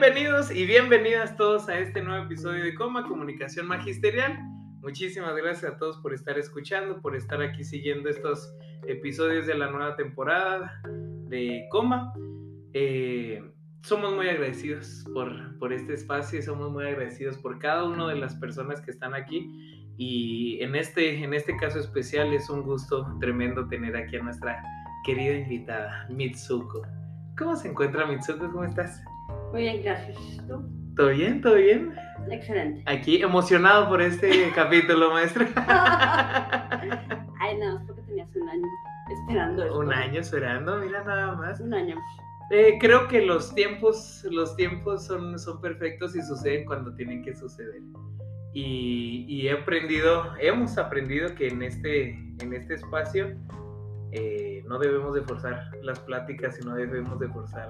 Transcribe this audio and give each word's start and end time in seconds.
Bienvenidos 0.00 0.52
y 0.54 0.64
bienvenidas 0.64 1.36
todos 1.36 1.68
a 1.68 1.76
este 1.76 2.00
nuevo 2.00 2.24
episodio 2.24 2.62
de 2.62 2.72
Coma 2.76 3.08
Comunicación 3.08 3.66
Magisterial. 3.66 4.38
Muchísimas 4.80 5.34
gracias 5.34 5.72
a 5.72 5.76
todos 5.76 5.96
por 5.98 6.14
estar 6.14 6.38
escuchando, 6.38 7.00
por 7.00 7.16
estar 7.16 7.42
aquí 7.42 7.64
siguiendo 7.64 8.08
estos 8.08 8.54
episodios 8.86 9.48
de 9.48 9.56
la 9.56 9.68
nueva 9.72 9.96
temporada 9.96 10.80
de 11.26 11.66
Coma. 11.72 12.12
Eh, 12.74 13.42
somos 13.82 14.14
muy 14.14 14.28
agradecidos 14.28 15.04
por, 15.12 15.58
por 15.58 15.72
este 15.72 15.94
espacio 15.94 16.38
y 16.38 16.42
somos 16.42 16.70
muy 16.70 16.84
agradecidos 16.86 17.36
por 17.36 17.58
cada 17.58 17.82
una 17.82 18.06
de 18.06 18.14
las 18.14 18.36
personas 18.36 18.80
que 18.80 18.92
están 18.92 19.14
aquí. 19.14 19.50
Y 19.96 20.62
en 20.62 20.76
este, 20.76 21.24
en 21.24 21.34
este 21.34 21.56
caso 21.56 21.80
especial 21.80 22.32
es 22.32 22.48
un 22.48 22.62
gusto 22.62 23.04
tremendo 23.18 23.66
tener 23.66 23.96
aquí 23.96 24.14
a 24.14 24.22
nuestra 24.22 24.62
querida 25.04 25.34
invitada, 25.34 26.06
Mitsuko. 26.08 26.82
¿Cómo 27.36 27.56
se 27.56 27.66
encuentra 27.66 28.06
Mitsuko? 28.06 28.48
¿Cómo 28.52 28.62
estás? 28.62 29.02
Muy 29.52 29.62
bien, 29.62 29.82
gracias. 29.82 30.18
¿Tú? 30.46 30.62
¿Todo 30.96 31.08
bien? 31.08 31.40
¿Todo 31.40 31.54
bien? 31.54 31.94
Excelente. 32.30 32.82
Aquí 32.86 33.22
emocionado 33.22 33.88
por 33.88 34.02
este 34.02 34.50
capítulo, 34.54 35.12
maestro. 35.12 35.46
Ay, 35.56 37.56
no, 37.58 37.78
es 37.78 37.84
porque 37.86 38.02
tenías 38.02 38.28
un 38.36 38.48
año 38.48 38.66
esperando 39.10 39.64
esto. 39.64 39.78
Un 39.78 39.92
año 39.92 40.20
esperando, 40.20 40.76
mira 40.78 41.02
nada 41.04 41.34
más. 41.36 41.60
Un 41.60 41.72
año. 41.72 41.96
Eh, 42.50 42.78
creo 42.80 43.08
que 43.08 43.22
los 43.22 43.54
tiempos, 43.54 44.26
los 44.30 44.56
tiempos 44.56 45.06
son, 45.06 45.38
son 45.38 45.60
perfectos 45.60 46.16
y 46.16 46.22
suceden 46.22 46.66
cuando 46.66 46.94
tienen 46.94 47.22
que 47.22 47.34
suceder. 47.34 47.80
Y, 48.52 49.24
y 49.28 49.48
he 49.48 49.52
aprendido, 49.52 50.34
hemos 50.40 50.76
aprendido 50.78 51.34
que 51.34 51.48
en 51.48 51.62
este, 51.62 52.10
en 52.40 52.52
este 52.52 52.74
espacio 52.74 53.36
eh, 54.12 54.64
no 54.66 54.78
debemos 54.78 55.14
de 55.14 55.22
forzar 55.22 55.70
las 55.82 56.00
pláticas 56.00 56.58
y 56.60 56.64
no 56.64 56.74
debemos 56.74 57.20
de 57.20 57.28
forzar 57.28 57.68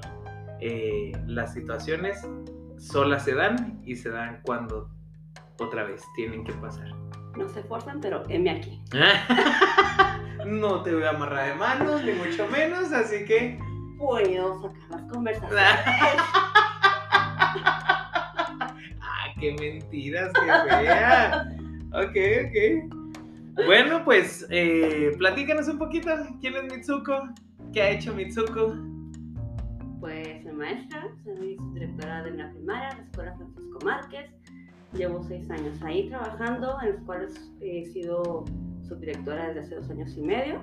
eh, 0.61 1.13
las 1.27 1.53
situaciones 1.55 2.27
solas 2.79 3.25
se 3.25 3.35
dan 3.35 3.81
y 3.85 3.97
se 3.97 4.11
dan 4.11 4.41
cuando 4.43 4.91
otra 5.59 5.85
vez 5.85 6.03
tienen 6.17 6.45
que 6.45 6.53
pasar. 6.55 6.89
No 7.37 7.49
se 7.49 7.63
forzan, 7.63 8.01
pero 8.01 8.25
heme 8.29 8.51
aquí. 8.51 8.83
no 10.47 10.83
te 10.83 10.95
voy 10.95 11.05
a 11.05 11.11
amarrar 11.11 11.49
de 11.49 11.55
manos, 11.55 12.03
ni 12.05 12.13
mucho 12.13 12.47
menos, 12.49 12.93
así 12.93 13.25
que... 13.25 13.59
Puedo 13.99 14.63
sacar 14.63 14.91
las 14.91 15.13
conversaciones. 15.13 15.59
ah, 19.01 19.27
qué 19.41 19.57
mentiras, 19.59 20.33
qué 20.35 20.41
fea. 20.71 21.45
ok, 21.93 22.17
ok. 22.47 23.67
Bueno, 23.67 24.05
pues 24.05 24.47
eh, 24.51 25.15
platícanos 25.19 25.67
un 25.67 25.79
poquito. 25.79 26.11
¿Quién 26.41 26.55
es 26.55 26.73
Mitsuko? 26.73 27.29
¿Qué 27.73 27.83
ha 27.83 27.91
hecho 27.91 28.15
Mitsuko? 28.15 28.77
Pues 29.99 30.38
maestra, 30.59 31.09
soy 31.25 31.57
directora 31.73 32.25
de 32.25 32.33
una 32.33 32.51
primaria, 32.51 32.97
la 32.97 33.05
Escuela 33.05 33.37
Francisco 33.37 33.79
Márquez. 33.85 34.31
Llevo 34.93 35.23
seis 35.23 35.49
años 35.51 35.81
ahí 35.83 36.09
trabajando, 36.09 36.77
en 36.83 36.93
los 36.93 37.01
cuales 37.03 37.51
he 37.61 37.87
sido 37.87 38.45
subdirectora 38.89 39.49
desde 39.49 39.61
hace 39.61 39.75
dos 39.77 39.91
años 39.91 40.17
y 40.17 40.23
medio. 40.23 40.61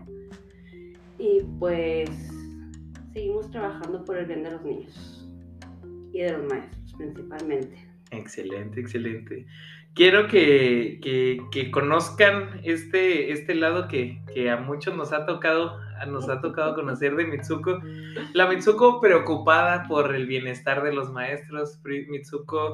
Y 1.17 1.41
pues 1.59 2.09
seguimos 3.13 3.49
trabajando 3.51 4.03
por 4.03 4.17
el 4.17 4.25
bien 4.25 4.43
de 4.43 4.51
los 4.51 4.63
niños 4.63 5.29
y 6.11 6.21
de 6.21 6.31
los 6.33 6.45
maestros 6.49 6.93
principalmente. 6.97 7.77
Excelente, 8.11 8.79
excelente. 8.79 9.45
Quiero 9.95 10.27
que, 10.27 10.99
que, 11.51 11.71
conozcan 11.71 12.59
este, 12.63 13.31
este 13.31 13.55
lado 13.55 13.87
que, 13.87 14.21
que, 14.33 14.51
a 14.51 14.57
muchos 14.57 14.95
nos 14.95 15.13
ha 15.13 15.25
tocado 15.25 15.79
nos 16.07 16.27
ha 16.27 16.41
tocado 16.41 16.75
conocer 16.75 17.15
de 17.15 17.25
Mitsuko. 17.25 17.79
La 18.33 18.47
Mitsuko 18.47 18.99
preocupada 18.99 19.87
por 19.87 20.13
el 20.13 20.27
bienestar 20.27 20.83
de 20.83 20.93
los 20.93 21.11
maestros, 21.11 21.79
Mitsuko 22.09 22.73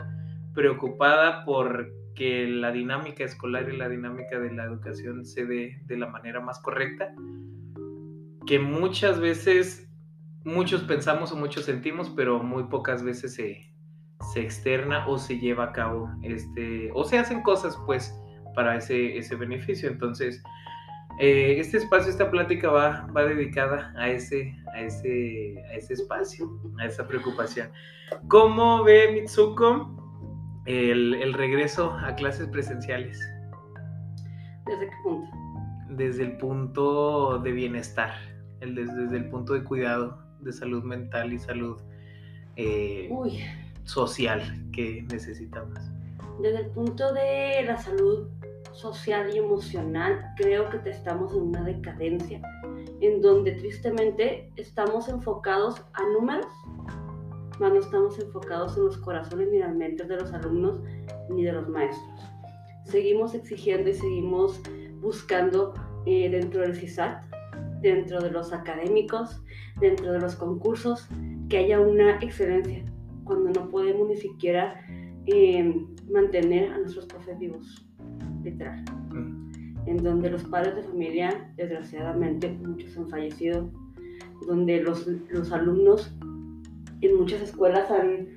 preocupada 0.53 1.45
por 1.45 1.93
que 2.15 2.47
la 2.47 2.71
dinámica 2.71 3.23
escolar 3.23 3.69
y 3.69 3.77
la 3.77 3.87
dinámica 3.87 4.39
de 4.39 4.51
la 4.51 4.63
educación 4.63 5.25
se 5.25 5.45
dé 5.45 5.79
de 5.85 5.97
la 5.97 6.07
manera 6.07 6.41
más 6.41 6.59
correcta, 6.59 7.13
que 8.45 8.59
muchas 8.59 9.19
veces 9.19 9.89
muchos 10.43 10.81
pensamos 10.81 11.31
o 11.31 11.35
muchos 11.35 11.65
sentimos, 11.65 12.09
pero 12.09 12.41
muy 12.43 12.63
pocas 12.63 13.03
veces 13.03 13.35
se, 13.35 13.70
se 14.33 14.41
externa 14.41 15.07
o 15.07 15.17
se 15.17 15.37
lleva 15.39 15.65
a 15.65 15.71
cabo 15.71 16.09
este, 16.21 16.89
o 16.93 17.03
se 17.03 17.17
hacen 17.17 17.41
cosas 17.41 17.77
pues 17.85 18.15
para 18.55 18.75
ese, 18.77 19.17
ese 19.17 19.35
beneficio. 19.35 19.89
Entonces, 19.89 20.43
eh, 21.19 21.55
este 21.59 21.77
espacio, 21.77 22.09
esta 22.09 22.29
plática 22.29 22.69
va, 22.69 23.07
va 23.15 23.23
dedicada 23.23 23.93
a 23.97 24.09
ese, 24.09 24.55
a, 24.73 24.81
ese, 24.81 25.63
a 25.69 25.73
ese 25.73 25.93
espacio, 25.93 26.49
a 26.79 26.85
esa 26.85 27.07
preocupación. 27.07 27.69
¿Cómo 28.27 28.83
ve 28.83 29.11
Mitsuko 29.13 29.97
el, 30.65 31.15
el 31.15 31.33
regreso 31.33 31.91
a 31.91 32.15
clases 32.15 32.47
presenciales? 32.47 33.19
¿Desde 34.65 34.85
qué 34.85 34.95
punto? 35.03 35.31
Desde 35.89 36.23
el 36.23 36.37
punto 36.37 37.39
de 37.39 37.51
bienestar, 37.51 38.13
el, 38.61 38.75
desde, 38.75 39.03
desde 39.03 39.17
el 39.17 39.29
punto 39.29 39.53
de 39.53 39.63
cuidado, 39.63 40.21
de 40.39 40.51
salud 40.53 40.83
mental 40.83 41.33
y 41.33 41.39
salud 41.39 41.77
eh, 42.55 43.09
social 43.83 44.41
que 44.71 45.03
necesitamos. 45.11 45.79
Desde 46.41 46.61
el 46.61 46.67
punto 46.67 47.13
de 47.13 47.63
la 47.65 47.77
salud 47.77 48.27
social 48.73 49.29
y 49.33 49.37
emocional, 49.37 50.33
creo 50.37 50.69
que 50.69 50.89
estamos 50.89 51.33
en 51.33 51.41
una 51.41 51.63
decadencia 51.63 52.41
en 53.01 53.21
donde 53.21 53.53
tristemente 53.53 54.51
estamos 54.55 55.09
enfocados 55.09 55.81
a 55.93 56.03
números, 56.13 56.47
más 57.59 57.73
no 57.73 57.79
estamos 57.79 58.17
enfocados 58.19 58.77
en 58.77 58.85
los 58.85 58.97
corazones 58.97 59.49
ni 59.51 59.59
las 59.59 59.75
mentes 59.75 60.07
de 60.07 60.17
los 60.17 60.33
alumnos 60.33 60.79
ni 61.29 61.43
de 61.43 61.51
los 61.51 61.67
maestros. 61.67 62.21
Seguimos 62.85 63.35
exigiendo 63.35 63.89
y 63.89 63.93
seguimos 63.93 64.59
buscando 64.99 65.73
eh, 66.05 66.29
dentro 66.29 66.61
del 66.61 66.75
CISAT, 66.75 67.23
dentro 67.81 68.19
de 68.21 68.31
los 68.31 68.53
académicos, 68.53 69.41
dentro 69.79 70.11
de 70.11 70.19
los 70.19 70.35
concursos, 70.35 71.07
que 71.49 71.57
haya 71.57 71.79
una 71.79 72.17
excelencia, 72.19 72.83
cuando 73.31 73.61
no 73.61 73.69
podemos 73.69 74.09
ni 74.09 74.17
siquiera 74.17 74.75
eh, 75.25 75.73
mantener 76.11 76.69
a 76.73 76.79
nuestros 76.79 77.05
profes 77.05 77.39
vivos 77.39 77.87
literal, 78.43 78.83
en 79.85 80.03
donde 80.03 80.29
los 80.29 80.43
padres 80.43 80.75
de 80.75 80.83
familia, 80.83 81.49
desgraciadamente, 81.55 82.49
muchos 82.49 82.97
han 82.97 83.07
fallecido, 83.07 83.71
donde 84.47 84.81
los, 84.81 85.07
los 85.07 85.49
alumnos 85.53 86.13
en 86.99 87.15
muchas 87.15 87.41
escuelas 87.41 87.89
han, 87.89 88.27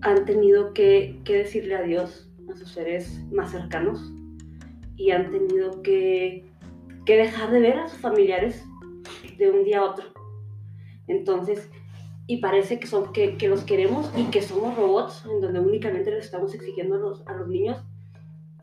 han 0.00 0.24
tenido 0.24 0.74
que, 0.74 1.20
que 1.24 1.38
decirle 1.38 1.76
adiós 1.76 2.28
a 2.52 2.56
sus 2.56 2.70
seres 2.70 3.24
más 3.30 3.52
cercanos 3.52 4.12
y 4.96 5.12
han 5.12 5.30
tenido 5.30 5.82
que, 5.82 6.44
que 7.06 7.16
dejar 7.16 7.52
de 7.52 7.60
ver 7.60 7.78
a 7.78 7.88
sus 7.88 8.00
familiares 8.00 8.64
de 9.38 9.50
un 9.52 9.62
día 9.62 9.78
a 9.78 9.84
otro. 9.84 10.06
Entonces, 11.06 11.70
y 12.26 12.38
parece 12.38 12.78
que, 12.78 12.86
son, 12.86 13.12
que, 13.12 13.36
que, 13.36 13.48
los 13.48 13.64
queremos 13.64 14.10
y 14.16 14.24
que 14.30 14.40
somos 14.40 14.76
robots, 14.76 15.24
en 15.30 15.40
donde 15.40 15.60
únicamente 15.60 16.10
les 16.10 16.24
estamos 16.24 16.54
exigiendo 16.54 16.96
a 16.96 16.98
los, 16.98 17.26
a 17.26 17.34
los 17.34 17.48
niños 17.48 17.84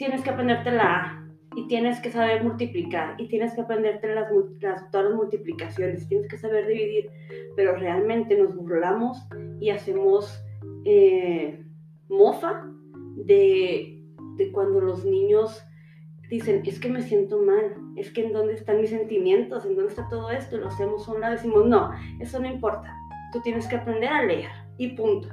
tienes 0.02 0.24
que 0.24 0.31
aprenderte 0.31 0.72
la 0.72 1.24
y 1.56 1.68
tienes 1.68 2.00
que 2.00 2.10
saber 2.10 2.44
multiplicar 2.44 3.22
y 3.22 3.28
tienes 3.28 3.54
que 3.54 3.62
aprenderte 3.62 4.16
las, 4.16 4.31
las, 4.60 4.90
todas 4.90 5.12
las 5.12 5.16
multiplicaciones, 5.16 6.08
tienes 6.08 6.28
que 6.28 6.40
saber 6.40 6.66
dividir, 6.66 7.12
pero 7.56 7.75
realmente 7.75 8.36
nos 8.36 8.56
burlamos 8.56 9.19
y 9.60 9.69
hacemos 9.69 10.44
eh, 10.86 11.63
mofa 12.10 12.66
de, 13.16 14.04
de 14.38 14.52
cuando 14.52 14.81
los 14.81 15.06
niños 15.06 15.63
dicen, 16.31 16.63
es 16.66 16.80
que 16.80 16.90
me 16.90 17.04
siento 17.04 17.40
mal, 17.44 17.75
es 17.96 18.12
que 18.12 18.25
en 18.25 18.34
dónde 18.34 18.54
están 18.54 18.81
mis 18.81 18.90
sentimientos, 18.90 19.63
en 19.66 19.75
dónde 19.75 19.92
está 19.92 20.10
todo 20.10 20.31
esto, 20.31 20.58
lo 20.58 20.69
hacemos 20.69 21.08
a 21.08 21.12
un 21.12 21.22
lado, 21.22 21.34
decimos, 21.34 21.68
no, 21.68 21.92
eso 22.19 22.40
no 22.40 22.48
importa, 22.48 22.96
tú 23.31 23.42
tienes 23.42 23.68
que 23.68 23.75
aprender 23.75 24.10
a 24.10 24.24
leer 24.24 24.50
y 24.78 24.89
punto. 24.95 25.30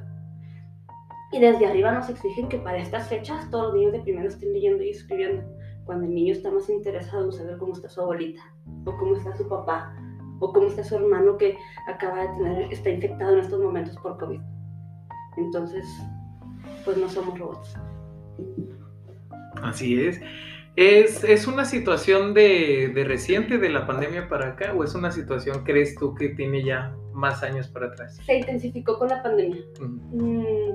Y 1.32 1.40
desde 1.40 1.66
arriba 1.66 1.92
nos 1.92 2.08
exigen 2.08 2.48
que 2.48 2.58
para 2.58 2.78
estas 2.78 3.08
fechas 3.08 3.50
todos 3.50 3.66
los 3.66 3.74
niños 3.74 3.92
de 3.92 4.00
primero 4.00 4.28
estén 4.28 4.52
leyendo 4.52 4.82
y 4.82 4.90
escribiendo, 4.90 5.42
cuando 5.84 6.06
el 6.06 6.14
niño 6.14 6.32
está 6.32 6.50
más 6.50 6.68
interesado 6.70 7.26
en 7.26 7.32
saber 7.32 7.58
cómo 7.58 7.72
está 7.72 7.88
su 7.88 8.00
abuelita, 8.00 8.42
o 8.84 8.96
cómo 8.96 9.16
está 9.16 9.36
su 9.36 9.48
papá, 9.48 9.94
o 10.40 10.52
cómo 10.52 10.68
está 10.68 10.84
su 10.84 10.96
hermano 10.96 11.36
que 11.36 11.58
acaba 11.86 12.22
de 12.22 12.28
tener, 12.28 12.72
está 12.72 12.90
infectado 12.90 13.34
en 13.34 13.40
estos 13.40 13.60
momentos 13.60 13.96
por 13.98 14.16
COVID. 14.18 14.40
Entonces, 15.36 15.84
pues 16.84 16.96
no 16.96 17.08
somos 17.08 17.38
robots. 17.38 17.74
Así 19.62 20.00
es. 20.00 20.20
¿Es, 20.80 21.24
¿Es, 21.24 21.48
una 21.48 21.64
situación 21.64 22.34
de, 22.34 22.92
de, 22.94 23.02
reciente 23.02 23.58
de 23.58 23.68
la 23.68 23.84
pandemia 23.84 24.28
para 24.28 24.50
acá 24.50 24.72
o 24.76 24.84
es 24.84 24.94
una 24.94 25.10
situación, 25.10 25.64
crees 25.64 25.96
tú, 25.96 26.14
que 26.14 26.28
tiene 26.28 26.62
ya 26.62 26.94
más 27.12 27.42
años 27.42 27.66
para 27.66 27.86
atrás? 27.86 28.16
Se 28.24 28.36
intensificó 28.36 28.96
con 28.96 29.08
la 29.08 29.20
pandemia. 29.20 29.60
Mm, 29.80 30.74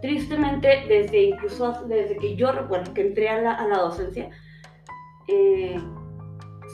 tristemente, 0.00 0.86
desde 0.88 1.22
incluso 1.22 1.84
desde 1.86 2.16
que 2.16 2.34
yo 2.34 2.50
recuerdo 2.50 2.92
que 2.94 3.02
entré 3.02 3.28
a 3.28 3.40
la, 3.40 3.54
a 3.54 3.68
la 3.68 3.78
docencia, 3.78 4.28
eh, 5.28 5.80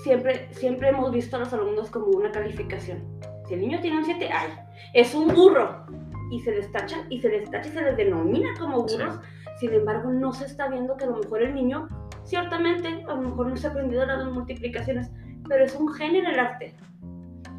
siempre, 0.02 0.48
siempre 0.52 0.88
hemos 0.88 1.12
visto 1.12 1.36
a 1.36 1.40
los 1.40 1.52
alumnos 1.52 1.90
como 1.90 2.06
una 2.06 2.32
calificación. 2.32 3.04
Si 3.46 3.52
el 3.52 3.60
niño 3.60 3.78
tiene 3.82 3.98
un 3.98 4.06
7, 4.06 4.26
¡ay! 4.32 4.52
Es 4.94 5.14
un 5.14 5.34
burro. 5.34 5.84
Y 6.30 6.40
se 6.40 6.52
les 6.52 6.72
tacha, 6.72 6.96
y 7.10 7.20
se 7.20 7.28
les 7.28 7.50
tacha 7.50 7.68
y 7.68 7.72
se 7.72 7.82
les 7.82 7.94
denomina 7.98 8.54
como 8.58 8.84
burros. 8.84 9.20
Sin 9.60 9.74
embargo, 9.74 10.10
no 10.10 10.32
se 10.32 10.46
está 10.46 10.66
viendo 10.68 10.96
que 10.96 11.04
a 11.04 11.08
lo 11.08 11.18
mejor 11.18 11.42
el 11.42 11.54
niño 11.54 11.88
Ciertamente, 12.28 12.88
a 13.08 13.14
lo 13.14 13.22
mejor 13.22 13.46
no 13.46 13.56
se 13.56 13.68
aprendido 13.68 14.04
las 14.04 14.22
multiplicaciones, 14.30 15.10
pero 15.48 15.64
es 15.64 15.74
un 15.74 15.88
genio 15.88 16.20
en 16.20 16.26
el 16.26 16.38
arte, 16.38 16.74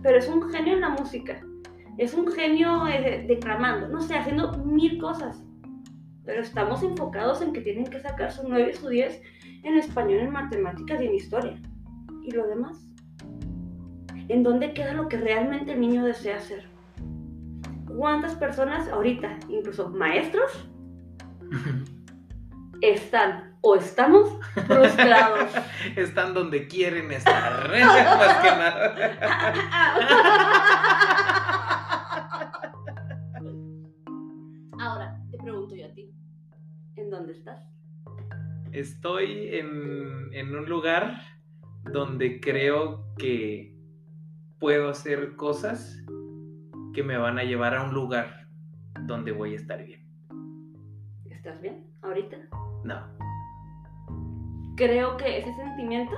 pero 0.04 0.20
es 0.20 0.30
un 0.30 0.44
genio 0.44 0.76
en 0.76 0.82
la 0.82 0.90
música, 0.90 1.42
es 1.98 2.14
un 2.14 2.32
genio 2.32 2.86
eh, 2.86 3.26
declamando, 3.28 3.88
no 3.88 4.00
sé, 4.00 4.14
haciendo 4.14 4.52
mil 4.60 5.00
cosas. 5.00 5.44
Pero 6.24 6.42
estamos 6.42 6.84
enfocados 6.84 7.42
en 7.42 7.52
que 7.52 7.62
tienen 7.62 7.86
que 7.86 8.00
sacar 8.00 8.32
su 8.32 8.48
9 8.48 8.70
y 8.72 8.78
su 8.78 8.90
10 8.90 9.20
en 9.64 9.76
español, 9.76 10.20
en 10.20 10.32
matemáticas 10.32 11.02
y 11.02 11.08
en 11.08 11.16
historia. 11.16 11.60
¿Y 12.22 12.30
lo 12.30 12.46
demás? 12.46 12.88
¿En 14.28 14.44
dónde 14.44 14.76
queda 14.76 14.94
lo 14.94 15.10
que 15.10 15.18
realmente 15.18 15.72
el 15.72 15.82
niño 15.82 16.06
desea 16.06 16.38
hacer? 16.38 16.64
¿Cuántas 17.88 18.36
personas 18.36 18.88
ahorita, 18.88 19.40
incluso 19.50 19.90
maestros, 19.90 20.70
están 22.82 23.58
o 23.62 23.76
estamos 23.76 24.40
frustrados. 24.54 25.50
Están 25.96 26.34
donde 26.34 26.68
quieren 26.68 27.12
estar, 27.12 27.70
más 27.70 28.38
que 28.38 28.50
nada. 28.50 28.96
Ahora, 34.80 35.20
te 35.30 35.38
pregunto 35.38 35.76
yo 35.76 35.86
a 35.86 35.94
ti, 35.94 36.10
¿en 36.96 37.10
dónde 37.10 37.34
estás? 37.34 37.60
Estoy 38.72 39.56
en, 39.56 40.34
en 40.34 40.56
un 40.56 40.70
lugar 40.70 41.22
donde 41.92 42.40
creo 42.40 43.14
que 43.18 43.76
puedo 44.60 44.90
hacer 44.90 45.36
cosas 45.36 45.98
que 46.94 47.04
me 47.04 47.18
van 47.18 47.40
a 47.40 47.44
llevar 47.44 47.76
a 47.76 47.84
un 47.84 47.94
lugar 47.94 48.48
donde 49.02 49.32
voy 49.32 49.54
a 49.54 49.56
estar 49.58 49.84
bien. 49.84 50.08
¿Estás 51.30 51.62
bien 51.62 51.88
ahorita? 52.02 52.49
No 52.84 53.20
creo 54.80 55.18
que 55.18 55.40
ese 55.40 55.54
sentimiento 55.56 56.16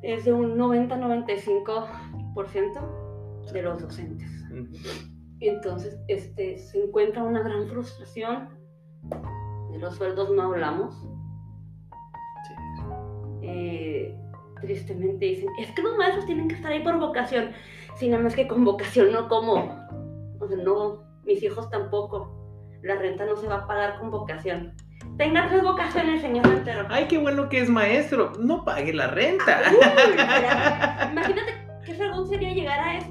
es 0.00 0.24
de 0.24 0.32
un 0.32 0.56
90-95% 0.56 3.52
de 3.52 3.62
los 3.62 3.82
docentes. 3.82 4.30
Entonces, 5.40 6.00
este, 6.08 6.56
se 6.56 6.84
encuentra 6.84 7.22
una 7.22 7.42
gran 7.42 7.68
frustración. 7.68 8.48
De 9.70 9.78
los 9.78 9.96
sueldos 9.96 10.30
no 10.30 10.44
hablamos. 10.44 11.06
Eh, 13.42 14.18
tristemente 14.62 15.26
dicen, 15.26 15.50
es 15.60 15.70
que 15.72 15.82
los 15.82 15.98
maestros 15.98 16.24
tienen 16.24 16.48
que 16.48 16.54
estar 16.54 16.72
ahí 16.72 16.82
por 16.82 16.98
vocación. 16.98 17.50
Si 17.96 18.08
nada 18.08 18.22
más 18.22 18.34
que 18.34 18.48
con 18.48 18.64
vocación 18.64 19.12
no 19.12 19.28
como. 19.28 19.86
O 20.40 20.48
sea, 20.48 20.56
no, 20.56 21.02
mis 21.24 21.42
hijos 21.42 21.68
tampoco. 21.68 22.34
La 22.82 22.94
renta 22.94 23.26
no 23.26 23.36
se 23.36 23.48
va 23.48 23.56
a 23.56 23.66
pagar 23.66 24.00
con 24.00 24.10
vocación. 24.10 24.72
Tenga 25.18 25.48
tres 25.48 25.62
vocaciones, 25.64 26.22
señor 26.22 26.46
entero. 26.46 26.86
Ay, 26.88 27.08
qué 27.08 27.18
bueno 27.18 27.48
que 27.48 27.60
es 27.60 27.68
maestro. 27.68 28.32
No 28.38 28.64
pague 28.64 28.92
la 28.92 29.08
renta. 29.08 29.62
imagínate 31.12 31.66
qué 31.84 31.94
fregón 31.94 32.28
sería 32.28 32.54
llegar 32.54 32.78
a 32.78 32.96
eso. 32.96 33.08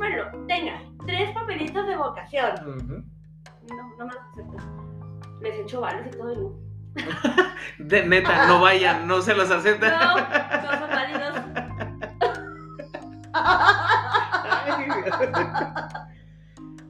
tenga 0.47 0.81
tres 1.05 1.31
papelitos 1.31 1.85
de 1.85 1.97
vocación. 1.97 2.55
No, 3.69 3.75
no 3.97 4.05
me 4.05 4.13
los 4.13 4.23
acepto. 4.31 4.55
Les 5.41 5.59
echo 5.59 5.81
vales 5.81 6.07
y 6.07 6.11
todo 6.17 6.31
y 6.31 6.37
no. 6.37 6.67
De 7.77 8.05
neta, 8.05 8.47
no 8.47 8.61
vayan, 8.61 9.05
no 9.05 9.21
se 9.21 9.35
los 9.35 9.51
aceptan. 9.51 9.91
No, 9.99 10.15
no 10.15 10.79
son 10.79 10.89
válidos. 10.89 11.35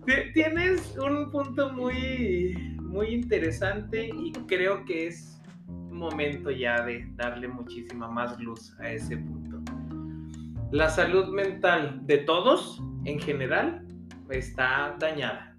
Tienes 0.34 0.96
un 0.98 1.32
punto 1.32 1.74
muy 1.74 2.77
muy 2.98 3.14
interesante 3.14 4.10
y 4.12 4.32
creo 4.48 4.84
que 4.84 5.06
es 5.06 5.40
momento 5.68 6.50
ya 6.50 6.84
de 6.84 7.08
darle 7.14 7.48
muchísima 7.48 8.08
más 8.08 8.40
luz 8.40 8.76
a 8.80 8.90
ese 8.90 9.18
punto. 9.18 9.62
La 10.72 10.90
salud 10.90 11.28
mental 11.28 12.00
de 12.08 12.18
todos 12.18 12.82
en 13.06 13.20
general 13.20 13.86
está 14.32 14.96
dañada. 14.98 15.56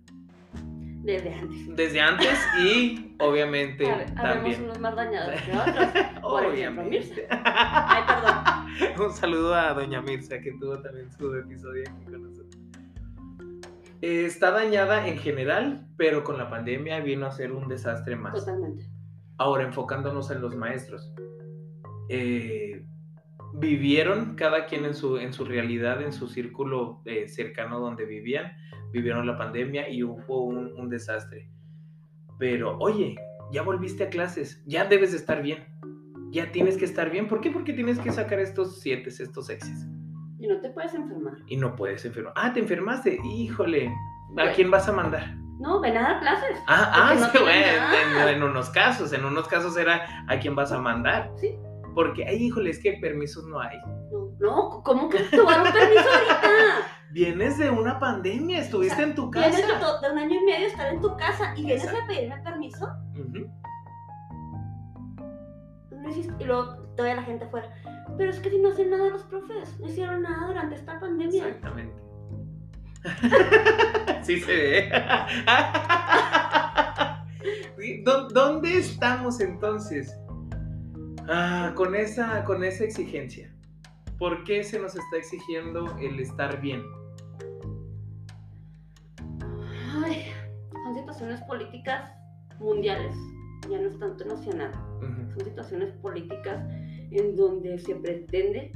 Desde 1.05 1.33
antes. 1.33 1.77
Desde 1.77 2.01
antes 2.01 2.39
y 2.61 3.15
obviamente 3.21 3.85
también. 4.17 4.65
unos 4.65 4.81
más 4.81 4.97
dañados 4.97 5.41
que 5.41 5.53
otros. 5.57 5.89
obviamente. 6.23 7.29
Ay, 7.31 8.03
perdón. 8.05 9.07
Un 9.07 9.13
saludo 9.13 9.55
a 9.55 9.75
doña 9.75 10.03
Mirza 10.03 10.41
que 10.41 10.51
tuvo 10.59 10.81
también 10.81 11.09
su 11.13 11.33
episodio 11.37 11.85
aquí 11.89 12.05
con 12.05 12.21
nosotros. 12.25 12.38
Eh, 14.01 14.25
está 14.27 14.53
dañada 14.53 15.09
en 15.09 15.19
general, 15.19 15.89
pero 15.97 16.23
con 16.23 16.39
la 16.39 16.49
pandemia 16.49 17.01
vino 17.01 17.27
a 17.27 17.33
ser 17.33 17.53
un 17.53 17.69
desastre 17.69 18.17
más. 18.17 18.35
Totalmente. 18.35 18.89
Ahora, 19.39 19.65
enfocándonos 19.65 20.31
en 20.31 20.41
los 20.41 20.55
maestros. 20.55 21.13
Eh, 22.09 22.85
vivieron 23.55 24.37
cada 24.37 24.67
quien 24.67 24.85
en 24.85 24.95
su, 24.95 25.19
en 25.19 25.33
su 25.33 25.45
realidad, 25.45 26.01
en 26.03 26.13
su 26.13 26.29
círculo 26.29 27.03
eh, 27.05 27.29
cercano 27.29 27.81
donde 27.81 28.05
vivían, 28.05 28.53
vivieron 28.93 29.27
la 29.27 29.37
pandemia 29.37 29.89
y 29.89 30.05
hubo 30.05 30.45
un, 30.45 30.73
un, 30.77 30.89
desastre. 30.89 31.51
Pero, 32.39 32.79
oye, 32.79 33.17
ya 33.53 33.63
volviste 33.63 34.05
a 34.05 34.11
clases, 34.11 34.63
ya 34.65 34.85
debes 34.85 35.11
de 35.11 35.19
estar 35.19 35.43
bien, 35.43 35.67
ya 36.31 36.53
tienes 36.53 36.77
que 36.77 36.85
estar 36.85 37.11
bien. 37.11 37.27
¿Por 37.27 37.41
qué? 37.41 37.51
Porque 37.51 37.73
tienes 37.73 37.99
que 37.99 38.13
sacar 38.13 38.39
estos 38.39 38.81
siete, 38.81 39.11
estos 39.11 39.51
exes. 39.51 39.87
Y 40.39 40.47
no 40.47 40.61
te 40.61 40.71
puedes 40.71 40.95
enfermar. 40.95 41.35
Y 41.47 41.57
no 41.57 41.75
puedes 41.75 42.05
enfermar. 42.05 42.33
Ah, 42.37 42.53
te 42.53 42.61
enfermaste. 42.61 43.19
Híjole. 43.25 43.93
¿A 44.37 44.53
quién 44.53 44.71
vas 44.71 44.89
a 44.89 44.93
mandar? 44.93 45.35
No, 45.59 45.81
ven 45.81 45.97
a 45.97 46.03
dar 46.03 46.21
clases. 46.21 46.57
Ah, 46.69 46.93
ah, 46.95 47.31
sí, 47.33 47.39
bueno, 47.39 48.29
en, 48.29 48.43
unos 48.43 48.71
casos, 48.71 49.13
en 49.13 49.25
unos 49.25 49.49
casos 49.49 49.77
era 49.77 50.25
a 50.29 50.39
quién 50.39 50.55
vas 50.55 50.71
a 50.71 50.79
mandar. 50.79 51.33
Sí. 51.37 51.59
Porque, 51.95 52.25
ay, 52.25 52.45
híjole, 52.45 52.71
es 52.71 52.81
que 52.81 52.93
permisos 53.01 53.45
no 53.47 53.61
hay. 53.61 53.77
No, 54.13 54.31
no 54.39 54.83
¿cómo 54.85 55.09
que 55.09 55.19
van 55.45 55.67
un 55.67 55.73
permiso 55.73 56.09
ahorita? 56.09 56.41
Vienes 57.11 57.59
de 57.59 57.71
una 57.71 57.99
pandemia, 57.99 58.61
estuviste 58.61 59.03
en 59.03 59.15
tu 59.15 59.31
casa. 59.31 59.49
Vienes 59.49 59.67
de, 59.67 60.11
un 60.13 60.19
año 60.19 60.41
y 60.41 60.45
medio 60.45 60.67
estar 60.67 60.93
en 60.93 61.01
tu 61.01 61.17
casa 61.17 61.55
y 61.57 61.65
vienes 61.65 61.89
a 61.89 62.07
pedirme 62.07 62.39
permiso. 62.43 62.87
y 66.39 66.45
luego 66.45 66.77
todavía 66.97 67.17
la 67.17 67.23
gente 67.23 67.47
afuera. 67.47 67.75
Pero 68.19 68.31
es 68.33 68.41
que 68.41 68.51
si 68.51 68.59
no 68.59 68.71
hacen 68.71 68.91
nada 68.91 69.09
los 69.11 69.23
profes, 69.23 69.79
no 69.79 69.87
hicieron 69.87 70.23
nada 70.23 70.49
durante 70.49 70.75
esta 70.75 70.99
pandemia. 70.99 71.47
Exactamente. 71.47 72.03
sí 74.23 74.41
se 74.41 74.57
ve. 74.57 74.91
¿Dónde 78.35 78.77
estamos 78.77 79.41
entonces? 79.41 80.19
Ah, 81.29 81.73
con, 81.77 81.95
esa, 81.95 82.43
con 82.45 82.65
esa 82.65 82.85
exigencia. 82.85 83.55
¿Por 84.19 84.43
qué 84.43 84.65
se 84.65 84.81
nos 84.81 84.97
está 84.97 85.17
exigiendo 85.17 85.97
el 85.99 86.19
estar 86.19 86.61
bien? 86.61 86.83
Ay, 90.05 90.33
son 90.73 90.95
situaciones 90.95 91.41
políticas 91.43 92.11
mundiales, 92.59 93.15
ya 93.71 93.79
no 93.79 93.89
es 93.89 93.99
tanto 94.01 94.25
nacional. 94.25 94.73
Son 95.35 95.45
situaciones 95.45 95.93
políticas 96.03 96.65
en 97.11 97.37
donde 97.37 97.79
se 97.79 97.95
pretende, 97.95 98.73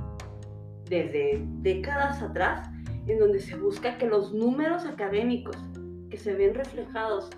desde 0.89 1.45
décadas 1.61 2.23
atrás, 2.23 2.69
en 3.07 3.19
donde 3.19 3.41
se 3.41 3.57
busca 3.57 3.99
que 3.99 4.07
los 4.07 4.33
números 4.33 4.85
académicos 4.85 5.57
que 6.11 6.19
se 6.19 6.35
ven 6.35 6.55
reflejados 6.55 7.31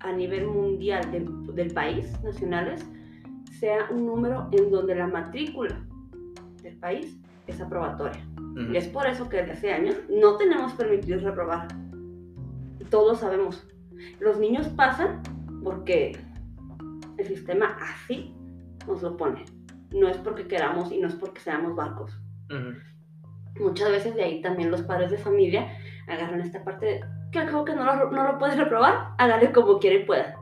a 0.00 0.12
nivel 0.12 0.46
mundial 0.46 1.10
del, 1.10 1.54
del 1.54 1.72
país, 1.72 2.12
nacionales, 2.22 2.86
sea 3.58 3.88
un 3.90 4.06
número 4.06 4.48
en 4.52 4.70
donde 4.70 4.94
la 4.94 5.06
matrícula 5.06 5.84
del 6.62 6.76
país 6.76 7.18
es 7.46 7.60
aprobatoria. 7.60 8.22
Y 8.72 8.76
es 8.76 8.88
por 8.88 9.06
eso 9.06 9.28
que 9.28 9.36
desde 9.38 9.52
hace 9.52 9.72
años 9.72 9.96
no 10.08 10.36
tenemos 10.36 10.72
permitido 10.72 11.20
reprobar. 11.20 11.68
Todos 12.90 13.20
sabemos. 13.20 13.66
Los 14.18 14.38
niños 14.38 14.68
pasan 14.68 15.22
porque 15.62 16.18
el 17.18 17.26
sistema 17.26 17.76
así 17.80 18.34
nos 18.86 19.02
lo 19.02 19.16
pone. 19.16 19.44
No 19.96 20.08
es 20.08 20.18
porque 20.18 20.46
queramos 20.46 20.92
y 20.92 20.98
no 20.98 21.08
es 21.08 21.14
porque 21.14 21.40
seamos 21.40 21.74
barcos. 21.74 22.18
Muchas 23.58 23.90
veces 23.90 24.14
de 24.14 24.22
ahí 24.22 24.42
también 24.42 24.70
los 24.70 24.82
padres 24.82 25.10
de 25.10 25.18
familia 25.18 25.68
agarran 26.06 26.40
esta 26.40 26.62
parte 26.62 26.86
de 26.86 27.00
que 27.32 27.38
acabo 27.38 27.64
que 27.64 27.74
no 27.74 27.84
lo, 27.84 28.10
no 28.10 28.24
lo 28.24 28.38
puedes 28.38 28.56
reprobar, 28.56 29.14
hágale 29.18 29.52
como 29.52 29.78
quiere 29.78 30.00
y 30.00 30.04
pueda. 30.04 30.36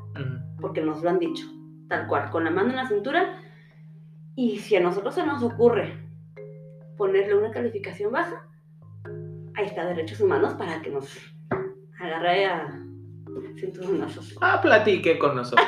Porque 0.60 0.80
nos 0.80 1.02
lo 1.02 1.10
han 1.10 1.18
dicho, 1.18 1.46
tal 1.88 2.06
cual, 2.06 2.30
con 2.30 2.44
la 2.44 2.50
mano 2.50 2.70
en 2.70 2.76
la 2.76 2.88
cintura. 2.88 3.38
Y 4.34 4.58
si 4.58 4.76
a 4.76 4.80
nosotros 4.80 5.14
se 5.14 5.24
nos 5.24 5.42
ocurre 5.42 5.98
ponerle 6.96 7.36
una 7.36 7.50
calificación 7.50 8.12
baja, 8.12 8.46
ahí 9.54 9.66
está 9.66 9.84
Derechos 9.84 10.20
Humanos 10.20 10.54
para 10.54 10.80
que 10.80 10.90
nos 10.90 11.16
agarre 12.00 12.46
a 12.46 12.80
cinturonazos. 13.58 14.36
Ah, 14.40 14.60
platique 14.60 15.18
con 15.18 15.36
nosotros. 15.36 15.66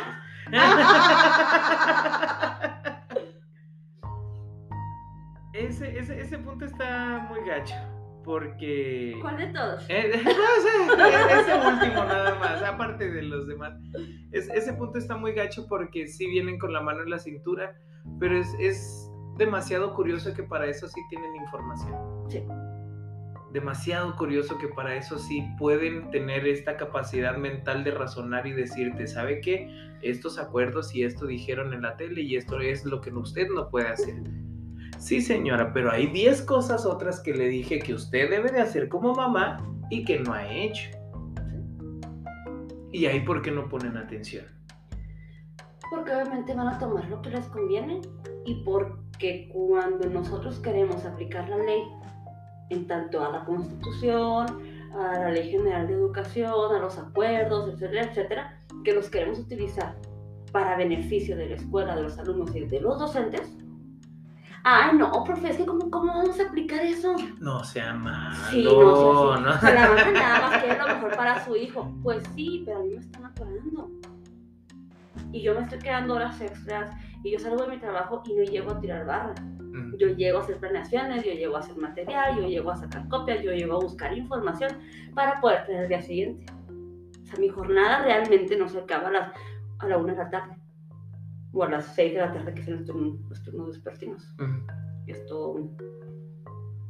ese, 5.66 5.98
ese, 5.98 6.20
ese 6.20 6.38
punto 6.38 6.64
está 6.64 7.26
muy 7.28 7.46
gacho. 7.48 7.74
Porque. 8.24 9.16
¿Cuál 9.20 9.36
de 9.36 9.46
todos? 9.46 9.84
Eh, 9.88 10.10
ese 10.14 11.54
último 11.54 12.04
nada 12.04 12.34
más, 12.40 12.62
aparte 12.62 13.08
de 13.08 13.22
los 13.22 13.46
demás. 13.46 13.74
ese 14.32 14.72
punto 14.72 14.98
está 14.98 15.16
muy 15.16 15.32
gacho 15.32 15.66
porque 15.68 16.08
sí 16.08 16.26
vienen 16.26 16.58
con 16.58 16.72
la 16.72 16.80
mano 16.80 17.02
en 17.02 17.10
la 17.10 17.18
cintura, 17.18 17.76
pero 18.18 18.36
es, 18.36 18.52
es 18.58 19.10
demasiado 19.38 19.94
curioso 19.94 20.34
que 20.34 20.42
para 20.42 20.66
eso 20.66 20.88
sí 20.88 21.00
tienen 21.08 21.36
información. 21.36 21.94
Sí. 22.28 22.42
Demasiado 23.52 24.16
curioso 24.16 24.58
que 24.58 24.68
para 24.68 24.96
eso 24.96 25.18
sí 25.18 25.46
pueden 25.56 26.10
tener 26.10 26.46
esta 26.48 26.76
capacidad 26.76 27.36
mental 27.36 27.84
de 27.84 27.92
razonar 27.92 28.46
y 28.46 28.52
decirte, 28.52 29.06
¿sabe 29.06 29.40
qué? 29.40 29.70
Estos 30.02 30.38
acuerdos 30.38 30.94
y 30.94 31.04
esto 31.04 31.26
dijeron 31.26 31.72
en 31.72 31.82
la 31.82 31.96
tele 31.96 32.22
y 32.22 32.36
esto 32.36 32.58
es 32.58 32.84
lo 32.84 33.00
que 33.00 33.10
usted 33.10 33.46
no 33.54 33.70
puede 33.70 33.88
hacer. 33.88 34.16
Sí, 34.98 35.20
señora, 35.20 35.72
pero 35.72 35.90
hay 35.90 36.06
10 36.06 36.42
cosas 36.42 36.86
otras 36.86 37.20
que 37.20 37.34
le 37.34 37.48
dije 37.48 37.78
que 37.78 37.94
usted 37.94 38.30
debe 38.30 38.50
de 38.50 38.60
hacer 38.60 38.88
como 38.88 39.14
mamá 39.14 39.58
y 39.90 40.04
que 40.04 40.18
no 40.18 40.32
ha 40.32 40.46
hecho. 40.48 40.90
¿Y 42.92 43.06
ahí 43.06 43.20
por 43.20 43.42
qué 43.42 43.50
no 43.50 43.68
ponen 43.68 43.96
atención? 43.96 44.46
Porque 45.90 46.12
obviamente 46.12 46.54
van 46.54 46.68
a 46.68 46.78
tomar 46.78 47.08
lo 47.08 47.20
que 47.22 47.30
les 47.30 47.46
conviene 47.46 48.00
y 48.44 48.54
porque 48.64 49.50
cuando 49.52 50.08
nosotros 50.08 50.58
queremos 50.60 51.04
aplicar 51.04 51.48
la 51.48 51.58
ley 51.58 51.82
en 52.70 52.86
tanto 52.86 53.22
a 53.22 53.30
la 53.30 53.44
Constitución, 53.44 54.46
a 54.94 55.18
la 55.18 55.30
Ley 55.30 55.50
General 55.50 55.86
de 55.86 55.94
Educación, 55.94 56.74
a 56.74 56.78
los 56.78 56.98
acuerdos, 56.98 57.68
etcétera, 57.68 58.04
etcétera, 58.04 58.58
que 58.82 58.94
los 58.94 59.08
queremos 59.08 59.38
utilizar 59.38 59.94
para 60.52 60.76
beneficio 60.76 61.36
de 61.36 61.50
la 61.50 61.54
escuela, 61.56 61.94
de 61.94 62.02
los 62.02 62.18
alumnos 62.18 62.54
y 62.56 62.64
de 62.64 62.80
los 62.80 62.98
docentes, 62.98 63.55
Ay, 64.68 64.96
no, 64.96 65.22
profe, 65.22 65.50
es 65.50 65.58
que 65.58 65.64
¿cómo, 65.64 65.88
cómo 65.92 66.12
vamos 66.12 66.40
a 66.40 66.42
aplicar 66.42 66.80
eso? 66.80 67.14
No 67.38 67.62
sea 67.62 67.94
malo. 67.94 68.34
Sí, 68.50 68.64
no, 68.64 69.36
no. 69.36 69.60
Se 69.60 69.72
la 69.72 69.90
van 69.90 70.12
nada 70.12 70.40
más 70.40 70.60
que 70.60 70.70
es 70.72 70.76
lo 70.76 70.86
mejor 70.88 71.16
para 71.16 71.44
su 71.44 71.54
hijo. 71.54 71.94
Pues 72.02 72.24
sí, 72.34 72.64
pero 72.66 72.80
a 72.80 72.82
mí 72.82 72.94
me 72.94 72.96
están 72.98 73.26
atorando. 73.26 73.88
Y 75.30 75.42
yo 75.42 75.54
me 75.54 75.60
estoy 75.60 75.78
quedando 75.78 76.14
horas 76.14 76.40
extras 76.40 76.90
y 77.22 77.30
yo 77.30 77.38
salgo 77.38 77.62
de 77.62 77.68
mi 77.68 77.78
trabajo 77.78 78.24
y 78.26 78.34
no 78.34 78.42
llego 78.42 78.72
a 78.72 78.80
tirar 78.80 79.06
barra. 79.06 79.34
Yo 79.98 80.08
llego 80.08 80.38
a 80.38 80.42
hacer 80.42 80.58
planeaciones, 80.58 81.24
yo 81.24 81.30
llego 81.30 81.56
a 81.56 81.60
hacer 81.60 81.76
material, 81.76 82.34
yo 82.34 82.48
llego 82.48 82.72
a 82.72 82.76
sacar 82.76 83.06
copias, 83.06 83.44
yo 83.44 83.52
llego 83.52 83.76
a 83.76 83.84
buscar 83.84 84.18
información 84.18 84.72
para 85.14 85.40
poder 85.40 85.64
tener 85.66 85.82
el 85.84 85.88
día 85.90 86.02
siguiente. 86.02 86.52
O 87.22 87.26
sea, 87.26 87.38
mi 87.38 87.50
jornada 87.50 88.02
realmente 88.02 88.56
no 88.56 88.68
se 88.68 88.80
acaba 88.80 89.10
a, 89.10 89.12
las, 89.12 89.32
a 89.78 89.86
la 89.86 89.96
una 89.96 90.14
de 90.14 90.18
la 90.18 90.30
tarde 90.30 90.65
o 91.52 91.62
a 91.62 91.70
las 91.70 91.94
6 91.94 92.14
de 92.14 92.20
la 92.20 92.32
tarde, 92.32 92.54
que 92.54 92.62
son 92.62 92.76
los 93.28 93.42
turnos, 93.42 93.68
vespertinos. 93.68 94.28
Y 95.06 95.12
es 95.12 95.24
todo, 95.26 95.70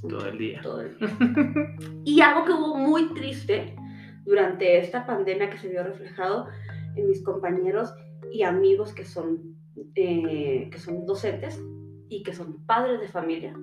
todo 0.09 0.27
el 0.27 0.39
día. 0.39 0.61
Todo 0.63 0.83
el 0.83 0.97
día. 0.99 1.09
y 2.05 2.21
algo 2.21 2.45
que 2.45 2.53
hubo 2.53 2.77
muy 2.77 3.13
triste 3.15 3.77
durante 4.25 4.79
esta 4.79 5.07
pandemia 5.07 5.51
que 5.51 5.59
se 5.59 5.69
vio 5.69 5.83
reflejado 5.85 6.49
en 6.97 7.09
mis 7.09 7.23
compañeros 7.23 7.95
y 8.33 8.43
amigos 8.43 8.93
que 8.93 9.05
son, 9.05 9.57
eh, 9.95 10.69
que 10.71 10.79
son 10.79 11.07
docentes 11.07 11.61
y 12.09 12.23
que 12.23 12.33
son 12.33 12.65
padres 12.67 13.01
de 13.01 13.09
familia, 13.09 13.55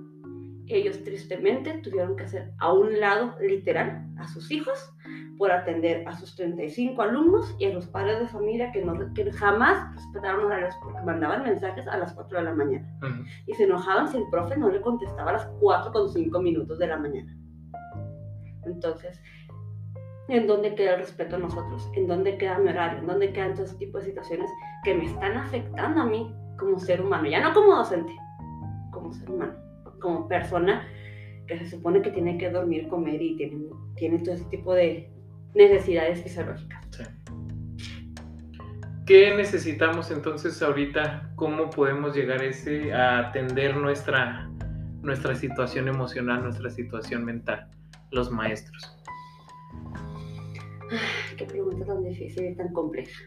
ellos 0.68 1.04
tristemente 1.04 1.80
tuvieron 1.80 2.16
que 2.16 2.24
hacer 2.24 2.52
a 2.60 2.72
un 2.72 3.00
lado 3.00 3.36
literal 3.42 4.08
a 4.18 4.28
sus 4.28 4.50
hijos 4.52 4.93
por 5.38 5.52
atender 5.52 6.08
a 6.08 6.16
sus 6.16 6.36
35 6.36 7.02
alumnos 7.02 7.56
y 7.60 7.66
a 7.66 7.74
los 7.74 7.88
padres 7.88 8.20
de 8.20 8.28
familia 8.28 8.72
que, 8.72 8.84
no, 8.84 8.94
que 9.13 9.32
jamás 9.32 9.94
respetaron 9.96 10.46
horarios 10.46 10.75
porque 10.82 11.02
mandaban 11.02 11.44
mensajes 11.44 11.88
a 11.88 11.98
las 11.98 12.13
4 12.13 12.38
de 12.38 12.44
la 12.44 12.54
mañana. 12.54 12.88
Y 13.48 13.54
se 13.54 13.63
enojaban 13.63 14.08
si 14.08 14.18
el 14.18 14.30
profe 14.30 14.58
no 14.58 14.70
le 14.70 14.82
contestaba 14.82 15.32
a 15.32 15.34
las 15.34 15.46
4 15.60 15.92
con 15.92 16.10
5 16.10 16.42
minutos 16.42 16.80
de 16.80 16.88
la 16.88 16.98
mañana. 16.98 17.36
Entonces, 18.66 19.20
¿en 20.28 20.48
dónde 20.48 20.75
queda 20.75 20.94
el 20.94 21.00
respeto 21.00 21.36
a 21.36 21.40
nosotros? 21.40 21.90
¿En 21.96 22.08
dónde 22.08 22.38
queda 22.38 22.60
mi 22.60 22.70
horario? 22.70 23.00
¿En 23.00 23.08
dónde 23.08 23.34
quedan 23.34 23.54
todo 23.54 23.66
ese 23.66 23.75
tipo 23.78 23.98
de 23.98 24.06
situaciones 24.06 24.50
que 24.84 24.94
me 24.94 25.06
están 25.06 25.38
afectando 25.38 26.02
a 26.02 26.06
mí 26.06 26.34
como 26.58 26.80
ser 26.80 27.02
humano? 27.02 27.28
Ya 27.28 27.42
no 27.42 27.54
como 27.54 27.75
docente, 27.75 28.13
como 28.92 29.12
ser 29.13 29.30
humano, 29.30 29.54
como 30.00 30.28
persona 30.28 30.88
que 31.48 31.58
se 31.58 31.70
supone 31.70 32.02
que 32.02 32.12
tiene 32.12 32.38
que 32.38 32.50
dormir, 32.50 32.88
comer 32.88 33.22
y 33.22 33.36
tiene, 33.36 33.66
tiene 33.96 34.20
todo 34.20 34.36
ese 34.36 34.46
tipo 34.46 34.74
de, 34.74 35.12
necesidades 35.56 36.22
fisiológicas. 36.24 36.86
Sí. 36.92 37.04
¿Qué 39.06 39.36
necesitamos 39.36 40.12
entonces 40.12 40.62
ahorita? 40.62 41.32
¿Cómo 41.36 41.70
podemos 41.70 42.16
llegar 42.16 42.42
a, 42.42 42.46
ese, 42.46 42.94
a 42.94 43.28
atender 43.28 43.76
nuestra, 43.76 44.50
nuestra 45.02 45.36
situación 45.36 45.88
emocional, 45.90 46.44
nuestra 46.44 46.70
situación 46.70 47.26
mental, 47.26 47.70
los 48.12 48.32
maestros? 48.32 48.98
qué 51.38 51.46
pregunta 51.46 51.86
tan 51.86 52.04
difícil 52.04 52.46
y 52.46 52.56
tan 52.56 52.72
compleja. 52.74 53.26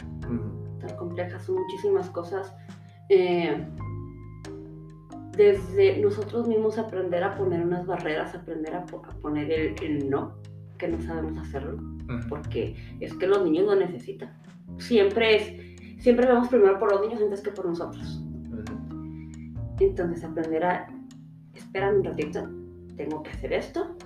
Tan 0.80 0.96
compleja, 0.96 1.38
son 1.40 1.56
muchísimas 1.56 2.08
cosas. 2.10 2.54
Eh, 3.08 3.66
desde 5.36 5.98
nosotros 5.98 6.48
mismos 6.48 6.78
aprender 6.78 7.22
a 7.22 7.36
poner 7.36 7.62
unas 7.62 7.86
barreras, 7.86 8.34
aprender 8.34 8.74
a, 8.74 8.86
poner 8.86 9.50
el, 9.82 10.08
no, 10.08 10.38
que 10.76 10.88
no 10.88 11.00
sabemos 11.00 11.38
hacerlo, 11.38 11.78
porque 12.28 12.76
es 13.00 13.14
que 13.14 13.26
los 13.26 13.44
niños 13.44 13.66
lo 13.66 13.76
necesitan. 13.76 14.36
Siempre 14.78 15.36
es, 15.36 16.02
siempre 16.02 16.26
vemos 16.26 16.48
primero 16.48 16.78
por 16.78 16.92
los 16.92 17.00
niños 17.02 17.20
antes 17.20 17.40
que 17.40 17.50
por 17.50 17.66
nosotros. 17.66 18.22
Entonces 19.80 20.24
aprender 20.24 20.64
a, 20.64 20.86
esperar 21.54 21.94
un 21.94 22.04
ratito, 22.04 22.48
tengo 22.96 23.22
que 23.22 23.30
hacer 23.30 23.52
esto, 23.52 23.96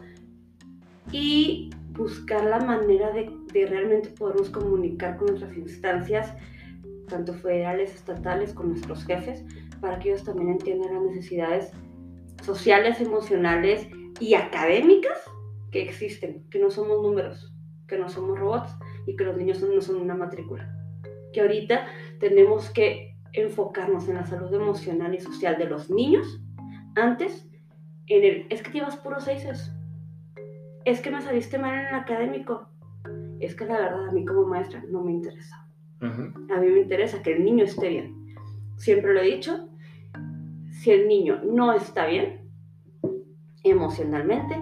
y 1.12 1.70
buscar 1.92 2.44
la 2.44 2.60
manera 2.60 3.10
de, 3.10 3.30
de 3.52 3.66
realmente 3.66 4.10
podernos 4.10 4.50
comunicar 4.50 5.16
con 5.16 5.28
nuestras 5.28 5.56
instancias, 5.56 6.32
tanto 7.08 7.34
federales, 7.34 7.94
estatales, 7.94 8.52
con 8.52 8.68
nuestros 8.68 9.04
jefes, 9.04 9.44
para 9.80 9.98
que 9.98 10.10
ellos 10.10 10.24
también 10.24 10.50
entiendan 10.50 10.94
las 10.94 11.02
necesidades 11.02 11.72
sociales, 12.42 13.00
emocionales 13.00 13.88
y 14.20 14.34
académicas 14.34 15.18
que 15.70 15.82
existen, 15.82 16.48
que 16.50 16.58
no 16.58 16.70
somos 16.70 17.02
números, 17.02 17.54
que 17.86 17.98
no 17.98 18.08
somos 18.08 18.38
robots 18.38 18.76
y 19.06 19.16
que 19.16 19.24
los 19.24 19.36
niños 19.36 19.62
no 19.62 19.80
son 19.80 19.96
una 19.96 20.14
matrícula. 20.14 20.72
Que 21.32 21.40
ahorita 21.40 21.86
tenemos 22.18 22.70
que 22.70 23.16
enfocarnos 23.32 24.08
en 24.08 24.16
la 24.16 24.26
salud 24.26 24.52
emocional 24.52 25.14
y 25.14 25.20
social 25.20 25.56
de 25.58 25.66
los 25.66 25.90
niños 25.90 26.40
antes 26.96 27.48
en 28.06 28.24
el, 28.24 28.46
es 28.50 28.62
que 28.62 28.72
llevas 28.72 28.96
puros 28.96 29.24
seises, 29.24 29.72
es 30.84 31.00
que 31.00 31.10
me 31.10 31.22
saliste 31.22 31.58
mal 31.58 31.78
en 31.78 31.86
el 31.86 31.94
académico, 31.94 32.68
es 33.38 33.54
que 33.54 33.64
la 33.64 33.78
verdad 33.78 34.08
a 34.08 34.12
mí 34.12 34.24
como 34.24 34.44
maestra 34.44 34.82
no 34.90 35.02
me 35.02 35.12
interesa. 35.12 35.66
A 36.00 36.60
mí 36.60 36.66
me 36.66 36.80
interesa 36.80 37.22
que 37.22 37.34
el 37.34 37.44
niño 37.44 37.64
esté 37.64 37.88
bien. 37.88 38.34
Siempre 38.76 39.12
lo 39.12 39.20
he 39.20 39.34
dicho, 39.34 39.68
si 40.70 40.90
el 40.90 41.06
niño 41.06 41.42
no 41.44 41.72
está 41.74 42.06
bien 42.06 42.48
emocionalmente, 43.62 44.56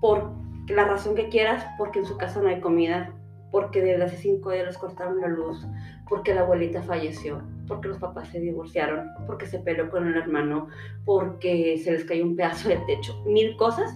por 0.00 0.39
la 0.70 0.84
razón 0.84 1.14
que 1.14 1.28
quieras, 1.28 1.66
porque 1.78 2.00
en 2.00 2.06
su 2.06 2.16
casa 2.16 2.40
no 2.40 2.48
hay 2.48 2.60
comida, 2.60 3.12
porque 3.50 3.82
desde 3.82 4.04
hace 4.04 4.16
cinco 4.16 4.50
días 4.50 4.66
les 4.66 4.78
cortaron 4.78 5.20
la 5.20 5.28
luz, 5.28 5.66
porque 6.08 6.34
la 6.34 6.42
abuelita 6.42 6.82
falleció, 6.82 7.42
porque 7.66 7.88
los 7.88 7.98
papás 7.98 8.28
se 8.28 8.40
divorciaron, 8.40 9.08
porque 9.26 9.46
se 9.46 9.58
peleó 9.58 9.90
con 9.90 10.06
el 10.06 10.16
hermano, 10.16 10.68
porque 11.04 11.78
se 11.78 11.92
les 11.92 12.04
cayó 12.04 12.24
un 12.24 12.36
pedazo 12.36 12.68
de 12.68 12.78
techo, 12.86 13.22
mil 13.26 13.56
cosas, 13.56 13.92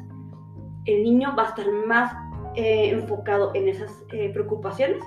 el 0.87 1.03
niño 1.03 1.35
va 1.37 1.45
a 1.45 1.49
estar 1.49 1.67
más 1.87 2.13
eh, 2.57 2.91
enfocado 2.91 3.53
en 3.55 3.69
esas 3.69 3.91
eh, 4.13 4.31
preocupaciones 4.33 5.03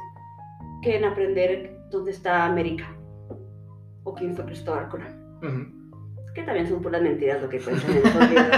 que 0.81 0.97
en 0.97 1.05
aprender 1.05 1.77
dónde 1.91 2.12
está 2.12 2.45
América 2.45 2.86
o 4.03 4.13
quién 4.13 4.36
fue 4.36 4.45
Cristóbal 4.45 4.89
Colón. 4.89 5.83
Que 6.33 6.43
también 6.43 6.67
son 6.67 6.81
puras 6.81 7.01
mentiras 7.01 7.41
lo 7.41 7.50
que 7.50 7.59
cuentan 7.63 7.91
en 7.91 7.97
esos 7.97 8.29
libros. 8.29 8.57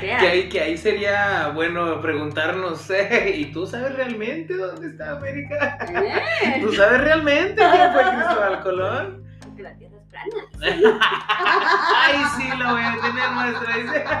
Que, 0.00 0.26
ahí, 0.26 0.48
que 0.48 0.60
ahí 0.60 0.78
sería 0.78 1.48
bueno 1.54 2.00
preguntarnos, 2.00 2.88
eh, 2.90 3.32
¿y 3.36 3.46
tú 3.46 3.66
sabes 3.66 3.94
realmente 3.96 4.54
dónde 4.54 4.88
está 4.88 5.12
América? 5.12 5.78
Eh. 6.42 6.60
¿Tú 6.60 6.72
sabes 6.72 7.00
realmente 7.00 7.56
quién 7.56 7.92
fue 7.92 8.02
Cristóbal 8.02 8.62
Colón? 8.62 9.24
Porque 9.42 9.62
la 9.62 9.74
Tierra 9.76 9.96
es 9.96 10.04
plana. 10.08 11.00
Ay, 11.96 12.16
sí, 12.36 12.48
lo 12.56 12.70
voy 12.70 12.82
a 12.82 12.96
tener. 13.00 13.84
Dice. 13.84 14.04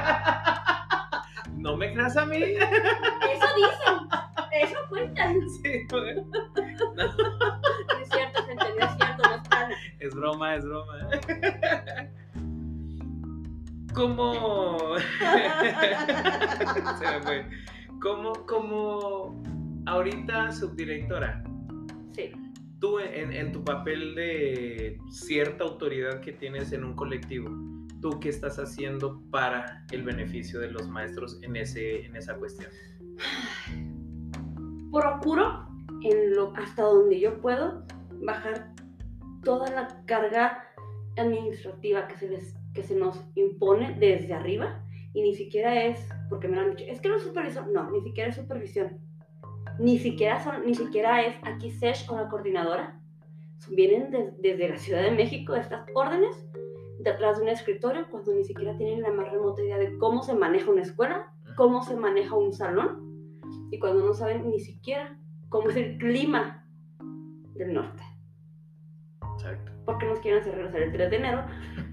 No 1.56 1.78
me 1.78 1.94
creas 1.94 2.14
a 2.18 2.26
mí. 2.26 2.36
Eso 2.36 3.46
dicen. 3.56 3.94
Eso 4.52 4.76
cuentan. 4.90 5.36
Sí, 5.62 5.86
bueno. 5.90 6.24
No. 6.94 7.04
Es 8.02 8.08
cierto, 8.10 8.44
gente, 8.44 8.64
no 8.78 8.84
es 8.84 8.96
cierto, 8.96 9.22
no 9.22 9.34
es 9.34 9.48
plana. 9.48 9.76
Es 9.98 10.14
broma, 10.14 10.56
es 10.56 10.64
broma. 10.64 10.98
¿Cómo? 13.94 14.96
Se 16.98 17.06
me 17.06 17.20
fue. 17.22 17.46
¿Cómo, 18.00 18.32
cómo 18.46 19.42
ahorita 19.86 20.50
subdirectora? 20.52 21.44
Sí. 22.12 22.32
Tú 22.80 22.98
en, 22.98 23.32
en, 23.32 23.52
tu 23.52 23.62
papel 23.62 24.16
de 24.16 24.98
cierta 25.10 25.64
autoridad 25.64 26.20
que 26.20 26.32
tienes 26.32 26.72
en 26.72 26.84
un 26.84 26.94
colectivo, 26.94 27.48
¿tú 28.02 28.18
qué 28.20 28.28
estás 28.30 28.58
haciendo 28.58 29.22
para 29.30 29.86
el 29.92 30.02
beneficio 30.02 30.58
de 30.60 30.72
los 30.72 30.88
maestros 30.88 31.38
en, 31.42 31.54
ese, 31.56 32.04
en 32.04 32.16
esa 32.16 32.34
cuestión? 32.34 32.70
Procuro, 34.92 35.68
en 36.02 36.34
lo, 36.34 36.52
hasta 36.56 36.82
donde 36.82 37.20
yo 37.20 37.40
puedo, 37.40 37.86
bajar 38.22 38.74
toda 39.44 39.70
la 39.70 40.04
carga 40.04 40.64
administrativa 41.16 42.08
que 42.08 42.18
se 42.18 42.28
les 42.28 42.54
que 42.74 42.82
se 42.82 42.94
nos 42.94 43.24
impone 43.34 43.96
desde 43.98 44.34
arriba 44.34 44.84
y 45.12 45.22
ni 45.22 45.34
siquiera 45.34 45.84
es, 45.84 46.08
porque 46.28 46.48
me 46.48 46.56
lo 46.56 46.62
han 46.62 46.70
dicho, 46.70 46.84
es 46.88 47.00
que 47.00 47.08
no 47.08 47.16
es 47.16 47.22
supervisor, 47.22 47.68
no, 47.68 47.90
ni 47.90 48.00
siquiera 48.00 48.30
es 48.30 48.36
supervisión, 48.36 48.98
ni 49.78 49.98
siquiera, 49.98 50.42
son, 50.42 50.66
ni 50.66 50.74
siquiera 50.74 51.24
es 51.24 51.36
aquí 51.42 51.70
SESH 51.70 52.06
con 52.06 52.18
la 52.18 52.28
coordinadora, 52.28 53.00
vienen 53.70 54.10
desde 54.40 54.68
la 54.68 54.76
Ciudad 54.76 55.02
de 55.02 55.10
México 55.10 55.54
estas 55.54 55.86
órdenes 55.94 56.34
detrás 56.98 57.38
de 57.38 57.44
un 57.44 57.48
escritorio 57.48 58.06
cuando 58.10 58.34
ni 58.34 58.44
siquiera 58.44 58.76
tienen 58.76 59.02
la 59.02 59.10
más 59.10 59.30
remota 59.30 59.62
idea 59.62 59.78
de 59.78 59.96
cómo 59.98 60.22
se 60.22 60.34
maneja 60.34 60.70
una 60.70 60.82
escuela, 60.82 61.32
cómo 61.56 61.82
se 61.82 61.96
maneja 61.96 62.34
un 62.36 62.52
salón 62.52 63.40
y 63.70 63.78
cuando 63.78 64.04
no 64.04 64.14
saben 64.14 64.50
ni 64.50 64.60
siquiera 64.60 65.18
cómo 65.48 65.70
es 65.70 65.76
el 65.76 65.98
clima 65.98 66.66
del 67.54 67.74
norte. 67.74 68.02
Porque 69.84 70.06
nos 70.06 70.18
quieren 70.20 70.40
hacer 70.40 70.54
regresar 70.54 70.82
el 70.82 70.92
3 70.92 71.10
de 71.10 71.16
enero 71.16 71.44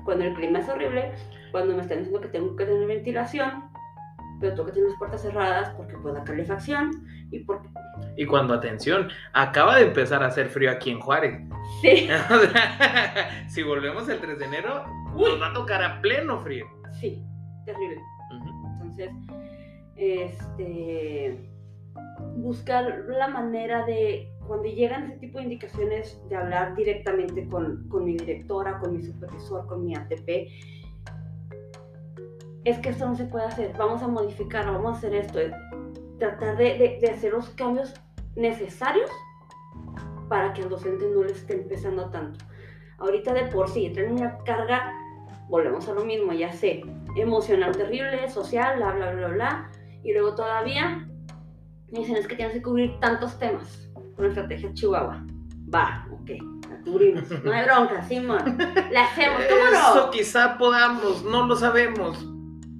cuando 0.03 0.25
el 0.25 0.33
clima 0.33 0.59
es 0.59 0.69
horrible, 0.69 1.11
cuando 1.51 1.75
me 1.75 1.81
están 1.81 1.99
diciendo 1.99 2.21
que 2.21 2.29
tengo 2.29 2.55
que 2.55 2.65
tener 2.65 2.87
ventilación, 2.87 3.69
pero 4.39 4.53
tengo 4.53 4.65
que 4.67 4.71
tener 4.73 4.89
las 4.89 4.97
puertas 4.97 5.21
cerradas 5.21 5.69
porque 5.75 5.97
puedo 5.97 6.15
dar 6.15 6.23
calefacción 6.23 6.91
y 7.31 7.39
porque... 7.39 7.69
Y 8.17 8.25
cuando, 8.25 8.53
atención, 8.53 9.09
acaba 9.33 9.75
de 9.75 9.83
empezar 9.83 10.23
a 10.23 10.27
hacer 10.27 10.47
frío 10.47 10.71
aquí 10.71 10.91
en 10.91 10.99
Juárez. 10.99 11.39
Sí. 11.81 12.09
si 13.47 13.63
volvemos 13.63 14.09
el 14.09 14.19
3 14.19 14.39
de 14.39 14.45
enero, 14.45 14.85
nos 15.15 15.41
va 15.41 15.47
a 15.49 15.53
tocar 15.53 15.83
a 15.83 16.01
pleno 16.01 16.39
frío. 16.39 16.65
Sí, 16.99 17.23
terrible. 17.65 18.01
Entonces, 18.79 19.11
este 19.95 21.51
buscar 22.35 23.05
la 23.07 23.27
manera 23.27 23.85
de, 23.85 24.30
cuando 24.47 24.65
llegan 24.65 25.05
ese 25.05 25.17
tipo 25.19 25.37
de 25.37 25.45
indicaciones, 25.45 26.19
de 26.29 26.35
hablar 26.35 26.75
directamente 26.75 27.47
con, 27.47 27.87
con 27.89 28.05
mi 28.05 28.17
directora, 28.17 28.79
con 28.79 28.95
mi 28.95 29.03
supervisor, 29.03 29.65
con 29.67 29.85
mi 29.85 29.95
ATP, 29.95 30.47
es 32.63 32.77
que 32.79 32.89
esto 32.89 33.07
no 33.07 33.15
se 33.15 33.25
puede 33.25 33.45
hacer, 33.45 33.73
vamos 33.77 34.01
a 34.03 34.07
modificarlo, 34.07 34.73
vamos 34.73 34.95
a 34.95 34.97
hacer 34.97 35.15
esto, 35.15 35.39
tratar 36.19 36.57
de, 36.57 36.99
hacer 37.11 37.33
los 37.33 37.49
cambios 37.51 37.93
necesarios 38.35 39.09
para 40.29 40.53
que 40.53 40.61
al 40.61 40.69
docente 40.69 41.05
no 41.09 41.23
le 41.23 41.31
esté 41.31 41.55
empezando 41.55 42.09
tanto. 42.11 42.45
Ahorita 42.99 43.33
de 43.33 43.45
por 43.45 43.67
sí, 43.67 43.89
traen 43.89 44.13
una 44.13 44.37
carga, 44.39 44.93
volvemos 45.49 45.87
a 45.89 45.93
lo 45.93 46.05
mismo, 46.05 46.33
ya 46.33 46.53
sé, 46.53 46.83
emocional 47.15 47.75
terrible, 47.75 48.29
social, 48.29 48.77
bla, 48.77 48.91
bla, 48.91 49.11
bla, 49.11 49.27
bla, 49.29 49.71
y 50.03 50.13
luego 50.13 50.35
todavía 50.35 51.07
dicen, 51.89 52.15
es 52.15 52.27
que 52.27 52.35
tienes 52.35 52.53
que 52.53 52.61
cubrir 52.61 52.99
tantos 52.99 53.37
temas 53.39 53.90
la 54.23 54.29
estrategia 54.29 54.73
Chihuahua. 54.73 55.25
Va, 55.73 56.05
ok, 56.11 56.29
la 56.69 56.81
cubrimos. 56.83 57.43
No 57.43 57.51
hay 57.51 57.65
bronca, 57.65 58.01
Simón. 58.03 58.57
La 58.91 59.05
hacemos, 59.05 59.41
¿cómo 59.49 59.63
no? 59.71 59.91
Eso 59.95 60.11
quizá 60.11 60.57
podamos, 60.57 61.23
no 61.23 61.47
lo 61.47 61.55
sabemos, 61.55 62.27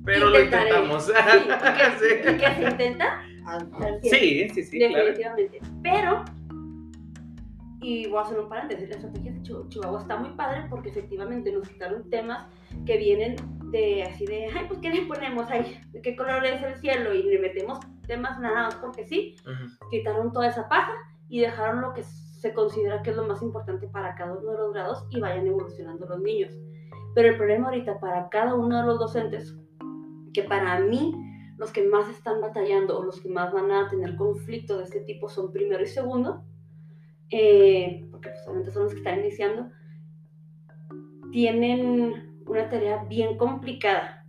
pero 0.05 0.29
lo 0.29 0.39
intentamos. 0.39 1.11
Sí, 1.99 2.05
¿y 2.05 2.37
qué, 2.37 2.55
se 2.55 2.69
intenta? 2.69 3.23
Sí, 4.03 4.49
sí, 4.49 4.63
sí. 4.63 4.79
Definitivamente. 4.79 5.59
Pero, 5.81 6.23
y 7.81 8.07
voy 8.07 8.19
a 8.19 8.21
hacer 8.21 8.39
un 8.39 8.49
paréntesis, 8.49 8.89
la 8.89 8.95
estrategia 8.95 9.31
de 9.31 9.41
Chihuahua 9.41 10.01
está 10.01 10.17
muy 10.17 10.31
padre 10.31 10.65
porque 10.69 10.89
efectivamente 10.89 11.51
nos 11.51 11.67
quitaron 11.67 12.09
temas 12.09 12.45
que 12.85 12.97
vienen 12.97 13.35
de 13.71 14.03
así 14.03 14.25
de, 14.25 14.47
ay, 14.47 14.65
pues 14.67 14.79
¿qué 14.79 14.89
le 14.89 15.01
ponemos 15.03 15.49
ahí? 15.49 15.81
¿De 15.91 16.01
qué 16.01 16.15
color 16.15 16.45
es 16.45 16.61
el 16.61 16.75
cielo? 16.75 17.13
Y 17.13 17.23
le 17.23 17.39
metemos 17.39 17.79
temas 18.05 18.39
nada 18.39 18.63
más 18.63 18.75
porque 18.75 19.07
sí. 19.07 19.35
Quitaron 19.89 20.31
toda 20.31 20.47
esa 20.47 20.67
paja 20.67 20.93
y 21.31 21.39
dejaron 21.39 21.81
lo 21.81 21.93
que 21.93 22.03
se 22.03 22.53
considera 22.53 23.01
que 23.01 23.11
es 23.11 23.15
lo 23.15 23.25
más 23.25 23.41
importante 23.41 23.87
para 23.87 24.15
cada 24.15 24.33
uno 24.33 24.51
de 24.51 24.57
los 24.57 24.73
grados 24.73 25.07
y 25.09 25.19
vayan 25.21 25.47
evolucionando 25.47 26.05
los 26.05 26.19
niños. 26.19 26.51
Pero 27.15 27.29
el 27.29 27.37
problema 27.37 27.69
ahorita 27.69 28.01
para 28.01 28.27
cada 28.27 28.53
uno 28.53 28.81
de 28.81 28.85
los 28.85 28.99
docentes, 28.99 29.55
que 30.33 30.43
para 30.43 30.77
mí 30.81 31.15
los 31.57 31.71
que 31.71 31.87
más 31.87 32.09
están 32.09 32.41
batallando 32.41 32.99
o 32.99 33.03
los 33.03 33.21
que 33.21 33.29
más 33.29 33.53
van 33.53 33.71
a 33.71 33.87
tener 33.87 34.17
conflicto 34.17 34.77
de 34.77 34.83
este 34.83 34.99
tipo 35.01 35.29
son 35.29 35.53
primero 35.53 35.81
y 35.81 35.87
segundo, 35.87 36.43
eh, 37.29 38.09
porque 38.11 38.31
justamente 38.31 38.71
son 38.71 38.83
los 38.83 38.91
que 38.91 38.99
están 38.99 39.19
iniciando, 39.19 39.69
tienen 41.31 42.43
una 42.45 42.67
tarea 42.67 43.05
bien 43.05 43.37
complicada 43.37 44.25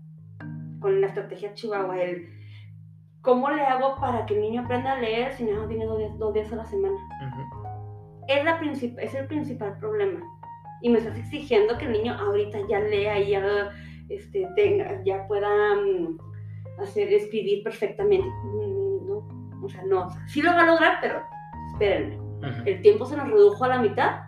con 0.78 1.00
la 1.00 1.08
estrategia 1.08 1.52
Chihuahua. 1.54 2.00
El, 2.00 2.41
¿Cómo 3.22 3.50
le 3.50 3.62
hago 3.62 3.94
para 3.96 4.26
que 4.26 4.34
el 4.34 4.40
niño 4.40 4.62
aprenda 4.62 4.92
a 4.92 5.00
leer 5.00 5.32
si 5.32 5.44
no 5.44 5.66
viene 5.68 5.86
dos 5.86 6.34
días, 6.34 6.52
a 6.52 6.56
la 6.56 6.66
semana? 6.66 6.96
es, 8.26 8.44
la 8.44 8.60
es 9.00 9.14
el 9.14 9.26
principal 9.28 9.78
problema. 9.78 10.20
Y 10.80 10.90
me 10.90 10.98
estás 10.98 11.16
exigiendo 11.16 11.78
que 11.78 11.84
el 11.84 11.92
niño 11.92 12.14
ahorita 12.14 12.58
ya 12.68 12.80
lea 12.80 13.20
y 13.20 13.30
ya, 13.30 13.70
este, 14.08 14.48
tenga, 14.56 15.00
ya 15.04 15.26
pueda 15.28 15.48
mm, 15.76 16.18
hacer, 16.80 17.12
escribir 17.12 17.62
perfectamente. 17.62 18.26
Mm, 18.26 19.06
no, 19.06 19.28
o 19.62 19.68
sea, 19.68 19.84
no. 19.84 20.08
Sí 20.26 20.42
lo 20.42 20.50
va 20.50 20.62
a 20.62 20.66
lograr, 20.66 20.98
pero 21.00 21.22
espérenme. 21.72 22.18
El 22.66 22.82
tiempo 22.82 23.06
se 23.06 23.16
nos 23.16 23.30
redujo 23.30 23.64
a 23.64 23.68
la 23.68 23.78
mitad. 23.78 24.22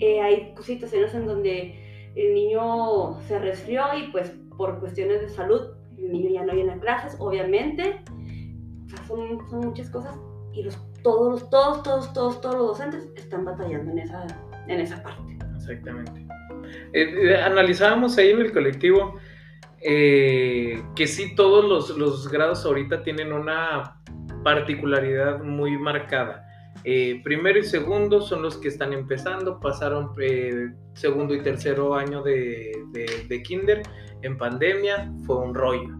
Eh, 0.00 0.20
hay 0.20 0.54
situaciones 0.60 1.14
en 1.14 1.26
donde 1.26 2.12
el 2.14 2.34
niño 2.34 3.18
se 3.22 3.38
resfrió 3.38 3.84
y 3.96 4.12
pues 4.12 4.36
por 4.58 4.78
cuestiones 4.80 5.22
de 5.22 5.30
salud 5.30 5.62
niño 6.08 6.30
ya 6.30 6.44
no 6.44 6.54
viene 6.54 6.72
a 6.72 6.78
clases, 6.78 7.16
obviamente. 7.18 8.00
son, 9.06 9.38
son, 9.50 9.60
muchas 9.60 9.90
cosas 9.90 10.18
y 10.52 10.62
los, 10.62 10.78
todos, 11.02 11.48
todos, 11.50 11.82
todos, 11.82 12.12
todos, 12.12 12.40
todos 12.40 12.54
los 12.54 12.66
docentes 12.68 13.08
están 13.16 13.44
batallando 13.44 13.90
en 13.92 13.98
esa, 13.98 14.26
en 14.68 14.80
esa 14.80 15.02
parte. 15.02 15.38
Exactamente. 15.56 16.26
Eh, 16.92 17.30
eh, 17.30 17.36
analizábamos 17.36 18.18
ahí 18.18 18.30
en 18.30 18.40
el 18.40 18.52
colectivo 18.52 19.18
eh, 19.80 20.82
que 20.94 21.06
sí 21.06 21.34
todos 21.34 21.64
los, 21.64 21.96
los 21.96 22.30
grados 22.30 22.64
ahorita 22.64 23.02
tienen 23.02 23.32
una 23.32 24.00
particularidad 24.44 25.42
muy 25.42 25.76
marcada. 25.76 26.46
Eh, 26.84 27.20
primero 27.22 27.58
y 27.58 27.64
segundo 27.64 28.20
son 28.20 28.42
los 28.42 28.56
que 28.56 28.68
están 28.68 28.92
empezando, 28.92 29.60
pasaron 29.60 30.12
eh, 30.20 30.72
segundo 30.94 31.34
y 31.34 31.42
tercero 31.42 31.94
año 31.94 32.22
de, 32.22 32.72
de, 33.28 33.42
kinder 33.42 33.82
en 34.22 34.36
pandemia, 34.36 35.12
fue 35.24 35.36
un 35.36 35.54
rollo. 35.54 35.96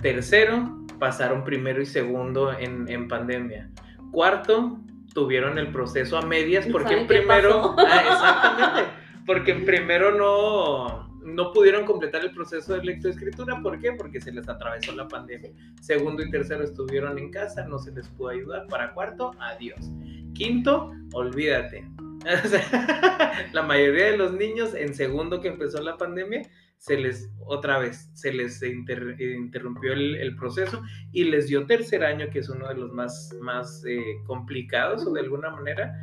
Tercero, 0.00 0.86
pasaron 0.98 1.42
primero 1.42 1.82
y 1.82 1.86
segundo 1.86 2.52
en, 2.52 2.88
en 2.88 3.08
pandemia. 3.08 3.70
Cuarto, 4.12 4.78
tuvieron 5.12 5.58
el 5.58 5.72
proceso 5.72 6.16
a 6.16 6.22
medias 6.22 6.66
porque 6.70 6.94
en 6.94 7.06
primero, 7.06 7.74
ah, 7.78 8.02
exactamente, 8.04 8.90
porque 9.26 9.50
en 9.52 9.64
primero 9.64 10.12
no, 10.12 11.09
no 11.22 11.52
pudieron 11.52 11.84
completar 11.84 12.24
el 12.24 12.32
proceso 12.32 12.74
de 12.74 12.84
lectoescritura. 12.84 13.60
¿Por 13.62 13.78
qué? 13.78 13.92
Porque 13.92 14.20
se 14.20 14.32
les 14.32 14.48
atravesó 14.48 14.94
la 14.94 15.08
pandemia. 15.08 15.50
Segundo 15.80 16.22
y 16.22 16.30
tercero 16.30 16.64
estuvieron 16.64 17.18
en 17.18 17.30
casa, 17.30 17.66
no 17.66 17.78
se 17.78 17.92
les 17.92 18.08
pudo 18.08 18.30
ayudar. 18.30 18.66
Para 18.68 18.92
cuarto, 18.92 19.32
adiós. 19.38 19.90
Quinto, 20.34 20.92
olvídate. 21.12 21.88
la 23.52 23.62
mayoría 23.62 24.06
de 24.06 24.16
los 24.16 24.32
niños 24.32 24.74
en 24.74 24.94
segundo 24.94 25.40
que 25.40 25.48
empezó 25.48 25.80
la 25.80 25.96
pandemia 25.96 26.42
se 26.80 26.96
les, 26.96 27.30
otra 27.44 27.78
vez, 27.78 28.10
se 28.14 28.32
les 28.32 28.62
interrumpió 28.62 29.92
el, 29.92 30.34
proceso 30.36 30.82
y 31.12 31.24
les 31.24 31.48
dio 31.48 31.66
tercer 31.66 32.02
año, 32.02 32.30
que 32.30 32.38
es 32.38 32.48
uno 32.48 32.68
de 32.68 32.74
los 32.74 32.90
más, 32.94 33.36
más 33.42 33.84
eh, 33.86 34.00
complicados 34.26 35.06
o 35.06 35.12
de 35.12 35.20
alguna 35.20 35.50
manera, 35.50 35.94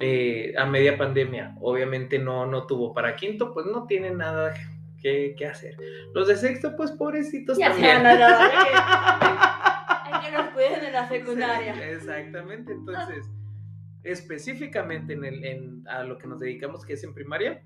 eh, 0.00 0.54
a 0.58 0.66
media 0.66 0.96
pandemia. 0.98 1.54
Obviamente 1.60 2.18
no, 2.18 2.46
no 2.46 2.66
tuvo. 2.66 2.92
Para 2.94 3.16
quinto, 3.16 3.52
pues 3.52 3.66
no 3.66 3.86
tiene 3.86 4.10
nada 4.10 4.54
que, 5.00 5.36
hacer. 5.46 5.76
Los 6.14 6.28
de 6.28 6.36
sexto, 6.36 6.74
pues 6.76 6.90
pobrecitos 6.92 7.58
ya 7.58 7.68
también. 7.70 7.98
que 10.24 10.32
nos 10.32 10.48
cuiden 10.52 10.84
en 10.84 10.92
la 10.92 11.08
secundaria. 11.08 11.90
exactamente, 11.90 12.72
entonces, 12.72 13.30
específicamente 14.02 15.12
en, 15.12 15.24
el, 15.24 15.44
en 15.44 15.84
a 15.88 16.02
lo 16.04 16.16
que 16.16 16.26
nos 16.26 16.40
dedicamos, 16.40 16.86
que 16.86 16.94
es 16.94 17.04
en 17.04 17.12
primaria, 17.12 17.62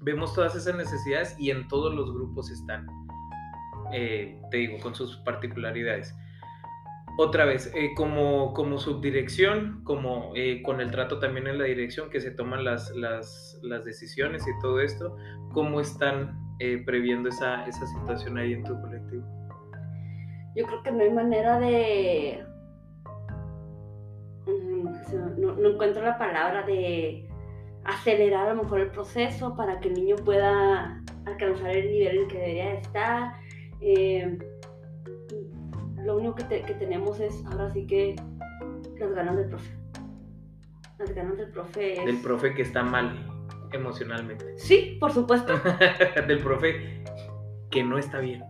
vemos 0.00 0.34
todas 0.34 0.54
esas 0.54 0.76
necesidades 0.76 1.34
y 1.38 1.50
en 1.50 1.66
todos 1.68 1.94
los 1.94 2.12
grupos 2.12 2.50
están, 2.50 2.86
eh, 3.92 4.38
te 4.50 4.58
digo, 4.58 4.78
con 4.80 4.94
sus 4.94 5.16
particularidades. 5.18 6.14
Otra 7.18 7.46
vez, 7.46 7.72
eh, 7.74 7.94
como, 7.94 8.52
como 8.52 8.78
subdirección, 8.78 9.82
como 9.84 10.32
eh, 10.34 10.62
con 10.62 10.80
el 10.80 10.90
trato 10.90 11.18
también 11.18 11.46
en 11.46 11.58
la 11.58 11.64
dirección 11.64 12.10
que 12.10 12.20
se 12.20 12.30
toman 12.30 12.64
las, 12.64 12.90
las, 12.94 13.58
decisiones 13.84 14.46
y 14.46 14.50
todo 14.60 14.80
esto, 14.80 15.16
¿cómo 15.52 15.80
están 15.80 16.38
previendo 16.84 17.28
esa, 17.28 17.66
esa 17.66 17.86
situación 17.86 18.38
ahí 18.38 18.52
en 18.54 18.64
tu 18.64 18.80
colectivo? 18.80 19.24
Yo 20.56 20.64
creo 20.64 20.82
que 20.82 20.90
no 20.90 21.02
hay 21.02 21.10
manera 21.10 21.58
de... 21.60 22.42
Mm, 24.46 25.40
no, 25.40 25.68
encuentro 25.68 26.02
la 26.02 26.16
palabra 26.16 26.62
de 26.62 27.28
acelerar 27.84 28.48
a 28.48 28.54
lo 28.54 28.62
mejor 28.62 28.80
el 28.80 28.90
proceso 28.90 29.54
para 29.54 29.78
que 29.80 29.88
el 29.88 29.94
niño 29.94 30.16
pueda 30.16 31.02
alcanzar 31.26 31.76
el 31.76 31.90
nivel 31.92 32.18
en 32.20 32.28
que 32.28 32.38
debería 32.38 32.72
estar. 32.72 33.34
Lo 36.06 36.16
único 36.16 36.36
que, 36.36 36.44
tenemos 36.78 37.18
es 37.18 37.44
ahora 37.46 37.72
sí 37.72 37.84
que 37.84 38.14
las 39.00 39.12
ganas 39.12 39.36
del 39.36 39.48
profe. 39.48 39.76
Las 40.98 41.12
ganas 41.12 41.36
del 41.36 41.50
profe. 41.50 42.00
Del 42.06 42.22
profe 42.22 42.54
que 42.54 42.62
está 42.62 42.84
mal 42.84 43.12
emocionalmente. 43.72 44.56
Sí, 44.56 44.98
por 45.00 45.12
supuesto. 45.12 45.54
del 46.28 46.38
profe 46.38 47.02
que 47.72 47.82
no 47.82 47.98
está 47.98 48.20
bien. 48.20 48.44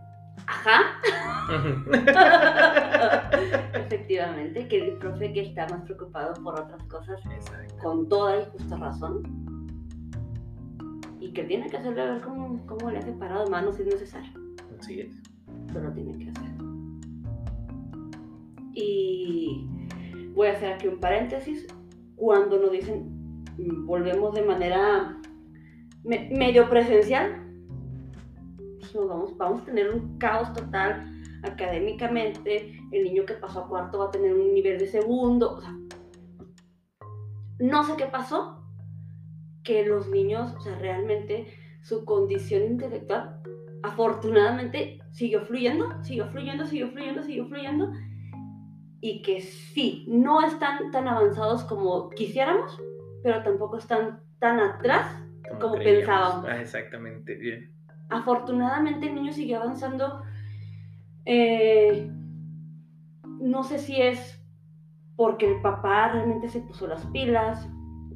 Ajá. 0.45 1.01
Efectivamente, 3.73 4.67
que 4.67 4.89
el 4.89 4.97
profe 4.97 5.33
que 5.33 5.41
está 5.41 5.67
más 5.67 5.81
preocupado 5.81 6.35
por 6.43 6.59
otras 6.59 6.83
cosas, 6.83 7.19
con 7.81 8.07
toda 8.07 8.39
y 8.39 8.45
justa 8.51 8.77
razón, 8.77 9.23
y 11.19 11.33
que 11.33 11.43
tiene 11.43 11.71
que 11.71 11.77
hacerle 11.77 12.05
ver 12.05 12.21
cómo, 12.21 12.63
cómo 12.67 12.91
le 12.91 12.99
ha 12.99 13.01
separado 13.01 13.49
manos 13.49 13.77
si 13.77 13.81
es 13.81 13.87
necesario. 13.87 14.31
Así 14.79 15.01
es. 15.01 15.19
Pero 15.73 15.85
lo 15.85 15.91
tiene 15.91 16.15
que 16.19 16.29
hacer. 16.29 16.56
Y 18.77 19.67
voy 20.35 20.47
a 20.47 20.51
hacer 20.51 20.73
aquí 20.73 20.87
un 20.87 20.99
paréntesis. 20.99 21.65
Cuando 22.15 22.59
nos 22.59 22.71
dicen, 22.71 23.43
volvemos 23.85 24.35
de 24.35 24.43
manera 24.43 25.19
medio 26.03 26.69
presencial, 26.69 27.43
vamos, 28.93 29.35
vamos 29.37 29.61
a 29.61 29.65
tener 29.65 29.91
un 29.91 30.17
caos 30.17 30.53
total 30.53 31.11
académicamente, 31.43 32.79
el 32.91 33.03
niño 33.03 33.25
que 33.25 33.33
pasó 33.33 33.61
a 33.61 33.67
cuarto 33.67 33.99
va 33.99 34.05
a 34.05 34.11
tener 34.11 34.33
un 34.33 34.53
nivel 34.53 34.79
de 34.79 34.87
segundo, 34.87 35.61
no 37.59 37.83
sé 37.83 37.93
qué 37.97 38.05
pasó, 38.05 38.63
que 39.63 39.85
los 39.85 40.09
niños, 40.09 40.53
o 40.55 40.61
sea, 40.61 40.77
realmente 40.77 41.47
su 41.81 42.05
condición 42.05 42.63
intelectual, 42.63 43.41
afortunadamente, 43.83 44.99
siguió 45.11 45.41
fluyendo, 45.41 46.03
siguió 46.03 46.27
fluyendo, 46.27 46.65
siguió 46.65 46.89
fluyendo, 46.89 47.23
siguió 47.23 47.47
fluyendo, 47.47 47.91
y 49.01 49.21
que 49.21 49.41
sí, 49.41 50.05
no 50.07 50.45
están 50.45 50.91
tan 50.91 51.07
avanzados 51.07 51.63
como 51.63 52.09
quisiéramos, 52.09 52.79
pero 53.23 53.43
tampoco 53.43 53.77
están 53.77 54.21
tan 54.39 54.59
atrás 54.59 55.07
como, 55.59 55.75
pensábamos. 55.75 56.45
Ah, 56.49 56.61
exactamente, 56.61 57.35
bien. 57.35 57.71
Afortunadamente 58.09 59.07
el 59.07 59.15
niño 59.15 59.33
sigue 59.33 59.55
avanzando 59.55 60.23
eh, 61.29 62.09
no 63.41 63.63
sé 63.63 63.79
si 63.79 64.01
es 64.01 64.41
porque 65.17 65.45
el 65.45 65.61
papá 65.61 66.13
realmente 66.13 66.47
se 66.47 66.61
puso 66.61 66.87
las 66.87 67.05
pilas, 67.07 67.67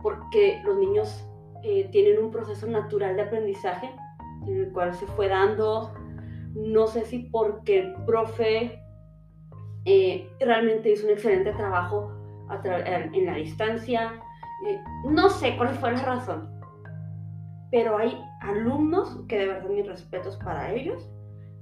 porque 0.01 0.61
los 0.63 0.77
niños 0.77 1.27
eh, 1.61 1.89
tienen 1.91 2.23
un 2.23 2.31
proceso 2.31 2.67
natural 2.67 3.17
de 3.17 3.23
aprendizaje 3.23 3.91
en 4.47 4.61
el 4.61 4.71
cual 4.71 4.93
se 4.93 5.05
fue 5.07 5.27
dando, 5.27 5.93
no 6.55 6.87
sé 6.87 7.03
si 7.03 7.19
porque 7.19 7.79
el 7.79 7.95
profe 8.05 8.81
eh, 9.85 10.29
realmente 10.39 10.91
hizo 10.91 11.07
un 11.07 11.13
excelente 11.13 11.51
trabajo 11.53 12.11
en 12.65 13.25
la 13.25 13.35
distancia, 13.35 14.13
no 15.05 15.29
sé 15.29 15.55
cuál 15.57 15.69
fue 15.75 15.93
la 15.93 16.03
razón, 16.03 16.49
pero 17.71 17.97
hay 17.97 18.21
alumnos 18.41 19.17
que 19.27 19.39
de 19.39 19.47
verdad 19.47 19.69
mis 19.69 19.87
respetos 19.87 20.35
para 20.37 20.73
ellos, 20.73 21.09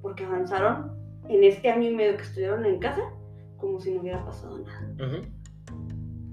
porque 0.02 0.26
avanzaron 0.26 0.92
en 1.28 1.44
este 1.44 1.70
año 1.70 1.90
y 1.90 1.96
medio 1.96 2.18
que 2.18 2.24
estuvieron 2.24 2.66
en 2.66 2.80
casa 2.80 3.04
como 3.58 3.80
si 3.80 3.92
no 3.92 4.02
hubiera 4.02 4.26
pasado 4.26 4.58
nada. 4.60 5.22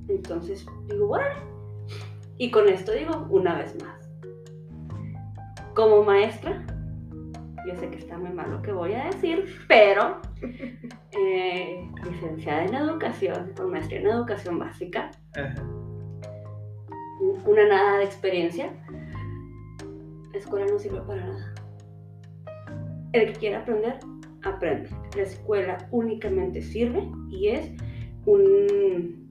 Entonces 0.08 0.66
digo, 0.88 1.08
bueno, 1.08 1.34
y 2.38 2.50
con 2.50 2.68
esto 2.68 2.92
digo 2.92 3.26
una 3.28 3.58
vez 3.58 3.76
más, 3.82 4.10
como 5.74 6.02
maestra, 6.02 6.64
yo 7.66 7.74
sé 7.74 7.88
que 7.90 7.98
está 7.98 8.16
muy 8.16 8.30
mal 8.30 8.50
lo 8.50 8.62
que 8.62 8.72
voy 8.72 8.94
a 8.94 9.06
decir, 9.06 9.44
pero 9.66 10.20
eh, 11.12 11.90
licenciada 12.04 12.64
en 12.64 12.74
educación, 12.74 13.52
con 13.56 13.70
maestría 13.70 14.00
en 14.00 14.06
educación 14.06 14.58
básica, 14.58 15.10
una 17.44 17.68
nada 17.68 17.98
de 17.98 18.04
experiencia, 18.04 18.70
la 20.32 20.38
escuela 20.38 20.66
no 20.66 20.78
sirve 20.78 21.00
para 21.00 21.26
nada. 21.26 21.54
El 23.12 23.32
que 23.32 23.38
quiera 23.38 23.58
aprender, 23.60 23.98
aprende. 24.44 24.90
La 25.16 25.22
escuela 25.22 25.88
únicamente 25.90 26.62
sirve 26.62 27.10
y 27.30 27.48
es 27.48 27.72
un 28.26 29.26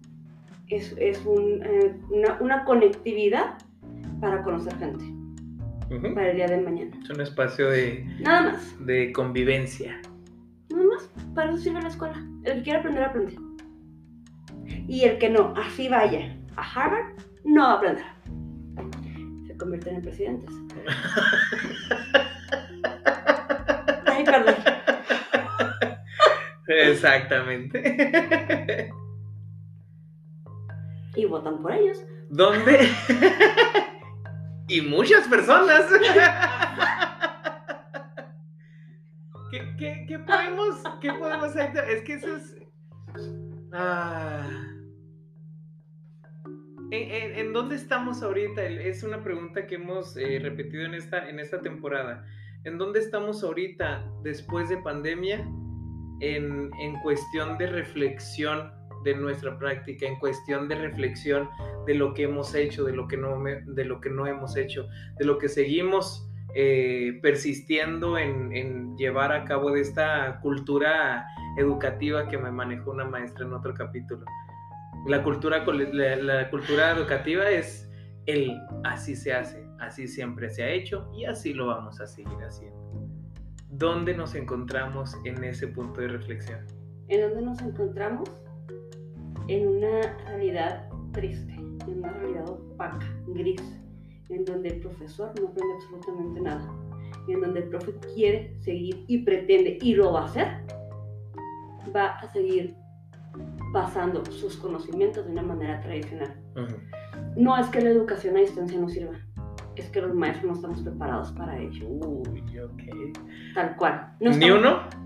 es, 0.68 0.96
es 0.98 1.24
un, 1.26 1.62
eh, 1.64 1.96
una, 2.10 2.40
una, 2.42 2.66
conectividad 2.66 3.60
para 4.20 4.42
conocer 4.42 4.76
gente 4.78 5.15
para 5.90 6.32
el 6.32 6.36
día 6.36 6.48
de 6.48 6.62
mañana. 6.62 6.92
Es 7.02 7.10
un 7.10 7.22
espacio 7.22 7.70
de 7.70 8.06
nada 8.20 8.52
más 8.54 8.86
de 8.86 9.14
convivencia. 9.14 10.02
Nada 10.70 10.84
más, 10.86 11.10
para 11.34 11.52
eso 11.52 11.60
sirve 11.60 11.82
la 11.82 11.88
escuela. 11.90 12.16
El 12.44 12.56
que 12.56 12.64
quiera 12.64 12.80
aprender 12.80 13.04
aprende. 13.04 13.38
Y 14.88 15.04
el 15.04 15.20
que 15.20 15.30
no, 15.30 15.54
así 15.56 15.88
vaya 15.90 16.36
a 16.56 16.64
Harvard, 16.64 17.14
no 17.44 17.62
va 17.62 17.72
a 17.72 17.76
aprender. 17.76 18.06
Se 19.48 19.58
convierten 19.58 19.96
en 19.96 20.02
presidentes. 20.02 20.50
Ay, 24.06 24.24
perdón. 24.24 24.56
Exactamente. 26.68 28.92
Y 31.16 31.26
votan 31.26 31.62
por 31.62 31.74
ellos. 31.74 32.04
¿Dónde? 32.30 32.90
y 34.68 34.82
muchas 34.82 35.28
personas. 35.28 35.86
¿Qué, 39.78 40.20
podemos, 40.26 40.82
¿Qué 41.02 41.14
podemos 41.14 41.56
hacer? 41.56 41.78
Es 41.90 42.04
que 42.04 42.14
eso 42.16 42.36
es... 42.36 42.56
Ah. 43.72 44.48
¿En, 46.92 47.54
dónde 47.54 47.76
estamos 47.76 48.22
ahorita? 48.22 48.64
Es 48.64 49.04
una 49.04 49.24
pregunta 49.24 49.68
que 49.68 49.76
hemos 49.76 50.16
eh, 50.18 50.40
repetido 50.42 50.86
en 50.86 50.94
esta, 50.94 51.30
en 51.30 51.40
esta 51.40 51.62
temporada. 51.62 52.26
¿En 52.64 52.78
dónde 52.78 53.00
estamos 53.00 53.44
ahorita 53.44 54.06
después 54.24 54.70
de 54.70 54.78
pandemia? 54.78 55.46
en, 56.20 57.00
cuestión 57.02 57.58
de 57.58 57.68
reflexión 57.68 58.72
de 59.06 59.16
nuestra 59.16 59.58
práctica, 59.58 60.06
en 60.06 60.18
cuestión 60.18 60.68
de 60.68 60.76
reflexión 60.76 61.50
de 61.86 61.94
lo 61.94 62.14
que 62.14 62.24
hemos 62.24 62.54
hecho, 62.56 62.84
de 62.84 62.94
lo 62.94 63.08
que 63.08 63.16
no, 63.16 63.42
de 63.42 63.86
lo 63.86 64.02
que 64.02 64.10
no 64.10 64.28
hemos 64.28 64.58
hecho, 64.58 64.90
de 65.18 65.26
lo 65.26 65.38
que 65.38 65.48
seguimos 65.48 66.30
eh, 66.58 67.20
persistiendo 67.22 68.18
en, 68.18 68.96
llevar 68.98 69.34
a 69.34 69.44
cabo 69.44 69.72
de 69.72 69.82
esta 69.82 70.40
cultura 70.42 71.28
educativa 71.58 72.30
que 72.30 72.38
me 72.38 72.50
manejó 72.50 72.92
una 72.92 73.06
maestra 73.06 73.46
en 73.46 73.54
otro 73.54 73.74
capítulo. 73.74 74.26
La 75.06 75.22
cultura, 75.22 75.66
la, 75.66 76.50
cultura 76.50 76.92
educativa 76.92 77.50
es 77.50 77.90
el 78.26 78.58
así 78.86 79.16
se 79.16 79.34
hace, 79.34 79.68
así 79.80 80.08
siempre 80.08 80.50
se 80.50 80.64
ha 80.64 80.70
hecho 80.70 81.12
y 81.14 81.26
así 81.26 81.54
lo 81.54 81.68
vamos 81.68 82.00
a 82.00 82.08
seguir 82.08 82.38
haciendo. 82.40 82.80
¿Dónde 83.70 84.16
nos 84.16 84.34
encontramos 84.34 85.14
en 85.26 85.44
ese 85.44 85.68
punto 85.68 86.00
de 86.00 86.08
reflexión? 86.08 86.66
¿En 87.10 87.20
dónde 87.20 87.42
nos 87.42 87.62
encontramos? 87.62 88.32
En 89.48 89.68
una 89.68 90.02
realidad 90.26 90.90
triste, 91.12 91.54
en 91.54 92.00
una 92.00 92.12
realidad 92.14 92.50
opaca, 92.50 93.06
gris, 93.28 93.62
en 94.30 94.44
donde 94.44 94.70
el 94.70 94.80
profesor 94.80 95.32
no 95.40 95.50
aprende 95.50 95.74
absolutamente 95.76 96.42
nada, 96.42 96.74
y 97.28 97.34
en 97.34 97.42
donde 97.42 97.60
el 97.62 97.70
profe 97.70 97.94
quiere 98.16 98.56
seguir 98.62 99.06
y 99.08 99.20
pretende 99.20 99.78
y 99.82 99.94
lo 99.94 100.14
va 100.14 100.22
a 100.22 100.26
hacer, 100.26 100.48
va 101.96 102.08
a 102.18 102.32
seguir 102.32 102.76
pasando 103.72 104.26
sus 104.26 104.58
conocimientos 104.58 105.26
de 105.26 105.32
una 105.32 105.44
manera 105.44 105.80
tradicional. 105.82 106.36
No 107.36 107.58
es 107.58 107.68
que 107.68 107.82
la 107.82 107.90
educación 107.90 108.38
a 108.38 108.40
distancia 108.40 108.80
no 108.80 108.90
sirva, 108.90 109.14
es 109.76 109.90
que 109.90 110.02
los 110.02 110.16
maestros 110.16 110.46
no 110.46 110.54
estamos 110.54 110.82
preparados 110.82 111.32
para 111.34 111.60
ello. 111.60 111.88
Uy, 111.88 112.60
ok. 112.60 113.18
Tal 113.54 113.76
cual. 113.76 114.16
¿Ni 114.20 114.50
uno? 114.50 115.05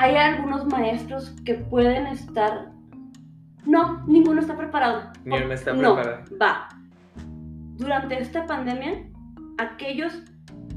Hay 0.00 0.14
algunos 0.14 0.64
maestros 0.66 1.30
que 1.44 1.54
pueden 1.54 2.06
estar... 2.06 2.70
No, 3.64 4.04
ninguno 4.06 4.40
está 4.40 4.56
preparado. 4.56 5.10
Ni 5.24 5.36
uno 5.36 5.52
está 5.52 5.72
no, 5.72 5.96
preparado. 5.96 6.24
va. 6.40 6.68
Durante 7.78 8.20
esta 8.20 8.46
pandemia, 8.46 9.08
aquellos, 9.58 10.22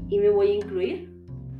y 0.08 0.18
me 0.18 0.28
voy 0.28 0.50
a 0.50 0.54
incluir, 0.54 1.08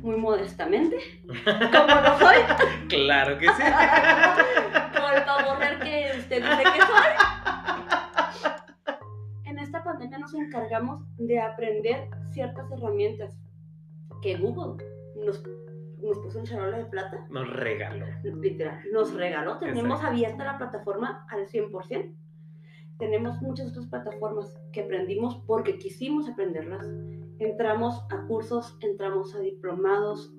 muy 0.01 0.17
modestamente, 0.17 0.97
como 1.45 2.01
lo 2.01 2.19
soy. 2.19 2.35
claro 2.89 3.37
que 3.37 3.47
sí. 3.47 3.63
Como 4.93 5.07
el 5.07 5.23
pavo 5.23 5.57
que 5.81 6.11
usted 6.19 6.43
dice 6.43 6.63
que 6.63 6.81
soy. 6.81 7.11
En 9.45 9.57
esta 9.59 9.81
pandemia 9.85 10.17
nos 10.17 10.33
encargamos 10.33 11.01
de 11.15 11.39
aprender 11.39 12.09
ciertas 12.31 12.69
herramientas 12.73 13.33
que 14.21 14.35
Google 14.35 14.83
nos, 15.15 15.41
nos 16.03 16.19
puso 16.19 16.39
en 16.39 16.45
charola 16.45 16.77
de 16.77 16.85
plata. 16.85 17.25
Nos 17.29 17.49
regaló. 17.49 18.05
Literal, 18.23 18.79
nos 18.91 19.13
regaló. 19.13 19.57
Tenemos 19.59 19.99
Exacto. 19.99 20.07
abierta 20.07 20.43
la 20.43 20.57
plataforma 20.57 21.25
al 21.29 21.47
100%. 21.47 22.13
Tenemos 22.99 23.41
muchas 23.41 23.71
otras 23.71 23.87
plataformas 23.87 24.55
que 24.71 24.81
aprendimos 24.81 25.41
porque 25.47 25.77
quisimos 25.77 26.29
aprenderlas. 26.29 26.87
Entramos 27.39 28.05
a 28.11 28.27
cursos, 28.27 28.77
entramos 28.81 29.33
a 29.35 29.39
diplomados, 29.39 30.33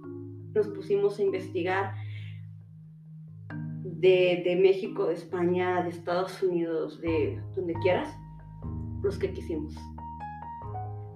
nos 0.54 0.68
pusimos 0.68 1.18
a 1.18 1.22
investigar 1.22 1.94
de, 3.82 4.42
de 4.44 4.56
México, 4.56 5.06
de 5.06 5.14
España, 5.14 5.82
de 5.82 5.90
Estados 5.90 6.42
Unidos, 6.42 7.00
de 7.00 7.42
donde 7.54 7.74
quieras, 7.74 8.08
los 9.02 9.18
que 9.18 9.32
quisimos. 9.32 9.74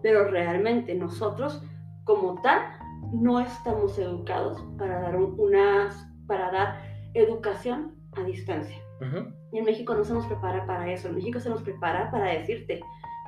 Pero 0.02 0.28
realmente 0.28 0.94
nosotros, 0.94 1.62
como 2.04 2.40
tal, 2.42 2.60
no 3.12 3.40
estamos 3.40 3.98
educados 3.98 4.62
para 4.78 5.00
dar 5.00 5.16
un- 5.16 5.34
unas, 5.38 6.06
para 6.26 6.50
dar 6.50 6.82
educación 7.14 7.94
a 8.16 8.22
distancia. 8.22 8.76
Y 9.52 9.58
en 9.58 9.64
México 9.64 9.94
no 9.94 10.04
se 10.04 10.12
nos 10.12 10.26
prepara 10.26 10.66
para 10.66 10.90
eso. 10.92 11.08
En 11.08 11.14
México 11.14 11.38
se 11.40 11.48
nos 11.50 11.62
prepara 11.62 12.10
para 12.10 12.26
decirte, 12.32 12.80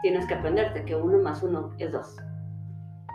tienes 0.03 0.27
que 0.27 0.35
aprenderte 0.35 0.85
que 0.85 0.95
uno 0.97 1.19
más 1.19 1.43
uno 1.43 1.71
es 1.79 1.93
dos. 1.93 2.17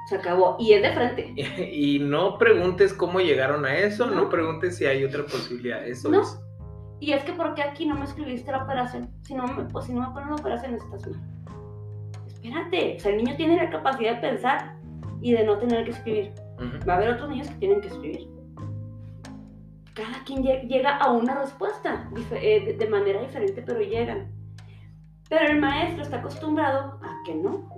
Se 0.10 0.16
acabó. 0.16 0.56
Y 0.60 0.74
es 0.74 0.82
de 0.82 0.92
frente. 0.94 1.34
Y 1.72 2.00
no 2.00 2.38
preguntes 2.38 2.94
cómo 2.94 3.20
llegaron 3.20 3.66
a 3.66 3.76
eso, 3.76 4.06
no, 4.06 4.16
No. 4.24 4.30
preguntes 4.30 4.78
si 4.78 4.86
hay 4.86 5.04
otra 5.04 5.24
posibilidad. 5.24 5.86
Eso 5.86 6.10
No. 6.10 6.22
es. 6.22 6.40
Y 7.02 7.12
es 7.12 7.24
que 7.26 7.34
¿por 7.34 7.54
qué 7.56 7.62
aquí 7.64 7.86
no 7.86 7.96
me 7.96 8.06
escribiste 8.06 8.52
la 8.52 8.64
operación? 8.64 9.10
Si 9.24 9.34
no 9.36 9.46
me, 9.48 9.66
pues, 9.66 9.86
si 9.86 9.94
no 9.94 10.02
me 10.08 10.14
ponen 10.14 10.30
la 10.30 10.36
operación 10.36 10.76
estás 10.76 11.06
mal. 11.08 11.20
Espérate. 12.26 12.96
O 12.96 13.00
sea, 13.00 13.12
el 13.12 13.18
niño 13.18 13.36
tiene 13.36 13.58
la 13.58 13.70
capacidad 13.70 14.16
de 14.16 14.22
pensar 14.30 14.78
y 15.22 15.34
de 15.34 15.44
no 15.44 15.58
tener 15.58 15.84
que 15.86 15.92
escribir. 15.92 16.32
Ujú. 16.58 16.88
Va 16.88 16.94
a 16.94 16.98
haber 16.98 17.10
otros 17.12 17.30
niños 17.30 17.48
que 17.50 17.56
tienen 17.56 17.82
que 17.82 17.88
escribir. 17.88 18.28
Cada 19.94 20.24
quien 20.26 20.44
lle- 20.44 20.68
llega 20.68 20.98
a 20.98 21.12
una 21.12 21.36
respuesta 21.40 22.10
eh, 22.32 22.76
de 22.78 22.88
manera 22.90 23.22
diferente, 23.22 23.62
pero 23.66 23.80
llegan. 23.82 24.28
Pero 25.30 25.52
el 25.54 25.60
maestro 25.60 26.04
está 26.04 26.18
acostumbrado 26.18 27.00
a 27.02 27.16
que 27.26 27.34
no. 27.36 27.70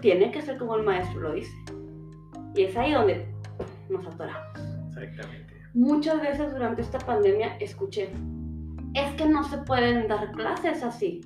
Tiene 0.00 0.30
que 0.32 0.42
ser 0.42 0.58
como 0.58 0.74
el 0.76 0.82
maestro 0.82 1.20
lo 1.20 1.32
dice. 1.32 1.52
Y 2.54 2.62
es 2.64 2.76
ahí 2.76 2.92
donde 2.92 3.26
nos 3.88 4.06
atoramos. 4.06 4.58
Exactamente. 4.88 5.54
Muchas 5.74 6.20
veces 6.20 6.52
durante 6.52 6.82
esta 6.82 6.98
pandemia 6.98 7.56
escuché, 7.58 8.10
es 8.94 9.12
que 9.14 9.26
no 9.26 9.44
se 9.44 9.58
pueden 9.58 10.08
dar 10.08 10.32
clases 10.32 10.82
así. 10.82 11.20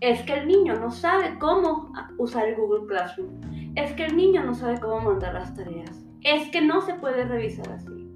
Es 0.00 0.22
que 0.22 0.34
el 0.34 0.46
niño 0.46 0.76
no 0.76 0.90
sabe 0.92 1.36
cómo 1.40 1.92
usar 2.18 2.48
el 2.48 2.54
Google 2.56 2.86
Classroom. 2.86 3.28
Es 3.74 3.92
que 3.94 4.04
el 4.06 4.16
niño 4.16 4.44
no 4.44 4.54
sabe 4.54 4.78
cómo 4.80 5.00
mandar 5.00 5.34
las 5.34 5.52
tareas. 5.54 5.90
Es 6.22 6.50
que 6.50 6.60
no 6.60 6.80
se 6.82 6.94
puede 6.94 7.24
revisar 7.24 7.70
así. 7.72 8.10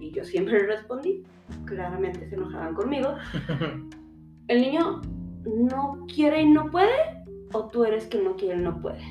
Y 0.00 0.12
yo 0.12 0.24
siempre 0.24 0.60
le 0.60 0.66
respondí, 0.66 1.24
claramente 1.64 2.28
se 2.28 2.34
enojaban 2.34 2.74
conmigo. 2.74 3.16
El 4.48 4.60
niño 4.60 5.02
no 5.44 6.06
quiere 6.12 6.42
y 6.42 6.46
no 6.46 6.70
puede, 6.70 7.24
o 7.52 7.68
tú 7.68 7.84
eres 7.84 8.06
quien 8.06 8.24
no 8.24 8.36
quiere 8.36 8.58
y 8.58 8.62
no 8.62 8.80
puede. 8.80 9.02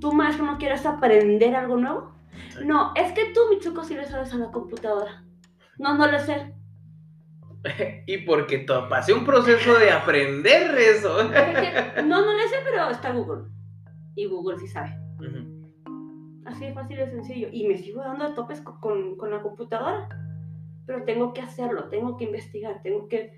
¿Tú 0.00 0.12
maestro 0.12 0.44
no 0.44 0.58
quieres 0.58 0.84
aprender 0.86 1.54
algo 1.54 1.76
nuevo? 1.76 2.12
No, 2.64 2.92
es 2.96 3.12
que 3.12 3.32
tú, 3.32 3.40
Mitsuko, 3.50 3.84
sí 3.84 3.94
le 3.94 4.04
sabes 4.04 4.32
a 4.32 4.38
la 4.38 4.50
computadora. 4.50 5.24
No, 5.78 5.96
no 5.96 6.10
le 6.10 6.18
sé. 6.20 6.54
y 8.06 8.18
porque 8.18 8.66
pasé 8.88 9.12
un 9.12 9.24
proceso 9.24 9.78
de 9.78 9.90
aprender 9.90 10.76
eso. 10.78 11.18
No, 12.04 12.24
no 12.24 12.32
le 12.34 12.48
sé, 12.48 12.56
pero 12.64 12.90
está 12.90 13.12
Google. 13.12 13.48
Y 14.16 14.26
Google 14.26 14.58
sí 14.58 14.66
sabe. 14.66 14.96
Así 16.52 16.66
de 16.66 16.72
fácil 16.74 17.00
y 17.00 17.10
sencillo. 17.10 17.48
Y 17.50 17.66
me 17.66 17.76
sigo 17.76 18.00
dando 18.00 18.24
a 18.24 18.34
topes 18.34 18.60
co- 18.60 18.78
con, 18.80 19.16
con 19.16 19.30
la 19.30 19.42
computadora. 19.42 20.08
Pero 20.86 21.04
tengo 21.04 21.32
que 21.32 21.40
hacerlo, 21.40 21.84
tengo 21.88 22.16
que 22.16 22.24
investigar, 22.24 22.82
tengo 22.82 23.08
que 23.08 23.32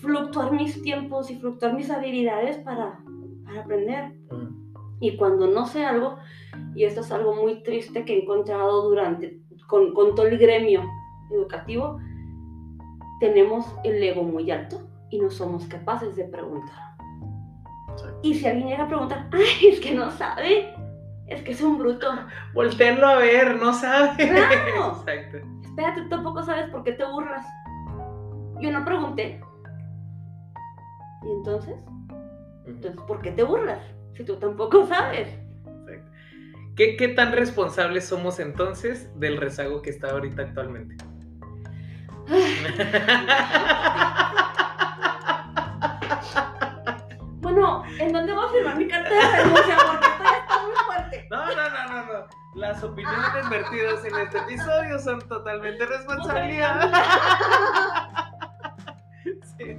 fluctuar 0.00 0.52
mis 0.52 0.82
tiempos 0.82 1.30
y 1.30 1.36
fluctuar 1.36 1.74
mis 1.74 1.90
habilidades 1.90 2.58
para, 2.58 3.00
para 3.44 3.60
aprender. 3.62 4.12
Ujú. 4.30 4.48
Y 5.00 5.16
cuando 5.16 5.46
no 5.46 5.64
sé 5.66 5.84
algo, 5.86 6.18
y 6.74 6.84
esto 6.84 7.00
es 7.00 7.10
algo 7.10 7.34
muy 7.34 7.62
triste 7.62 8.04
que 8.04 8.14
he 8.14 8.22
encontrado 8.22 8.82
durante, 8.82 9.40
con, 9.66 9.94
con 9.94 10.14
todo 10.14 10.26
el 10.26 10.36
gremio 10.36 10.82
educativo, 11.30 11.98
tenemos 13.20 13.66
el 13.84 14.02
ego 14.02 14.22
muy 14.22 14.50
alto 14.50 14.80
y 15.08 15.18
no 15.18 15.30
somos 15.30 15.66
capaces 15.66 16.14
de 16.16 16.24
preguntar. 16.24 16.90
Y 18.22 18.34
si 18.34 18.46
alguien 18.46 18.68
llega 18.68 18.84
a 18.84 18.88
preguntar, 18.88 19.28
ay, 19.32 19.68
es 19.68 19.80
que 19.80 19.94
no 19.94 20.10
sabe, 20.10 20.74
es 21.30 21.42
que 21.42 21.52
es 21.52 21.60
un 21.62 21.78
bruto. 21.78 22.06
Voltéenlo 22.52 23.06
a 23.06 23.16
ver, 23.16 23.56
no 23.56 23.72
sabe. 23.72 24.10
Claro. 24.28 24.96
Exacto. 24.98 25.38
Espérate, 25.62 26.02
tú 26.02 26.08
tampoco 26.08 26.42
sabes 26.42 26.68
por 26.70 26.82
qué 26.82 26.92
te 26.92 27.04
burlas. 27.04 27.46
Yo 28.60 28.70
no 28.70 28.84
pregunté. 28.84 29.40
¿Y 31.22 31.30
entonces? 31.30 31.76
Entonces, 32.66 33.00
¿por 33.06 33.22
qué 33.22 33.30
te 33.30 33.44
burlas? 33.44 33.80
Si 34.16 34.24
tú 34.24 34.36
tampoco 34.36 34.86
sabes. 34.86 35.28
Exacto. 35.64 36.10
¿Qué, 36.76 36.96
¿Qué 36.96 37.08
tan 37.08 37.32
responsables 37.32 38.06
somos 38.06 38.40
entonces 38.40 39.08
del 39.18 39.36
rezago 39.36 39.82
que 39.82 39.90
está 39.90 40.10
ahorita 40.10 40.42
actualmente? 40.42 40.96
Bueno, 47.40 47.82
¿en 47.98 48.12
dónde 48.12 48.32
voy 48.32 48.44
a 48.44 48.48
firmar 48.48 48.76
mi 48.76 48.86
carta 48.86 49.10
de 49.10 49.42
renuncia? 49.42 49.76
Porque 49.86 50.19
muy 50.64 50.74
fuerte. 50.86 51.26
No, 51.30 51.46
no, 51.46 51.54
no, 51.70 51.88
no, 51.88 52.12
no. 52.12 52.26
Las 52.54 52.82
opiniones 52.82 53.48
vertidas 53.48 54.04
en 54.04 54.16
este 54.18 54.38
episodio 54.38 54.98
son 54.98 55.20
totalmente 55.28 55.86
responsabilidad. 55.86 56.90
Sí, 59.58 59.74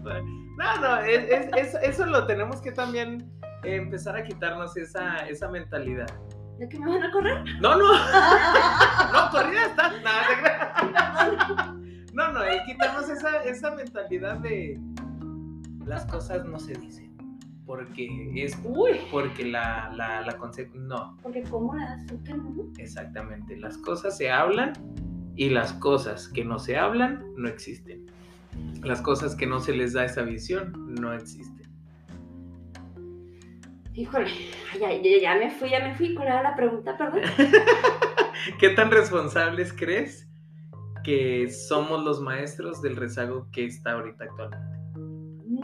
no, 0.57 0.77
no, 0.79 0.97
es- 0.99 1.29
es- 1.29 1.49
es- 1.55 1.83
eso 1.83 2.05
lo 2.05 2.25
tenemos 2.27 2.61
que 2.61 2.71
también 2.71 3.31
empezar 3.63 4.15
a 4.15 4.23
quitarnos 4.23 4.77
esa, 4.77 5.17
esa 5.27 5.47
mentalidad. 5.49 6.07
¿De 6.59 6.69
qué 6.69 6.79
me 6.79 6.91
van 6.91 7.03
a 7.03 7.11
correr? 7.11 7.43
No, 7.59 7.75
no, 7.75 7.91
no, 7.91 9.29
corrida 9.31 9.65
está. 9.65 9.91
Nada. 10.01 11.75
No, 12.13 12.31
no, 12.31 12.41
quitarnos 12.65 13.09
esa, 13.09 13.37
esa 13.43 13.71
mentalidad 13.71 14.35
de 14.37 14.79
las 15.85 16.05
cosas 16.05 16.45
no 16.45 16.59
se 16.59 16.73
dicen. 16.75 17.10
Porque 17.71 18.09
es 18.35 18.59
Uy, 18.65 18.99
porque 19.09 19.45
la, 19.45 19.93
la, 19.95 20.19
la 20.23 20.37
No, 20.73 21.17
porque 21.23 21.41
¿cómo 21.43 21.73
tú 22.05 22.21
que 22.21 22.33
no? 22.33 22.69
exactamente. 22.77 23.55
Las 23.55 23.77
cosas 23.77 24.17
se 24.17 24.29
hablan 24.29 24.73
y 25.37 25.51
las 25.51 25.71
cosas 25.71 26.27
que 26.27 26.43
no 26.43 26.59
se 26.59 26.75
hablan 26.75 27.23
no 27.37 27.47
existen. 27.47 28.07
Las 28.83 29.01
cosas 29.01 29.37
que 29.37 29.47
no 29.47 29.61
se 29.61 29.71
les 29.71 29.93
da 29.93 30.03
esa 30.03 30.23
visión 30.23 30.73
no 30.99 31.13
existen. 31.13 31.71
Híjole, 33.93 34.29
ya, 34.77 34.91
ya, 34.91 35.21
ya 35.21 35.35
me 35.35 35.49
fui, 35.49 35.69
ya 35.69 35.79
me 35.79 35.95
fui. 35.95 36.13
¿Cuál 36.13 36.27
era 36.27 36.43
la 36.43 36.57
pregunta, 36.57 36.97
perdón? 36.97 37.21
¿Qué 38.59 38.71
tan 38.71 38.91
responsables 38.91 39.71
crees 39.71 40.29
que 41.05 41.49
somos 41.49 42.03
los 42.03 42.19
maestros 42.19 42.81
del 42.81 42.97
rezago 42.97 43.47
que 43.53 43.63
está 43.63 43.93
ahorita 43.93 44.25
actualmente? 44.25 44.80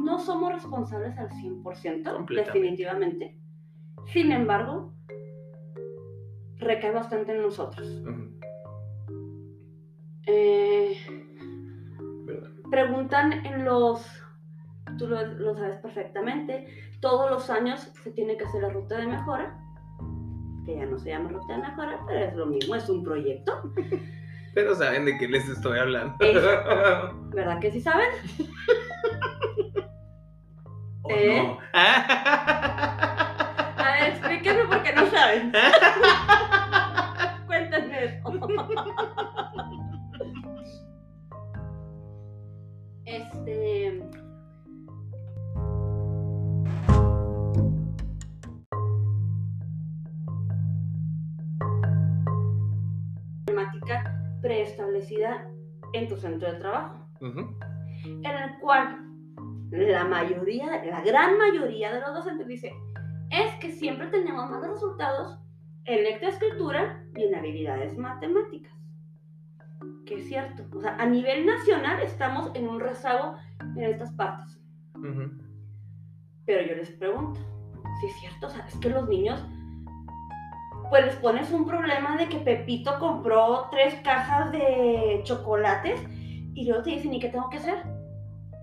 No 0.08 0.18
somos 0.20 0.54
responsables 0.54 1.18
al 1.18 1.30
100%, 1.30 1.62
Completamente. 1.64 2.36
definitivamente. 2.60 3.38
Sin 4.14 4.32
embargo, 4.32 4.94
recae 6.60 6.92
bastante 6.92 7.34
en 7.36 7.42
nosotros. 7.42 7.86
Eh, 10.26 10.96
preguntan 12.72 13.46
en 13.46 13.66
los, 13.66 14.06
tú 14.98 15.08
lo, 15.08 15.24
lo 15.26 15.56
sabes 15.56 15.80
perfectamente, 15.82 16.68
todos 17.02 17.30
los 17.30 17.50
años 17.50 17.92
se 18.04 18.12
tiene 18.12 18.36
que 18.38 18.46
hacer 18.46 18.62
la 18.64 18.70
ruta 18.70 18.98
de 18.98 19.08
mejora, 19.08 19.60
que 20.66 20.76
ya 20.76 20.86
no 20.86 20.98
se 20.98 21.10
llama 21.10 21.30
ruta 21.30 21.54
de 21.56 21.62
mejora, 21.62 22.00
pero 22.08 22.26
es 22.26 22.34
lo 22.36 22.46
mismo, 22.48 22.76
es 22.76 22.90
un 22.90 23.04
proyecto, 23.04 23.62
Pero 24.54 24.74
saben 24.74 25.06
de 25.06 25.16
qué 25.20 25.28
les 25.28 25.48
estoy 25.48 25.78
hablando. 25.78 26.16
¿verdad 26.20 27.60
que 27.60 27.72
sí 27.72 27.80
saben? 27.80 28.10
¿O 31.08 31.10
¿Eh? 31.10 31.42
no? 31.42 31.58
A 31.74 33.74
ver, 33.78 34.10
explíquenme 34.10 34.66
por 34.66 34.84
qué 34.84 34.92
no 34.94 35.10
saben. 35.10 35.52
Cuéntenme 37.48 38.04
eso. 38.06 38.24
Este. 43.06 44.02
Temática 53.46 54.04
preestablecida 54.42 55.48
en 55.94 56.10
tu 56.10 56.18
centro 56.18 56.52
de 56.52 56.60
trabajo, 56.60 57.08
en 57.22 58.26
el 58.26 58.60
cual 58.60 59.07
la 59.72 60.06
mayoría, 60.06 60.84
la 60.86 61.02
gran 61.02 61.38
mayoría 61.38 61.94
de 61.94 62.02
los 62.02 62.14
docentes 62.14 62.48
dice, 62.48 62.74
es 63.30 63.54
que 63.60 63.72
siempre 63.72 64.08
tenemos 64.08 64.50
más 64.50 64.66
resultados 64.68 65.40
en 65.86 66.04
lectoescritura 66.04 67.04
y 67.16 67.24
en 67.24 67.36
habilidades 67.36 67.98
matemáticas. 67.98 68.74
Que 70.06 70.16
es 70.16 70.28
cierto. 70.28 70.64
O 70.76 70.82
sea, 70.82 70.96
a 70.98 71.06
nivel 71.06 71.46
nacional 71.46 72.02
estamos 72.02 72.52
en 72.56 72.68
un 72.68 72.80
rezago 72.80 73.36
en 73.60 73.84
estas 73.84 74.12
partes. 74.14 74.60
Pero 76.46 76.68
yo 76.68 76.76
les 76.76 76.92
pregunto, 76.92 77.40
si 78.00 78.08
es 78.08 78.20
cierto, 78.20 78.48
o 78.48 78.50
sea, 78.50 78.66
es 78.68 78.76
que 78.78 78.90
los 78.90 79.08
niños, 79.08 79.44
pues 80.90 81.06
les 81.06 81.16
pones 81.18 81.52
un 81.52 81.66
problema 81.66 82.18
de 82.18 82.30
que 82.30 82.38
Pepito 82.38 82.98
compró 83.00 83.68
tres 83.70 83.96
cajas 84.04 84.52
de 84.52 85.22
chocolates 85.24 86.02
y 86.54 86.66
luego 86.66 86.84
te 86.84 86.92
dicen, 86.92 87.14
¿y 87.14 87.20
qué 87.20 87.30
tengo 87.30 87.50
que 87.50 87.58
hacer? 87.58 87.84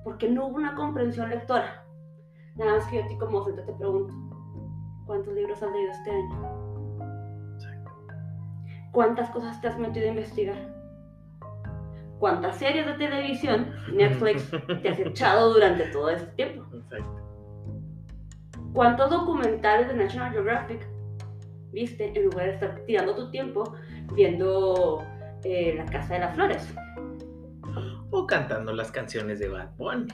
Porque 0.04 0.28
no 0.28 0.46
hubo 0.46 0.56
una 0.56 0.74
comprensión 0.74 1.30
lectora. 1.30 1.84
Nada 2.56 2.74
más 2.74 2.86
que 2.86 2.96
yo 2.96 3.04
a 3.04 3.08
ti 3.08 3.16
como 3.18 3.38
docente 3.38 3.62
te 3.62 3.72
pregunto, 3.72 4.14
¿cuántos 5.06 5.34
libros 5.34 5.60
has 5.62 5.72
leído 5.72 5.90
este 5.90 6.10
año? 6.10 6.64
¿Cuántas 8.92 9.30
cosas 9.30 9.60
te 9.60 9.66
has 9.66 9.78
metido 9.78 10.06
a 10.06 10.10
investigar? 10.10 10.74
¿Cuántas 12.20 12.56
series 12.56 12.86
de 12.86 12.92
televisión, 12.92 13.74
Netflix, 13.92 14.50
te 14.82 14.88
has 14.88 14.98
echado 15.00 15.52
durante 15.52 15.86
todo 15.86 16.10
este 16.10 16.26
tiempo? 16.36 16.64
Exacto. 16.76 17.20
¿Cuántos 18.72 19.10
documentales 19.10 19.88
de 19.88 19.94
National 19.94 20.32
Geographic 20.32 20.86
viste 21.72 22.16
en 22.16 22.24
lugar 22.24 22.46
de 22.46 22.52
estar 22.52 22.80
tirando 22.86 23.14
tu 23.16 23.30
tiempo 23.30 23.74
viendo 24.14 25.02
eh, 25.42 25.74
La 25.76 25.86
Casa 25.86 26.14
de 26.14 26.20
las 26.20 26.34
Flores? 26.34 26.74
O 28.16 28.26
cantando 28.28 28.72
las 28.72 28.92
canciones 28.92 29.40
de 29.40 29.48
Bad 29.48 29.70
Bunny. 29.76 30.06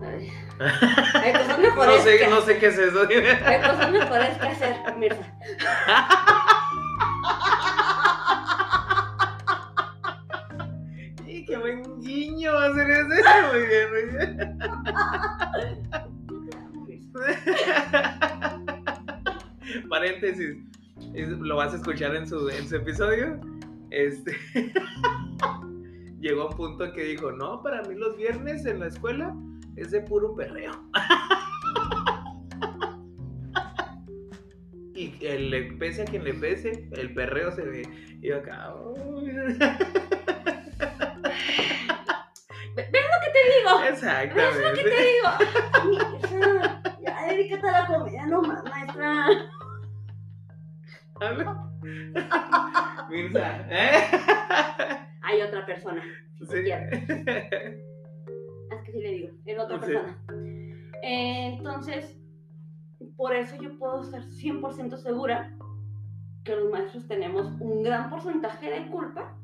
Ay, 0.00 0.30
hay 1.14 1.32
cosas 1.32 1.58
mejores 1.58 1.96
No 1.96 2.02
sé, 2.04 2.18
que, 2.18 2.26
no 2.28 2.40
sé 2.40 2.58
qué 2.58 2.66
es 2.68 2.78
eso. 2.78 3.00
hay 3.44 3.60
cosas 3.60 3.90
mejores 3.90 4.38
que 4.38 4.46
hacer, 4.46 4.76
Mirza. 4.96 5.22
Y 11.26 11.44
qué 11.44 11.56
buen 11.58 12.00
guiño 12.00 12.52
va 12.54 12.66
a 12.66 12.74
ser 12.74 12.90
ese. 12.90 13.22
Muy 13.52 13.66
bien, 13.66 13.90
muy 13.92 14.04
bien. 14.16 14.58
Paréntesis. 19.90 20.56
es- 21.14 21.28
Lo 21.28 21.56
vas 21.56 21.72
a 21.74 21.76
escuchar 21.76 22.14
en 22.16 22.26
su, 22.26 22.48
en 22.48 22.68
su 22.68 22.76
episodio. 22.76 23.38
Este. 23.90 24.36
Llegó 26.20 26.42
a 26.42 26.46
un 26.48 26.56
punto 26.56 26.84
en 26.84 26.92
que 26.92 27.04
dijo: 27.04 27.30
No, 27.32 27.62
para 27.62 27.82
mí 27.82 27.94
los 27.94 28.16
viernes 28.16 28.64
en 28.66 28.80
la 28.80 28.86
escuela 28.88 29.34
es 29.76 29.90
de 29.90 30.00
puro 30.02 30.34
perreo. 30.34 30.72
Y 34.94 35.14
el, 35.24 35.50
le 35.50 35.62
pese 35.74 36.02
a 36.02 36.06
quien 36.06 36.24
le 36.24 36.34
pese, 36.34 36.88
el 36.90 37.14
perreo 37.14 37.52
se 37.52 37.62
ve. 37.62 37.82
Y 38.20 38.30
yo 38.30 38.38
acá. 38.38 38.74
"Uy". 38.74 39.30
¿Ves 39.30 39.56
lo 42.74 43.18
que 43.22 43.30
te 43.32 43.42
digo? 43.54 43.78
¿Ves 43.80 44.02
lo 44.02 44.08
que 44.08 44.82
te 44.82 44.88
Exactamente. 44.88 44.90
digo? 44.90 45.30
Ya 47.00 47.26
dedícate 47.28 47.68
a 47.68 47.72
la 47.72 47.86
comedia 47.86 48.26
nomás, 48.26 48.64
maestra. 48.64 49.26
Mirza. 53.10 53.66
¿eh? 53.70 54.02
Hay 55.22 55.40
otra 55.42 55.64
persona. 55.66 56.02
Sí. 56.48 56.56
Es 58.70 58.82
que 58.84 58.92
sí 58.92 59.00
le 59.00 59.12
digo, 59.12 59.28
es 59.46 59.58
otra 59.58 59.76
Sí. 59.80 59.86
persona. 59.86 60.18
Eh, 61.02 61.54
entonces, 61.56 62.18
por 63.16 63.34
eso 63.34 63.56
yo 63.62 63.78
puedo 63.78 64.02
estar 64.02 64.20
100% 64.22 64.96
segura 64.98 65.56
que 66.44 66.54
los 66.54 66.70
maestros 66.70 67.06
tenemos 67.08 67.46
un 67.60 67.82
gran 67.82 68.10
porcentaje 68.10 68.70
de 68.70 68.86
culpa 68.88 69.34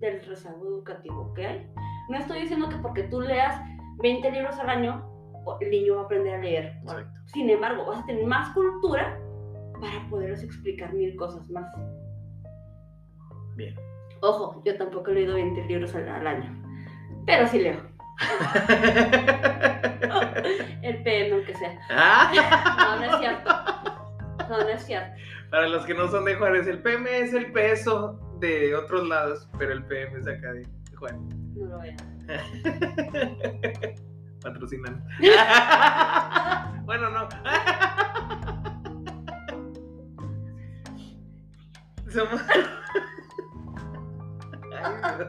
del 0.00 0.20
rezago 0.24 0.66
educativo 0.66 1.32
que 1.34 1.46
hay. 1.46 1.70
No 2.08 2.18
estoy 2.18 2.40
diciendo 2.42 2.68
que 2.68 2.76
porque 2.76 3.04
tú 3.04 3.20
leas 3.20 3.60
20 4.02 4.30
libros 4.32 4.58
al 4.58 4.68
año, 4.68 5.08
el 5.60 5.70
niño 5.70 5.94
va 5.96 6.02
a 6.02 6.04
aprender 6.06 6.34
a 6.34 6.38
leer. 6.42 6.72
Exacto. 6.82 7.20
Sin 7.26 7.48
embargo, 7.50 7.86
vas 7.86 8.02
a 8.02 8.06
tener 8.06 8.24
más 8.26 8.52
cultura 8.52 9.16
para 9.82 10.08
poderles 10.08 10.42
explicar 10.44 10.94
mil 10.94 11.14
cosas 11.16 11.50
más. 11.50 11.66
Bien. 13.56 13.74
Ojo, 14.20 14.62
yo 14.64 14.76
tampoco 14.78 15.10
he 15.10 15.14
leído 15.14 15.34
20 15.34 15.64
libros 15.64 15.92
al, 15.96 16.08
al 16.08 16.24
año, 16.26 16.62
pero 17.26 17.46
sí 17.48 17.58
leo. 17.58 17.80
El 20.82 21.02
PM, 21.02 21.32
aunque 21.34 21.54
sea. 21.56 21.76
Ah, 21.90 22.30
No, 22.78 22.96
no 23.00 23.04
es 23.12 23.18
cierto. 23.18 23.50
No, 24.48 24.58
no 24.62 24.68
es 24.68 24.84
cierto. 24.84 25.16
Para 25.50 25.66
los 25.68 25.84
que 25.84 25.94
no 25.94 26.06
son 26.08 26.24
de 26.26 26.36
Juárez, 26.36 26.66
el 26.68 26.80
PM 26.80 27.18
es 27.18 27.34
el 27.34 27.50
peso 27.52 28.20
de 28.38 28.76
otros 28.76 29.08
lados, 29.08 29.48
pero 29.58 29.72
el 29.72 29.84
PM 29.86 30.16
es 30.20 30.28
acá 30.28 30.52
de 30.52 30.64
Juárez. 30.96 31.18
No 31.56 31.66
lo 31.66 31.80
veo. 31.80 31.96
Patrocinan. 34.42 35.04
bueno, 36.84 37.10
no. 37.10 37.28
Somos. 42.12 42.40
Ay, 42.50 42.62
no. 45.18 45.28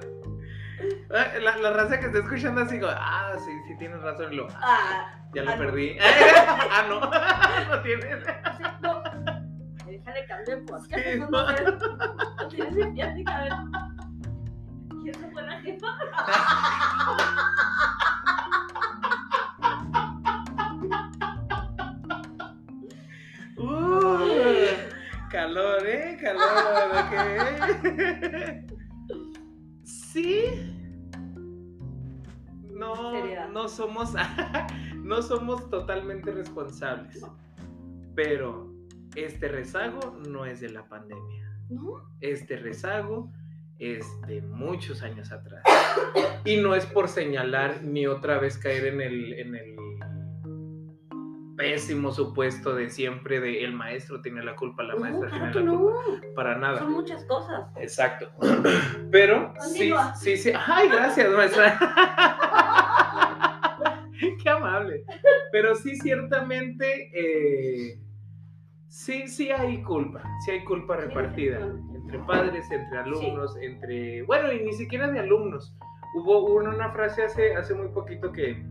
Ah, 1.15 1.27
La, 1.41 1.57
la 1.57 1.71
raza 1.73 1.99
que 1.99 2.07
está 2.07 2.19
escuchando 2.19 2.61
así, 2.61 2.79
como, 2.79 2.91
ah, 2.93 3.33
sí, 3.37 3.51
sí 3.67 3.77
tienes 3.77 4.01
razón, 4.01 4.35
lo, 4.35 4.47
Ah, 4.61 5.13
ya 5.33 5.43
lo 5.43 5.51
ah, 5.51 5.55
no. 5.55 5.61
perdí. 5.65 5.97
ah, 6.01 6.83
no, 6.89 6.99
no 7.75 7.81
tienes. 7.83 8.25
sí, 8.57 8.63
no. 8.81 9.03
Déjale 9.85 10.25
cambiar 10.27 10.57
el 10.57 10.65
podcast. 10.65 10.95
Sí, 10.95 11.01
eso 11.05 11.27
no 11.29 11.49
es- 11.49 11.63
no 12.41 12.47
tienes 12.49 12.73
ni 12.75 12.93
plática, 12.93 13.35
a 13.37 13.41
ver. 13.43 13.53
¿Quién 15.03 15.13
se 15.15 15.31
fue 15.31 15.41
la 15.43 15.61
jefa? 15.61 15.87
calor, 25.43 25.85
¿eh? 25.85 26.17
Calor, 26.21 26.45
¿ok? 27.03 27.13
Sí. 29.83 30.45
No, 32.71 33.11
Seriedad. 33.11 33.49
no 33.49 33.67
somos, 33.67 34.13
no 35.03 35.21
somos 35.21 35.69
totalmente 35.69 36.31
responsables. 36.31 37.25
Pero 38.15 38.73
este 39.15 39.49
rezago 39.49 40.17
no 40.29 40.45
es 40.45 40.61
de 40.61 40.69
la 40.69 40.87
pandemia. 40.87 41.59
No. 41.69 42.09
Este 42.21 42.55
rezago 42.55 43.29
es 43.79 44.05
de 44.27 44.41
muchos 44.41 45.03
años 45.03 45.31
atrás. 45.31 45.63
Y 46.45 46.57
no 46.57 46.73
es 46.75 46.85
por 46.85 47.09
señalar 47.09 47.83
ni 47.83 48.07
otra 48.07 48.39
vez 48.39 48.57
caer 48.57 48.85
en 48.85 49.01
el, 49.01 49.33
en 49.33 49.55
el 49.55 49.75
pésimo 51.55 52.11
supuesto 52.11 52.75
de 52.75 52.89
siempre 52.89 53.39
de 53.39 53.63
el 53.63 53.73
maestro 53.73 54.21
tiene 54.21 54.43
la 54.43 54.55
culpa, 54.55 54.83
la 54.83 54.95
No, 54.95 54.99
maestra 55.01 55.29
claro 55.29 55.51
tiene 55.51 55.71
la 55.71 55.77
culpa. 55.77 55.99
no. 56.27 56.33
Para 56.35 56.57
nada. 56.57 56.79
Son 56.79 56.91
muchas 56.91 57.23
cosas. 57.25 57.67
Exacto. 57.77 58.29
Pero 59.11 59.53
sí, 59.59 59.89
Continúa. 59.91 60.15
sí, 60.15 60.37
sí. 60.37 60.51
Ay, 60.67 60.89
gracias, 60.89 61.31
maestra. 61.31 61.79
qué 64.43 64.49
amable. 64.49 65.03
Pero 65.51 65.75
sí, 65.75 65.95
ciertamente, 65.97 67.11
eh, 67.13 67.99
sí, 68.87 69.27
sí 69.27 69.51
hay 69.51 69.81
culpa, 69.83 70.23
sí 70.45 70.51
hay 70.51 70.63
culpa 70.63 70.97
repartida 70.97 71.59
entre 71.93 72.19
padres, 72.19 72.69
entre 72.71 72.99
alumnos, 72.99 73.55
entre, 73.61 74.21
bueno, 74.23 74.51
y 74.51 74.63
ni 74.63 74.73
siquiera 74.73 75.09
de 75.11 75.19
alumnos. 75.19 75.75
Hubo 76.15 76.45
una 76.55 76.91
frase 76.91 77.23
hace, 77.23 77.55
hace 77.55 77.73
muy 77.73 77.87
poquito 77.89 78.31
que 78.31 78.63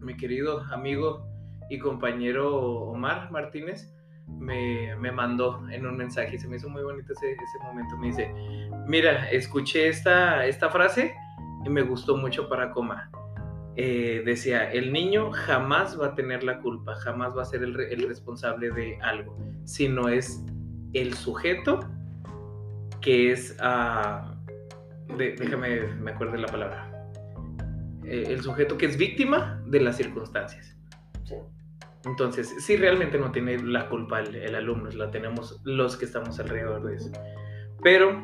mi 0.00 0.16
querido 0.16 0.60
amigo 0.72 1.24
y 1.72 1.78
compañero 1.78 2.54
Omar 2.90 3.30
Martínez 3.30 3.94
me, 4.26 4.94
me, 4.96 5.10
mandó 5.10 5.66
en 5.70 5.86
un 5.86 5.96
mensaje 5.96 6.36
y 6.36 6.38
se 6.38 6.46
me 6.46 6.56
hizo 6.56 6.68
muy 6.68 6.82
bonito 6.82 7.14
ese, 7.14 7.32
ese 7.32 7.58
momento. 7.64 7.96
Me 7.96 8.08
dice, 8.08 8.30
mira, 8.86 9.30
escuché 9.30 9.88
esta, 9.88 10.44
esta 10.44 10.68
frase 10.68 11.14
y 11.64 11.70
me 11.70 11.80
gustó 11.80 12.18
mucho 12.18 12.46
para 12.46 12.70
coma. 12.72 13.10
Eh, 13.76 14.22
decía, 14.26 14.70
el 14.70 14.92
niño 14.92 15.30
jamás 15.32 15.98
va 15.98 16.08
a 16.08 16.14
tener 16.14 16.44
la 16.44 16.60
culpa, 16.60 16.94
jamás 16.96 17.34
va 17.34 17.40
a 17.40 17.46
ser 17.46 17.62
el, 17.62 17.80
el 17.80 18.06
responsable 18.06 18.70
de 18.70 18.98
algo, 19.00 19.34
sino 19.64 20.10
es 20.10 20.44
el 20.92 21.14
sujeto 21.14 21.80
que 23.00 23.32
es, 23.32 23.56
uh, 23.62 25.16
déjame, 25.16 25.86
me 25.94 26.10
acuerdo 26.10 26.36
la 26.36 26.48
palabra, 26.48 27.08
eh, 28.04 28.24
el 28.28 28.42
sujeto 28.42 28.76
que 28.76 28.84
es 28.84 28.98
víctima 28.98 29.62
de 29.66 29.80
las 29.80 29.96
circunstancias. 29.96 30.76
Sí. 31.24 31.36
Entonces, 32.04 32.54
sí, 32.58 32.76
realmente 32.76 33.18
no 33.18 33.30
tiene 33.30 33.58
la 33.62 33.88
culpa 33.88 34.20
el, 34.20 34.34
el, 34.34 34.54
alumno, 34.54 34.90
la 34.90 35.10
tenemos 35.10 35.60
los 35.64 35.96
que 35.96 36.04
estamos 36.04 36.38
alrededor 36.40 36.82
de 36.84 36.96
eso. 36.96 37.12
Pero 37.82 38.22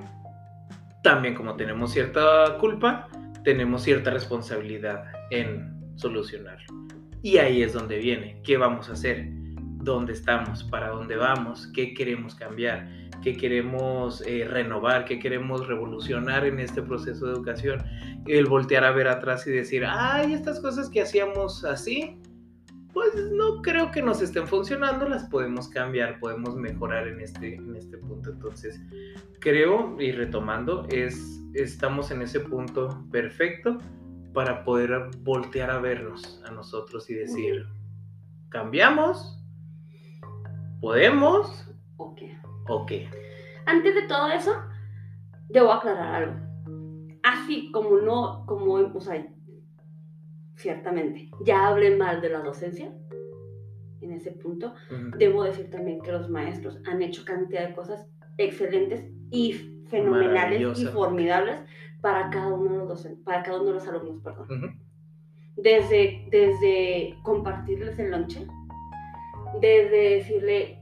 también 1.03 1.35
como 1.35 1.57
tenemos 1.57 1.93
cierta 1.93 2.57
culpa, 2.59 3.09
tenemos 3.45 3.83
cierta 3.83 4.11
responsabilidad 4.11 5.05
en 5.31 5.79
solucionarlo. 5.97 6.67
Y 7.23 7.39
ahí 7.39 7.63
es 7.63 7.73
donde 7.73 7.99
viene, 7.99 8.41
¿qué 8.45 8.57
vamos 8.57 8.89
a 8.89 8.93
hacer? 8.93 9.27
¿Dónde 9.31 10.13
estamos? 10.13 10.65
¿Para 10.65 10.89
dónde 10.89 11.17
vamos? 11.17 11.67
¿Qué 11.75 11.95
queremos 11.95 12.35
cambiar? 12.35 12.89
¿Qué 13.23 13.37
queremos 13.37 14.23
eh, 14.27 14.47
renovar? 14.49 15.05
¿Qué 15.05 15.19
queremos 15.19 15.67
revolucionar 15.67 16.45
en 16.47 16.61
este 16.61 16.83
proceso 16.83 17.27
de 17.27 17.33
educación? 17.33 17.85
El 18.27 18.47
voltear 18.47 18.85
a 18.85 18.93
ver 18.93 19.09
atrás 19.09 19.47
y 19.47 19.51
decir, 19.51 19.85
ay, 19.87 20.35
estas 20.35 20.61
cosas 20.61 20.91
que 20.91 21.01
hacíamos 21.01 21.65
así, 21.65 22.21
pues 22.93 23.15
no 23.33 23.63
creo 23.63 23.91
que 23.91 24.03
nos 24.03 24.23
estén 24.23 24.47
funcionando, 24.47 25.09
las 25.09 25.25
podemos 25.25 25.69
cambiar, 25.69 26.19
podemos 26.21 26.57
mejorar 26.57 27.07
en 27.09 27.21
este, 27.21 27.57
en 27.57 27.77
este 27.77 27.99
punto. 27.99 28.31
Entonces, 28.31 28.81
creo, 29.41 29.97
y 30.01 30.13
retomando, 30.13 30.87
es, 30.91 31.41
estamos 31.55 32.11
en 32.11 32.23
ese 32.23 32.41
punto 32.41 33.05
perfecto 33.11 33.79
para 34.33 34.65
poder 34.65 35.11
voltear 35.21 35.71
a 35.71 35.79
vernos 35.79 36.43
a 36.47 36.51
nosotros 36.51 37.09
y 37.11 37.15
decir, 37.15 37.67
¿cambiamos? 38.49 39.43
¿Podemos? 40.81 41.69
¿O 41.97 42.15
qué? 42.15 42.39
¿O 42.69 42.87
qué? 42.87 43.09
Antes 43.67 43.95
de 43.95 44.03
todo 44.03 44.31
eso, 44.31 44.55
debo 45.49 45.73
aclarar 45.73 46.15
algo. 46.15 46.35
Así 47.23 47.71
como 47.73 47.99
no, 47.99 48.45
como, 48.47 48.75
o 48.75 49.01
sea, 49.01 49.27
ciertamente. 50.59 51.31
Ya 51.45 51.69
hablé 51.69 51.97
mal 51.97 52.21
de 52.21 52.31
la 52.31 52.41
docencia 52.41 52.93
en 54.01 54.13
ese 54.13 54.33
punto. 54.33 54.75
Debo 55.17 55.45
decir 55.45 55.71
también 55.71 56.01
que 56.01 56.13
los 56.13 56.29
maestros 56.29 56.81
han 56.87 57.01
hecho 57.01 57.25
cantidad 57.25 57.69
de 57.69 57.75
cosas 57.75 58.07
excelentes 58.37 59.05
y 59.31 59.85
fenomenales 59.89 60.79
y 60.79 60.87
formidables 60.87 61.61
para 62.01 62.29
cada 62.31 62.55
uno 62.55 62.81
de 62.81 62.87
los, 62.87 63.09
para 63.25 63.43
cada 63.43 63.61
uno 63.61 63.69
de 63.69 63.75
los 63.75 63.89
alumnos, 63.89 64.23
perdón. 64.23 64.79
desde, 65.57 66.27
desde 66.31 67.17
compartirles 67.23 67.99
el 67.99 68.11
lonche, 68.11 68.47
desde 69.61 70.17
decirle, 70.17 70.79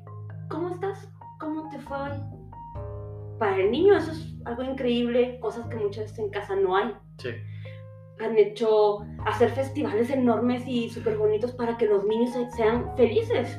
¿cómo 0.50 0.70
estás? 0.70 1.10
¿Cómo 1.38 1.68
te 1.70 1.78
fue 1.78 1.96
hoy? 1.96 2.18
Para 3.38 3.58
el 3.58 3.70
niño 3.70 3.96
eso 3.96 4.10
es 4.10 4.34
algo 4.44 4.62
increíble, 4.62 5.38
cosas 5.40 5.66
que 5.68 5.76
muchas 5.76 6.04
veces 6.04 6.18
en 6.18 6.30
casa 6.30 6.56
no 6.56 6.76
hay. 6.76 6.94
Sí 7.18 7.30
han 8.18 8.38
hecho 8.38 9.00
hacer 9.26 9.50
festivales 9.50 10.10
enormes 10.10 10.66
y 10.66 10.88
súper 10.88 11.18
bonitos 11.18 11.52
para 11.52 11.76
que 11.76 11.86
los 11.86 12.04
niños 12.04 12.30
sean 12.56 12.96
felices. 12.96 13.58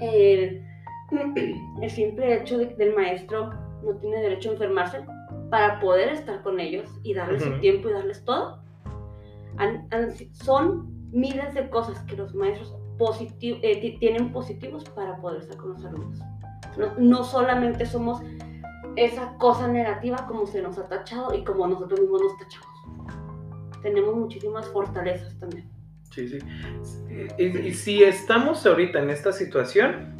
El, 0.00 0.64
el 1.82 1.90
simple 1.90 2.34
hecho 2.34 2.58
de, 2.58 2.66
del 2.76 2.94
maestro 2.94 3.50
no 3.82 3.96
tiene 3.96 4.20
derecho 4.20 4.50
a 4.50 4.52
enfermarse 4.52 5.04
para 5.50 5.80
poder 5.80 6.10
estar 6.10 6.42
con 6.42 6.60
ellos 6.60 6.88
y 7.02 7.14
darles 7.14 7.42
su 7.42 7.58
tiempo 7.60 7.88
y 7.88 7.92
darles 7.92 8.24
todo. 8.24 8.62
son 10.32 11.10
miles 11.10 11.54
de 11.54 11.68
cosas 11.70 11.98
que 12.04 12.16
los 12.16 12.34
maestros 12.34 12.76
eh, 13.40 13.96
tienen 13.98 14.32
positivos 14.32 14.84
para 14.90 15.16
poder 15.20 15.42
estar 15.42 15.56
con 15.56 15.70
los 15.72 15.84
alumnos. 15.84 16.20
No, 16.76 16.94
no 16.98 17.24
solamente 17.24 17.84
somos 17.84 18.22
esa 18.96 19.34
cosa 19.38 19.68
negativa 19.68 20.26
como 20.28 20.46
se 20.46 20.62
nos 20.62 20.78
ha 20.78 20.86
tachado 20.86 21.34
y 21.34 21.42
como 21.42 21.66
nosotros 21.66 22.00
mismos 22.00 22.22
nos 22.22 22.38
tachamos 22.38 22.79
tenemos 23.82 24.14
muchísimas 24.14 24.68
fortalezas 24.68 25.38
también. 25.38 25.68
Sí, 26.10 26.28
sí. 26.28 26.38
Y, 27.38 27.72
si 27.72 28.02
estamos 28.02 28.66
ahorita 28.66 29.00
en 29.00 29.10
esta 29.10 29.32
situación, 29.32 30.16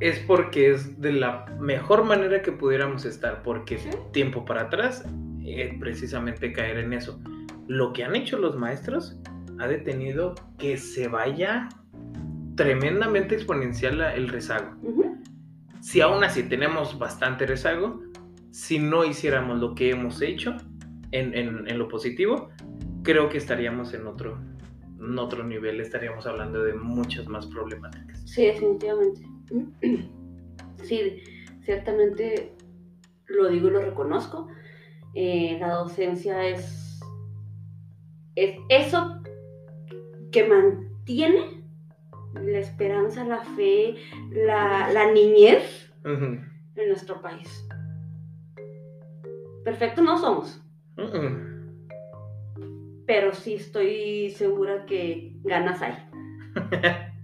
es 0.00 0.18
porque 0.20 0.70
es 0.70 1.00
de 1.00 1.12
la 1.12 1.46
mejor 1.60 2.04
manera 2.04 2.42
que 2.42 2.52
pudiéramos 2.52 3.04
estar, 3.04 3.42
porque 3.42 3.78
tiempo 4.12 4.44
para 4.44 4.62
atrás, 4.62 5.04
es 5.44 5.78
precisamente 5.78 6.52
caer 6.52 6.78
en 6.78 6.94
eso. 6.94 7.20
Lo 7.66 7.92
que 7.92 8.04
han 8.04 8.16
hecho 8.16 8.38
los 8.38 8.56
maestros 8.56 9.18
ha 9.58 9.66
detenido 9.66 10.34
que 10.58 10.76
se 10.78 11.08
vaya 11.08 11.68
tremendamente 12.56 13.34
exponencial 13.34 14.00
el 14.00 14.28
rezago. 14.28 14.76
Si 15.80 16.00
aún 16.00 16.24
así 16.24 16.44
tenemos 16.44 16.98
bastante 16.98 17.46
rezago, 17.46 18.00
si 18.50 18.78
no 18.78 19.04
hiciéramos 19.04 19.58
lo 19.58 19.74
que 19.74 19.90
hemos 19.90 20.22
hecho, 20.22 20.56
en, 21.14 21.78
lo 21.78 21.88
positivo, 21.88 22.50
creo 23.02 23.28
que 23.28 23.38
estaríamos 23.38 23.94
en 23.94 24.06
otro, 24.06 24.38
en 24.98 25.18
otro 25.18 25.44
nivel, 25.44 25.80
estaríamos 25.80 26.26
hablando 26.26 26.62
de 26.62 26.74
muchas 26.74 27.28
más 27.28 27.46
problemáticas. 27.46 28.22
Sí, 28.26 28.46
definitivamente. 28.46 29.22
Sí, 30.82 31.22
ciertamente 31.62 32.52
lo 33.24 33.48
digo 33.48 33.68
y 33.68 33.70
lo 33.70 33.80
reconozco. 33.80 34.48
Eh, 35.14 35.56
la 35.58 35.70
docencia 35.70 36.46
es, 36.46 37.00
es 38.34 38.58
eso 38.68 39.22
que 40.30 40.46
mantiene 40.46 41.64
la 42.34 42.58
esperanza, 42.58 43.24
la 43.24 43.40
fe, 43.40 43.94
la, 44.30 45.10
niñez 45.12 45.90
en 46.04 46.88
nuestro 46.88 47.22
país. 47.22 47.66
Perfecto 49.64 50.02
no 50.02 50.18
somos. 50.18 50.63
Pero 53.06 53.34
sí 53.34 53.54
estoy 53.54 54.30
segura 54.30 54.86
que 54.86 55.32
ganas 55.42 55.82
hay. 55.82 55.94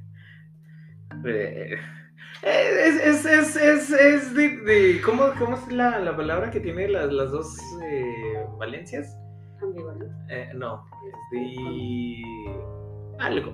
es, 2.43 3.27
es, 3.27 3.57
es, 3.57 3.91
es, 3.91 4.35
de, 4.35 5.01
¿cómo, 5.05 5.33
¿cómo, 5.39 5.57
es 5.57 5.73
la, 5.73 5.99
la, 6.01 6.17
palabra 6.17 6.51
que 6.51 6.61
tiene 6.61 6.89
las, 6.89 7.13
las 7.13 7.31
dos 7.31 7.57
eh, 7.85 8.45
valencias? 8.59 9.17
Eh, 10.29 10.51
no, 10.55 10.85
es 11.07 11.15
de 11.33 12.23
algo. 13.19 13.53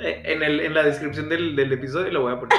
Eh, 0.00 0.22
en, 0.24 0.42
el, 0.42 0.60
en 0.60 0.74
la 0.74 0.82
descripción 0.82 1.28
del, 1.28 1.54
del 1.56 1.72
episodio 1.72 2.12
lo 2.12 2.22
voy 2.22 2.32
a 2.32 2.40
poner. 2.40 2.58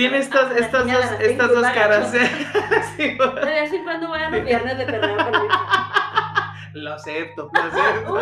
Tiene 0.00 0.16
estas, 0.16 0.56
estas, 0.56 0.86
dos, 0.86 1.20
estas 1.20 1.48
dos 1.50 1.66
caras. 1.74 2.10
sí, 2.96 3.02
de 3.02 3.44
vez 3.44 3.70
en 3.70 3.84
cuando 3.84 4.08
voy 4.08 4.18
a 4.18 4.30
los 4.30 4.44
viernes 4.46 4.78
de 4.78 4.86
perreo 4.86 5.14
Lo 6.72 6.94
acepto, 6.94 7.50
lo 7.52 7.62
acepto. 7.62 8.18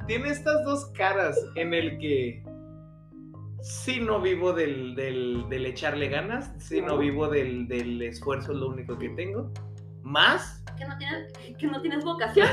Tiene 0.06 0.30
estas 0.30 0.64
dos 0.64 0.86
caras 0.96 1.38
en 1.54 1.74
el 1.74 1.98
que 1.98 2.42
sí 3.60 4.00
no 4.00 4.22
vivo 4.22 4.54
del, 4.54 4.94
del, 4.94 5.44
del 5.50 5.66
echarle 5.66 6.08
ganas, 6.08 6.50
sí 6.56 6.80
no, 6.80 6.96
vivo 6.96 7.28
del, 7.28 7.68
del, 7.68 8.00
esfuerzo, 8.00 8.52
es 8.52 8.58
lo 8.58 8.68
único 8.68 8.96
que 8.96 9.10
tengo. 9.10 9.52
Más. 10.00 10.64
Que 10.78 10.86
no 10.86 10.96
tienes, 10.96 11.30
que 11.58 11.66
no 11.66 11.82
tienes 11.82 12.06
vocación. 12.06 12.48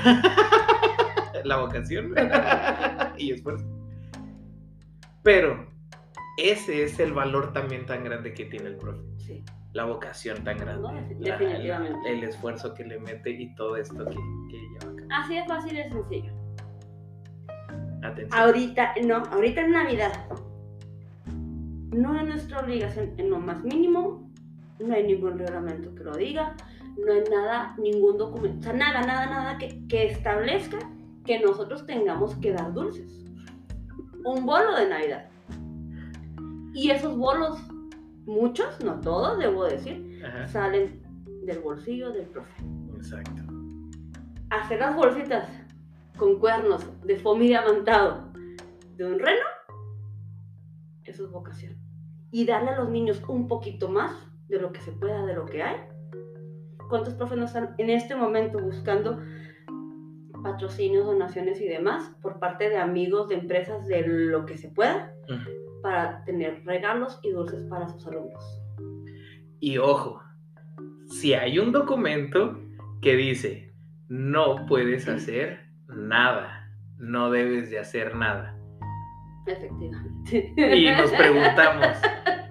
La 1.45 1.55
vocación 1.55 2.13
y 3.17 3.31
esfuerzo. 3.31 3.65
Pero 5.23 5.78
ese 6.39 6.83
es 6.83 6.99
el 6.99 7.13
valor 7.13 7.53
también 7.53 7.85
tan 7.85 8.03
grande 8.03 8.33
que 8.33 8.45
tiene 8.45 8.69
el 8.69 8.77
profe. 8.77 9.01
Sí. 9.17 9.43
La 9.73 9.85
vocación 9.85 10.43
tan 10.43 10.57
grande. 10.57 11.15
definitivamente. 11.19 12.11
el 12.11 12.23
esfuerzo 12.23 12.73
que 12.73 12.83
le 12.83 12.99
mete 12.99 13.29
y 13.29 13.53
todo 13.55 13.75
esto 13.75 14.05
que, 14.05 14.15
que 14.49 14.57
lleva 14.57 14.93
acá. 14.93 15.23
Así 15.23 15.37
es 15.37 15.47
fácil 15.47 15.77
y 15.77 15.83
sencillo. 15.89 16.33
Atención. 18.03 18.39
Ahorita, 18.39 18.93
no, 19.05 19.17
ahorita 19.31 19.61
en 19.61 19.71
Navidad. 19.71 20.11
No 21.91 22.19
es 22.19 22.25
nuestra 22.25 22.61
obligación 22.61 23.13
en 23.17 23.29
lo 23.29 23.39
más 23.39 23.63
mínimo. 23.63 24.31
No 24.79 24.93
hay 24.93 25.03
ningún 25.05 25.37
reglamento 25.37 25.93
que 25.93 26.03
lo 26.03 26.15
diga. 26.15 26.55
No 26.97 27.13
hay 27.13 27.23
nada, 27.29 27.75
ningún 27.77 28.17
documento. 28.17 28.59
O 28.59 28.63
sea, 28.63 28.73
nada, 28.73 29.01
nada, 29.01 29.25
nada 29.27 29.57
que, 29.57 29.85
que 29.87 30.07
establezca 30.07 30.79
que 31.25 31.39
nosotros 31.39 31.85
tengamos 31.85 32.35
que 32.37 32.53
dar 32.53 32.73
dulces. 32.73 33.25
Un 34.23 34.45
bolo 34.45 34.75
de 34.75 34.89
Navidad. 34.89 35.29
Y 36.73 36.91
esos 36.91 37.17
bolos, 37.17 37.59
muchos, 38.25 38.79
no 38.83 38.99
todos, 39.01 39.37
debo 39.39 39.65
decir, 39.65 40.21
Ajá. 40.25 40.47
salen 40.47 41.01
del 41.45 41.59
bolsillo 41.59 42.11
del 42.11 42.25
profe. 42.27 42.63
Exacto. 42.95 43.41
Hacer 44.49 44.79
las 44.79 44.95
bolsitas 44.95 45.47
con 46.17 46.39
cuernos 46.39 46.85
de 47.05 47.17
foamy 47.17 47.47
diamantado 47.47 48.31
de 48.97 49.05
un 49.05 49.19
reno, 49.19 49.45
eso 51.03 51.25
es 51.25 51.31
vocación. 51.31 51.77
Y 52.31 52.45
darle 52.45 52.71
a 52.71 52.79
los 52.79 52.89
niños 52.89 53.21
un 53.27 53.47
poquito 53.47 53.89
más 53.89 54.11
de 54.47 54.59
lo 54.59 54.71
que 54.71 54.81
se 54.81 54.91
pueda, 54.91 55.25
de 55.25 55.33
lo 55.33 55.45
que 55.45 55.63
hay. 55.63 55.77
¿Cuántos 56.89 57.13
profes 57.13 57.37
no 57.37 57.45
están 57.45 57.75
en 57.77 57.89
este 57.89 58.15
momento 58.15 58.59
buscando 58.59 59.19
patrocinios, 60.41 61.05
donaciones 61.05 61.59
y 61.61 61.67
demás 61.67 62.11
por 62.21 62.39
parte 62.39 62.69
de 62.69 62.77
amigos, 62.77 63.29
de 63.29 63.35
empresas, 63.35 63.85
de 63.87 64.07
lo 64.07 64.45
que 64.45 64.57
se 64.57 64.69
pueda. 64.69 65.13
Para 65.81 66.23
tener 66.25 66.63
regalos 66.65 67.19
y 67.23 67.31
dulces 67.31 67.65
para 67.69 67.87
sus 67.89 68.05
alumnos? 68.07 68.43
Y 69.59 69.77
ojo, 69.77 70.21
si 71.07 71.33
hay 71.33 71.59
un 71.59 71.71
documento 71.71 72.59
que 73.01 73.15
dice 73.15 73.69
no 74.09 74.65
puedes 74.65 75.07
hacer 75.07 75.69
nada, 75.87 76.67
no 76.97 77.29
debes 77.29 77.69
de 77.69 77.79
hacer 77.79 78.15
nada. 78.15 78.57
Efectivamente. 79.45 80.53
Y 80.57 80.91
nos 80.91 81.11
preguntamos, 81.11 81.87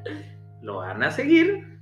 ¿lo 0.62 0.76
van 0.76 1.02
a 1.02 1.10
seguir? 1.10 1.80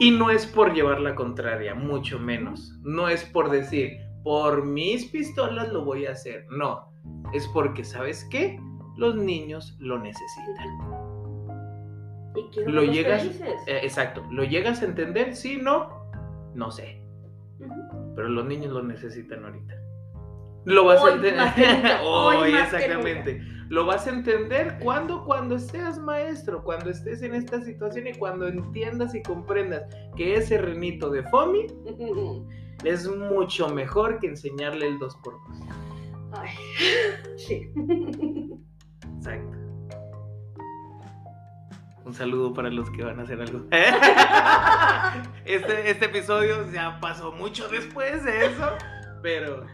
Y 0.00 0.10
no 0.10 0.30
es 0.30 0.46
por 0.46 0.74
llevar 0.74 1.00
la 1.00 1.14
contraria, 1.14 1.74
mucho 1.74 2.18
menos. 2.18 2.76
No 2.82 3.08
es 3.08 3.24
por 3.24 3.50
decir, 3.50 3.98
por 4.24 4.64
mis 4.66 5.06
pistolas 5.06 5.72
lo 5.72 5.84
voy 5.84 6.06
a 6.06 6.12
hacer. 6.12 6.44
No, 6.50 6.92
es 7.32 7.46
porque, 7.48 7.84
¿sabes 7.84 8.26
qué? 8.30 8.58
Los 8.98 9.14
niños 9.14 9.76
lo 9.78 9.98
necesitan. 9.98 10.66
Y 12.34 12.70
Lo 12.70 12.82
llegas, 12.82 13.24
eh, 13.24 13.80
exacto, 13.82 14.24
¿lo 14.30 14.42
llegas 14.42 14.82
a 14.82 14.86
entender? 14.86 15.36
Sí, 15.36 15.56
no, 15.56 16.10
no 16.54 16.70
sé. 16.72 17.00
Pero 18.16 18.28
los 18.28 18.44
niños 18.44 18.72
lo 18.72 18.82
necesitan 18.82 19.44
ahorita. 19.44 19.74
Lo 20.64 20.84
vas 20.84 21.04
a 21.04 21.14
entender. 21.14 22.00
hoy 22.02 22.54
exactamente. 22.62 23.40
Lo 23.68 23.86
vas 23.86 24.08
a 24.08 24.10
entender 24.10 24.78
cuando, 24.82 25.24
cuando 25.24 25.60
seas 25.60 25.98
maestro, 26.00 26.64
cuando 26.64 26.90
estés 26.90 27.22
en 27.22 27.34
esta 27.34 27.62
situación 27.62 28.08
y 28.08 28.14
cuando 28.14 28.48
entiendas 28.48 29.14
y 29.14 29.22
comprendas 29.22 29.84
que 30.16 30.34
ese 30.34 30.58
renito 30.58 31.08
de 31.10 31.22
FOMI 31.24 31.66
es 32.84 33.08
mucho 33.08 33.68
mejor 33.68 34.18
que 34.18 34.26
enseñarle 34.26 34.88
el 34.88 34.98
2x2. 34.98 35.34
Ay, 36.32 36.50
sí. 37.36 37.70
Exacto. 39.16 39.58
Un 42.04 42.14
saludo 42.14 42.54
para 42.54 42.70
los 42.70 42.90
que 42.90 43.04
van 43.04 43.20
a 43.20 43.22
hacer 43.22 43.40
algo. 43.40 43.66
Este, 45.44 45.90
este 45.90 46.04
episodio 46.06 46.70
ya 46.70 47.00
pasó 47.00 47.32
mucho 47.32 47.68
después 47.68 48.22
de 48.24 48.46
eso, 48.46 48.76
pero 49.22 49.66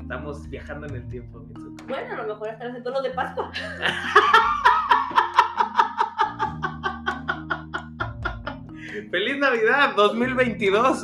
estamos 0.00 0.48
viajando 0.50 0.88
en 0.88 0.96
el 0.96 1.08
tiempo, 1.08 1.38
Mitsuko. 1.40 1.84
Bueno, 1.86 2.14
a 2.14 2.16
lo 2.22 2.34
mejor 2.34 2.48
estar 2.48 2.66
haciendo 2.66 2.90
lo 2.90 3.00
de 3.00 3.10
Pascua. 3.10 3.52
¡Feliz 9.10 9.38
Navidad 9.38 9.94
2022! 9.96 11.02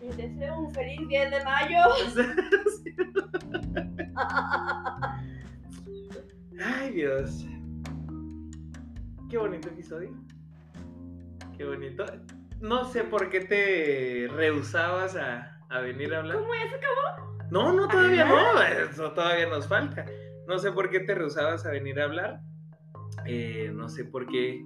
Les 0.00 0.16
deseo 0.16 0.58
un 0.58 0.72
feliz 0.72 1.08
10 1.08 1.30
de 1.30 1.44
mayo. 1.44 1.78
Ay, 6.64 6.90
Dios. 6.92 7.44
Qué 9.30 9.38
bonito 9.38 9.68
episodio. 9.68 10.10
Qué 11.56 11.64
bonito. 11.64 12.04
No 12.60 12.84
sé 12.84 13.04
por 13.04 13.30
qué 13.30 13.40
te 13.40 14.28
rehusabas 14.34 15.16
a, 15.16 15.58
a 15.68 15.80
venir 15.80 16.14
a 16.14 16.18
hablar. 16.18 16.36
¿Cómo 16.38 16.54
ya 16.54 16.68
se 16.70 16.76
acabó? 16.76 17.36
No, 17.50 17.72
no, 17.72 17.88
todavía 17.88 18.24
no. 18.24 18.62
Eso 18.62 19.12
todavía 19.12 19.48
nos 19.48 19.66
falta. 19.66 20.04
No 20.46 20.58
sé 20.58 20.70
por 20.72 20.90
qué 20.90 21.00
te 21.00 21.14
rehusabas 21.14 21.66
a 21.66 21.70
venir 21.70 22.00
a 22.00 22.04
hablar. 22.04 22.40
Eh, 23.26 23.70
no 23.74 23.88
sé 23.88 24.04
por 24.04 24.26
qué 24.26 24.62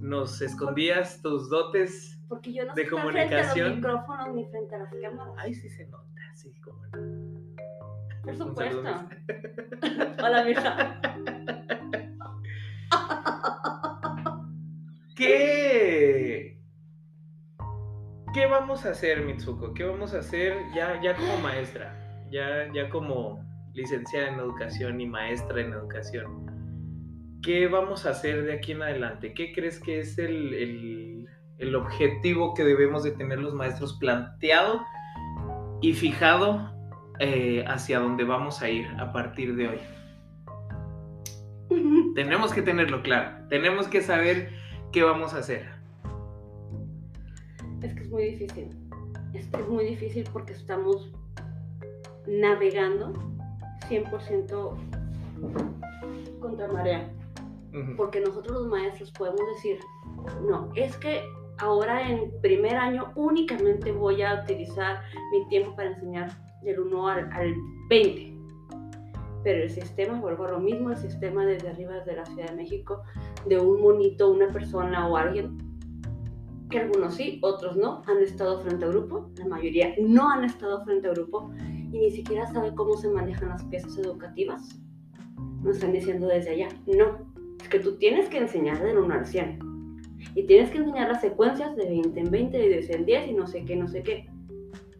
nos 0.00 0.40
escondías 0.42 1.20
tus 1.22 1.48
dotes. 1.48 2.20
Porque 2.28 2.52
yo 2.52 2.64
no 2.66 2.74
De 2.74 2.82
estoy 2.82 2.98
frente 3.00 3.20
a 3.34 3.38
los 3.38 3.46
comunicación. 3.48 3.76
micrófonos 3.76 4.34
ni 4.34 4.44
frente 4.46 4.74
a 4.74 4.78
las 4.78 4.94
cámaras. 5.00 5.34
Ay, 5.38 5.54
sí 5.54 5.68
se 5.68 5.86
nota, 5.86 6.04
sí, 6.34 6.52
como 6.60 6.84
no. 6.88 7.47
Por 8.28 8.42
Un 8.42 8.48
supuesto. 8.48 8.82
Hola, 10.22 10.44
Mirza. 10.44 11.00
¿Qué? 15.16 16.58
¿Qué 18.34 18.46
vamos 18.46 18.84
a 18.84 18.90
hacer, 18.90 19.24
Mitsuko? 19.24 19.72
¿Qué 19.72 19.84
vamos 19.84 20.14
a 20.14 20.18
hacer 20.18 20.56
ya, 20.74 21.00
ya 21.02 21.14
como 21.16 21.38
maestra? 21.38 21.94
Ya, 22.30 22.70
ya 22.74 22.88
como 22.90 23.42
licenciada 23.72 24.28
en 24.28 24.34
educación 24.40 25.00
y 25.00 25.06
maestra 25.06 25.60
en 25.60 25.72
educación. 25.72 27.38
¿Qué 27.42 27.66
vamos 27.68 28.04
a 28.04 28.10
hacer 28.10 28.44
de 28.44 28.52
aquí 28.52 28.72
en 28.72 28.82
adelante? 28.82 29.32
¿Qué 29.32 29.52
crees 29.54 29.80
que 29.80 30.00
es 30.00 30.18
el, 30.18 30.52
el- 30.54 31.26
el 31.58 31.74
objetivo 31.74 32.54
que 32.54 32.62
debemos 32.64 33.02
de 33.02 33.12
tener 33.12 33.38
los 33.40 33.54
maestros 33.54 33.96
planteado 33.98 34.80
y 35.80 35.92
fijado 35.94 36.72
eh, 37.20 37.64
hacia 37.66 38.00
dónde 38.00 38.24
vamos 38.24 38.62
a 38.62 38.68
ir 38.68 38.86
a 38.98 39.12
partir 39.12 39.56
de 39.56 39.68
hoy? 39.68 39.78
Tenemos 42.14 42.52
que 42.52 42.62
tenerlo 42.62 43.02
claro. 43.02 43.46
Tenemos 43.48 43.88
que 43.88 44.02
saber 44.02 44.50
qué 44.92 45.02
vamos 45.02 45.34
a 45.34 45.38
hacer. 45.38 45.66
Es 47.82 47.94
que 47.94 48.02
es 48.02 48.10
muy 48.10 48.24
difícil. 48.24 48.70
Es 49.34 49.46
que 49.48 49.60
es 49.60 49.68
muy 49.68 49.84
difícil 49.84 50.28
porque 50.32 50.52
estamos 50.52 51.12
navegando 52.26 53.12
100% 53.88 54.74
contra 56.40 56.68
marea. 56.68 57.08
Porque 57.96 58.20
nosotros 58.20 58.62
los 58.62 58.66
maestros 58.68 59.12
podemos 59.12 59.42
decir, 59.54 59.78
no, 60.48 60.70
es 60.74 60.96
que 60.96 61.22
ahora 61.58 62.08
en 62.08 62.32
primer 62.40 62.76
año 62.76 63.12
únicamente 63.14 63.92
voy 63.92 64.22
a 64.22 64.42
utilizar 64.42 65.02
mi 65.30 65.46
tiempo 65.48 65.76
para 65.76 65.90
enseñar 65.90 66.30
del 66.62 66.80
1 66.80 67.08
al, 67.08 67.32
al 67.32 67.54
20. 67.88 68.34
Pero 69.44 69.62
el 69.62 69.70
sistema, 69.70 70.20
vuelvo 70.20 70.46
a 70.46 70.52
lo 70.52 70.60
mismo, 70.60 70.90
el 70.90 70.96
sistema 70.96 71.46
desde 71.46 71.68
arriba, 71.68 71.94
desde 71.94 72.16
la 72.16 72.24
Ciudad 72.26 72.50
de 72.50 72.56
México, 72.56 73.02
de 73.46 73.58
un 73.58 73.80
monito, 73.80 74.30
una 74.30 74.48
persona 74.48 75.08
o 75.08 75.16
alguien, 75.16 75.56
que 76.70 76.78
algunos 76.78 77.14
sí, 77.14 77.38
otros 77.42 77.76
no, 77.76 78.02
han 78.06 78.22
estado 78.22 78.60
frente 78.60 78.84
a 78.84 78.88
grupo, 78.88 79.30
la 79.36 79.46
mayoría 79.46 79.94
no 80.00 80.30
han 80.30 80.44
estado 80.44 80.84
frente 80.84 81.08
a 81.08 81.12
grupo 81.12 81.50
y 81.92 81.98
ni 81.98 82.10
siquiera 82.10 82.46
sabe 82.46 82.74
cómo 82.74 82.96
se 82.96 83.08
manejan 83.08 83.48
las 83.48 83.64
piezas 83.64 83.96
educativas. 83.96 84.78
Nos 85.62 85.76
están 85.76 85.92
diciendo 85.92 86.26
desde 86.26 86.50
allá, 86.50 86.68
no, 86.86 87.32
es 87.60 87.68
que 87.68 87.80
tú 87.80 87.96
tienes 87.96 88.28
que 88.28 88.38
enseñar 88.38 88.82
del 88.82 88.98
1 88.98 89.14
al 89.14 89.26
100. 89.26 89.58
Y 90.34 90.46
tienes 90.46 90.70
que 90.70 90.78
enseñar 90.78 91.08
las 91.08 91.20
secuencias 91.20 91.74
de 91.76 91.86
20 91.86 92.20
en 92.20 92.30
20, 92.30 92.58
de 92.58 92.68
10 92.68 92.90
en 92.90 93.04
10 93.04 93.28
y 93.28 93.32
no 93.32 93.46
sé 93.46 93.64
qué, 93.64 93.76
no 93.76 93.88
sé 93.88 94.02
qué. 94.02 94.28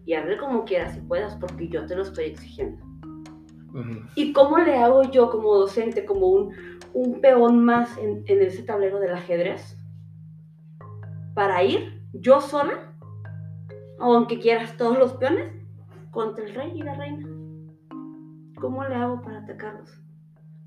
Y 0.09 0.15
hazle 0.15 0.39
como 0.39 0.65
quieras 0.65 0.95
si 0.95 1.01
puedas, 1.03 1.37
porque 1.37 1.69
yo 1.69 1.85
te 1.85 1.95
lo 1.95 2.01
estoy 2.01 2.25
exigiendo. 2.25 2.83
Ujú. 3.75 4.07
¿Y 4.15 4.33
cómo 4.33 4.57
le 4.57 4.75
hago 4.79 5.03
yo 5.03 5.29
como 5.29 5.55
docente, 5.55 6.07
como 6.07 6.29
un, 6.29 6.55
un 6.95 7.21
peón 7.21 7.63
más 7.63 7.95
en, 7.99 8.25
en 8.25 8.41
ese 8.41 8.63
tablero 8.63 9.01
del 9.01 9.13
ajedrez? 9.13 9.77
Para 11.35 11.63
ir 11.63 12.01
yo 12.15 12.41
sola, 12.41 12.95
aunque 13.99 14.39
quieras 14.39 14.79
todos 14.79 14.99
los 14.99 15.13
peones, 15.13 15.53
contra 16.11 16.43
el 16.43 16.55
rey 16.55 16.73
y 16.75 16.83
la 16.83 16.95
reina. 16.95 17.29
¿Cómo 18.59 18.85
le 18.85 18.95
hago 18.95 19.21
para 19.21 19.41
atacarlos? 19.41 20.01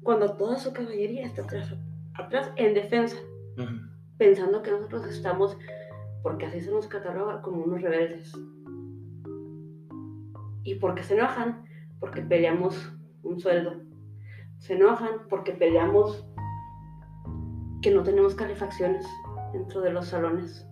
Cuando 0.04 0.36
toda 0.36 0.60
su 0.60 0.72
caballería 0.72 1.26
está 1.26 1.42
atrás, 1.42 1.74
atrás 2.14 2.52
en 2.58 2.76
defensa, 2.76 3.18
Ujú. 3.58 3.74
pensando 4.20 4.62
que 4.62 4.70
nosotros 4.70 5.08
estamos, 5.08 5.58
porque 6.22 6.46
así 6.46 6.62
se 6.62 6.70
nos 6.70 6.86
cataloga 6.86 7.42
como 7.42 7.64
unos 7.64 7.82
rebeldes. 7.82 8.32
¿Y 10.64 10.76
por 10.76 10.96
qué 10.96 11.04
se 11.04 11.16
enojan? 11.16 11.64
Porque 12.00 12.22
peleamos 12.22 12.94
un 13.24 13.40
sueldo. 13.40 13.82
Se 14.58 14.74
enojan 14.74 15.28
porque 15.30 15.54
peleamos 15.54 16.26
que 17.82 17.92
no 17.92 18.04
tenemos 18.04 18.36
calefacciones 18.36 19.06
dentro 19.54 19.82
de 19.82 19.92
los 19.92 20.08
salones. 20.08 20.68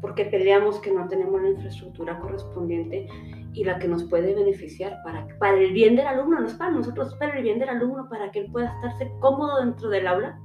Porque 0.00 0.24
peleamos 0.24 0.78
que 0.80 0.92
no 0.92 1.06
tenemos 1.08 1.40
la 1.42 1.50
infraestructura 1.50 2.18
correspondiente 2.18 3.08
y 3.52 3.64
la 3.64 3.78
que 3.78 3.88
nos 3.88 4.04
puede 4.04 4.34
beneficiar 4.34 5.00
para, 5.02 5.26
para 5.38 5.58
el 5.58 5.72
bien 5.72 5.96
del 5.96 6.06
alumno, 6.06 6.40
no 6.40 6.46
es 6.46 6.54
para 6.54 6.70
nosotros, 6.70 7.08
es 7.08 7.14
para 7.14 7.36
el 7.36 7.42
bien 7.42 7.58
del 7.58 7.70
alumno, 7.70 8.08
para 8.08 8.30
que 8.30 8.40
él 8.40 8.52
pueda 8.52 8.72
estarse 8.74 9.10
cómodo 9.20 9.60
dentro 9.64 9.88
del 9.88 10.06
aula 10.06 10.38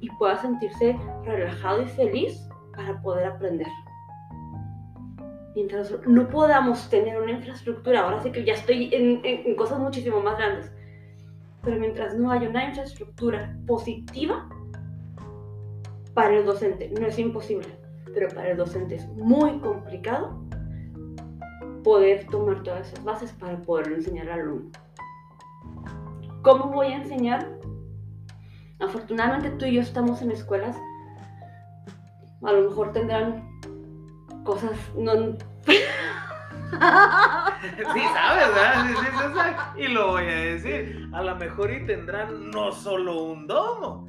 y 0.00 0.08
pueda 0.10 0.36
sentirse 0.36 0.98
relajado 1.24 1.82
y 1.82 1.88
feliz 1.88 2.48
para 2.74 3.00
poder 3.02 3.26
aprender. 3.26 3.66
Mientras 5.54 5.94
no 6.06 6.28
podamos 6.28 6.88
tener 6.88 7.20
una 7.20 7.32
infraestructura, 7.32 8.00
ahora 8.00 8.22
sí 8.22 8.30
que 8.30 8.44
ya 8.44 8.54
estoy 8.54 8.90
en, 8.92 9.54
cosas 9.56 9.78
muchísimo 9.78 10.20
más 10.20 10.38
grandes, 10.38 10.70
pero 11.62 11.78
mientras 11.78 12.14
no 12.16 12.30
haya 12.30 12.48
una 12.48 12.68
infraestructura 12.68 13.56
positiva 13.66 14.48
para 16.14 16.36
el 16.36 16.46
docente, 16.46 16.90
no 16.98 17.06
es 17.06 17.18
imposible, 17.18 17.68
pero 18.14 18.28
para 18.28 18.50
el 18.50 18.56
docente 18.56 18.96
es 18.96 19.08
muy 19.08 19.58
complicado 19.60 20.40
poder 21.82 22.26
tomar 22.28 22.62
todas 22.62 22.88
esas 22.88 23.04
bases 23.04 23.32
para 23.32 23.60
poder 23.62 23.92
enseñar 23.92 24.28
al 24.30 24.40
alumno. 24.40 24.70
¿Cómo 26.42 26.72
voy 26.72 26.88
a 26.88 26.96
enseñar? 26.96 27.58
Afortunadamente 28.78 29.50
tú 29.50 29.66
y 29.66 29.74
yo 29.74 29.82
estamos 29.82 30.22
en 30.22 30.30
escuelas, 30.30 30.76
a 32.42 32.52
lo 32.52 32.70
mejor 32.70 32.92
tendrán 32.92 33.49
cosas 34.50 34.72
no... 34.96 35.12
sí, 35.62 35.76
sabes, 38.14 38.48
¿verdad? 38.54 38.86
Sí, 38.86 38.94
sí, 38.96 39.06
sí, 39.76 39.82
y 39.82 39.88
lo 39.88 40.08
voy 40.08 40.24
a 40.24 40.26
decir. 40.26 41.08
A 41.12 41.22
lo 41.22 41.36
mejor 41.36 41.70
y 41.70 41.86
tendrán 41.86 42.50
no 42.50 42.72
solo 42.72 43.22
un 43.24 43.46
domo, 43.46 44.08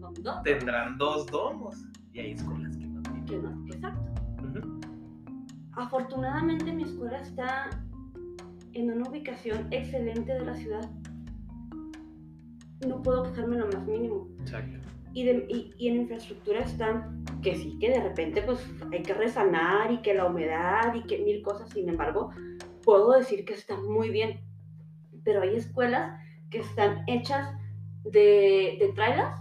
Son 0.00 0.14
dos. 0.22 0.42
tendrán 0.42 0.98
dos 0.98 1.26
domos. 1.26 1.76
Y 2.12 2.18
hay 2.20 2.32
escuelas 2.32 2.76
que 2.76 2.86
no 2.86 3.00
tienen. 3.24 3.66
Exacto. 3.72 4.00
Afortunadamente 5.76 6.72
mi 6.72 6.82
escuela 6.82 7.18
está 7.20 7.70
en 8.72 8.90
una 8.90 9.08
ubicación 9.08 9.68
excelente 9.70 10.32
de 10.32 10.44
la 10.44 10.54
ciudad. 10.54 10.90
No 12.86 13.00
puedo 13.02 13.22
quejarme 13.24 13.56
lo 13.56 13.66
más 13.66 13.86
mínimo. 13.86 14.28
Exacto. 14.40 14.79
Y, 15.12 15.24
de- 15.24 15.46
y- 15.48 15.74
y 15.78 15.88
en 15.88 15.96
infraestructura 16.02 16.60
está 16.60 17.10
que 17.42 17.56
sí, 17.56 17.78
que 17.80 17.90
de 17.90 18.00
repente 18.00 18.42
pues 18.42 18.64
hay 18.92 19.02
que 19.02 19.14
resanar 19.14 19.90
y 19.90 19.98
que 20.02 20.14
la 20.14 20.26
humedad 20.26 20.94
y 20.94 21.02
que 21.02 21.18
mil 21.18 21.42
cosas. 21.42 21.68
Sin 21.70 21.88
embargo, 21.88 22.30
puedo 22.84 23.12
decir 23.12 23.44
que 23.44 23.54
está 23.54 23.76
muy 23.76 24.10
bien. 24.10 24.40
Pero 25.24 25.42
hay 25.42 25.56
escuelas 25.56 26.18
que 26.50 26.58
están 26.60 27.02
hechas 27.06 27.54
de, 28.04 28.76
de 28.80 28.92
trailers 28.94 29.34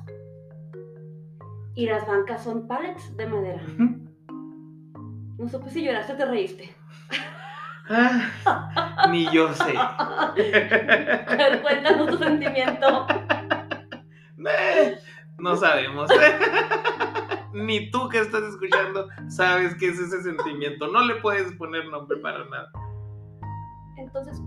y 1.76 1.86
las 1.86 2.06
bancas 2.08 2.44
son 2.44 2.68
pallets 2.68 3.16
de 3.16 3.26
madera. 3.28 3.62
No 5.38 5.48
supe 5.48 5.70
si 5.70 5.84
lloraste 5.84 6.14
o 6.14 6.18
te 6.18 6.26
reíste. 6.26 6.70
Ah, 7.92 9.08
ni 9.10 9.26
yo 9.32 9.54
sé. 9.54 9.74
Cuéntanos 11.62 12.10
tu 12.10 12.18
sentimiento. 12.18 13.08
Eh, 14.52 14.98
No 15.40 15.56
sabemos. 15.56 16.10
Ni 17.54 17.90
tú 17.92 18.10
que 18.10 18.20
estás 18.20 18.44
escuchando 18.44 19.08
sabes 19.28 19.76
qué 19.76 19.90
es 19.90 20.00
ese 20.00 20.22
sentimiento. 20.22 20.88
No 20.88 21.02
le 21.06 21.16
puedes 21.16 21.52
poner 21.54 21.88
nombre 21.88 22.18
para 22.20 22.46
nada. 22.46 22.72
Entonces, 23.98 24.42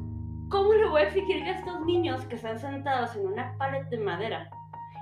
¿cómo 0.51 0.72
le 0.72 0.88
voy 0.88 1.03
a 1.03 1.05
exigir 1.07 1.43
a 1.43 1.59
estos 1.59 1.80
niños 1.84 2.24
que 2.26 2.36
están 2.36 2.59
sentados 2.59 3.14
en 3.16 3.26
una 3.26 3.57
pared 3.59 3.84
de 3.88 3.99
madera, 3.99 4.49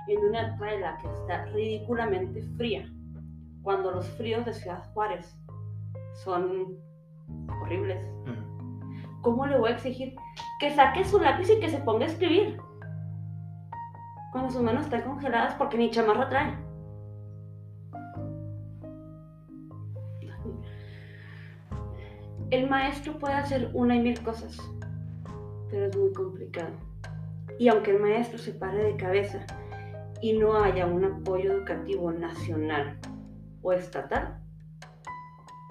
en 0.07 0.19
una 0.25 0.57
traila 0.57 0.97
que 0.97 1.07
está 1.11 1.45
ridículamente 1.45 2.41
fría, 2.57 2.89
cuando 3.61 3.91
los 3.91 4.09
fríos 4.11 4.45
de 4.45 4.53
Ciudad 4.53 4.83
Juárez 4.93 5.37
son 6.23 6.75
horribles? 7.61 8.03
¿Cómo 9.21 9.45
le 9.45 9.57
voy 9.57 9.69
a 9.69 9.73
exigir 9.73 10.15
que 10.59 10.71
saque 10.71 11.05
su 11.05 11.19
lápiz 11.19 11.49
y 11.49 11.59
que 11.59 11.69
se 11.69 11.77
ponga 11.79 12.05
a 12.05 12.09
escribir? 12.09 12.57
Cuando 14.31 14.49
sus 14.49 14.61
manos 14.61 14.85
están 14.85 15.01
congeladas 15.01 15.55
porque 15.55 15.77
ni 15.77 15.91
chamarra 15.91 16.29
trae. 16.29 16.57
El 22.49 22.69
maestro 22.69 23.17
puede 23.17 23.33
hacer 23.33 23.69
una 23.73 23.95
y 23.95 23.99
mil 23.99 24.21
cosas, 24.23 24.57
pero 25.69 25.85
es 25.85 25.97
muy 25.97 26.11
complicado. 26.11 26.73
Y 27.57 27.69
aunque 27.69 27.91
el 27.91 28.01
maestro 28.01 28.37
se 28.37 28.51
pare 28.53 28.83
de 28.83 28.97
cabeza 28.97 29.45
y 30.21 30.33
no 30.37 30.55
haya 30.55 30.85
un 30.85 31.05
apoyo 31.05 31.53
educativo 31.53 32.11
nacional 32.11 32.99
o 33.61 33.71
estatal, 33.71 34.41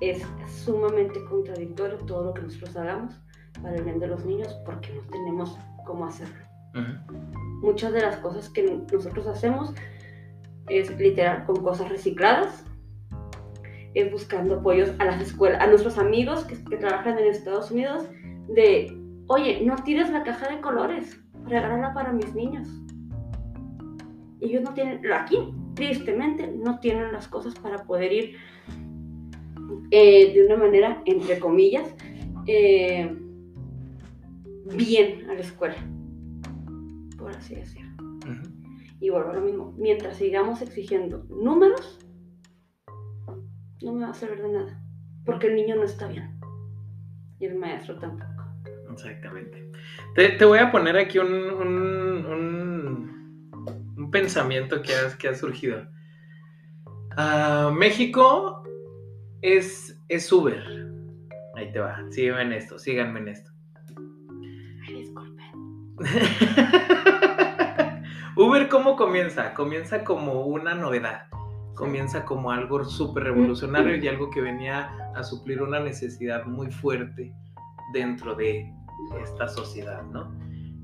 es 0.00 0.26
sumamente 0.46 1.22
contradictorio 1.24 1.98
todo 1.98 2.24
lo 2.24 2.34
que 2.34 2.42
nosotros 2.42 2.76
hagamos 2.76 3.20
para 3.62 3.76
el 3.76 3.84
bien 3.84 3.98
de 3.98 4.06
los 4.06 4.24
niños 4.24 4.54
porque 4.64 4.94
no 4.94 5.02
tenemos 5.10 5.58
cómo 5.84 6.06
hacerlo. 6.06 6.49
Muchas 7.62 7.92
de 7.92 8.00
las 8.00 8.16
cosas 8.16 8.48
que 8.48 8.80
nosotros 8.92 9.26
hacemos 9.26 9.74
es 10.68 10.96
literal 10.98 11.44
con 11.44 11.62
cosas 11.62 11.88
recicladas, 11.88 12.64
es 13.94 14.10
buscando 14.10 14.56
apoyos 14.56 14.92
a 14.98 15.04
las 15.04 15.20
escuelas, 15.20 15.60
a 15.60 15.66
nuestros 15.66 15.98
amigos 15.98 16.44
que, 16.44 16.56
trabajan 16.76 17.18
en 17.18 17.26
Estados 17.26 17.70
Unidos, 17.70 18.04
de, 18.48 18.96
oye, 19.26 19.62
no 19.64 19.76
tires 19.76 20.10
la 20.10 20.22
caja 20.22 20.48
de 20.48 20.60
colores, 20.60 21.20
regálala 21.46 21.92
para 21.92 22.12
mis 22.12 22.34
niños. 22.34 22.68
Ellos 24.40 24.62
no 24.62 24.72
tienen, 24.72 25.00
aquí, 25.12 25.38
tristemente, 25.74 26.46
no 26.46 26.78
tienen 26.78 27.12
las 27.12 27.28
cosas 27.28 27.54
para 27.56 27.84
poder 27.84 28.12
ir 28.12 28.36
eh, 29.90 30.32
de 30.32 30.46
una 30.46 30.56
manera, 30.56 31.02
entre 31.04 31.38
comillas, 31.38 31.94
eh, 32.46 33.14
bien 34.66 35.28
a 35.28 35.34
la 35.34 35.40
escuela, 35.40 35.76
por 37.30 37.38
así 37.38 37.54
decirlo. 37.54 37.90
Y 39.00 39.08
vuelvo 39.10 39.30
a 39.30 39.34
lo 39.34 39.40
mismo, 39.40 39.74
mientras 39.78 40.16
sigamos 40.16 40.60
exigiendo 40.62 41.24
números, 41.30 41.98
no 43.82 43.92
me 43.94 44.02
va 44.04 44.10
a 44.10 44.14
servir 44.14 44.42
de 44.42 44.52
nada, 44.52 44.82
porque 45.24 45.46
el 45.46 45.54
niño 45.54 45.76
no 45.76 45.84
está 45.84 46.06
bien 46.08 46.38
y 47.38 47.46
el 47.46 47.54
maestro 47.56 47.98
tampoco. 47.98 48.44
Exactamente. 48.92 49.70
Te, 50.14 50.30
te 50.30 50.44
voy 50.44 50.58
a 50.58 50.70
poner 50.70 50.96
aquí 50.98 51.18
un, 51.18 51.32
un, 51.32 52.26
un- 52.26 53.90
un 53.96 54.10
pensamiento 54.10 54.82
que 54.82 54.92
ha, 54.94 55.16
que 55.16 55.28
ha 55.28 55.34
surgido. 55.34 55.86
Ah, 57.16 57.72
México 57.74 58.62
es, 59.40 59.98
es 60.08 60.30
Uber. 60.32 60.62
Ahí 61.56 61.72
te 61.72 61.78
va. 61.78 62.04
Sígueme 62.10 62.42
en 62.42 62.52
esto, 62.52 62.78
síganme 62.78 63.20
en 63.20 63.28
esto. 63.28 63.50
Ay, 64.86 64.94
disculpe. 64.94 65.42
Uber, 68.40 68.70
¿cómo 68.70 68.96
comienza? 68.96 69.52
Comienza 69.52 70.02
como 70.02 70.46
una 70.46 70.74
novedad. 70.74 71.26
Comienza 71.74 72.24
como 72.24 72.50
algo 72.50 72.82
súper 72.86 73.24
revolucionario 73.24 73.96
y 73.96 74.08
algo 74.08 74.30
que 74.30 74.40
venía 74.40 74.96
a 75.14 75.22
suplir 75.22 75.60
una 75.60 75.78
necesidad 75.78 76.46
muy 76.46 76.70
fuerte 76.70 77.34
dentro 77.92 78.34
de 78.34 78.72
esta 79.22 79.46
sociedad, 79.46 80.02
¿no? 80.04 80.34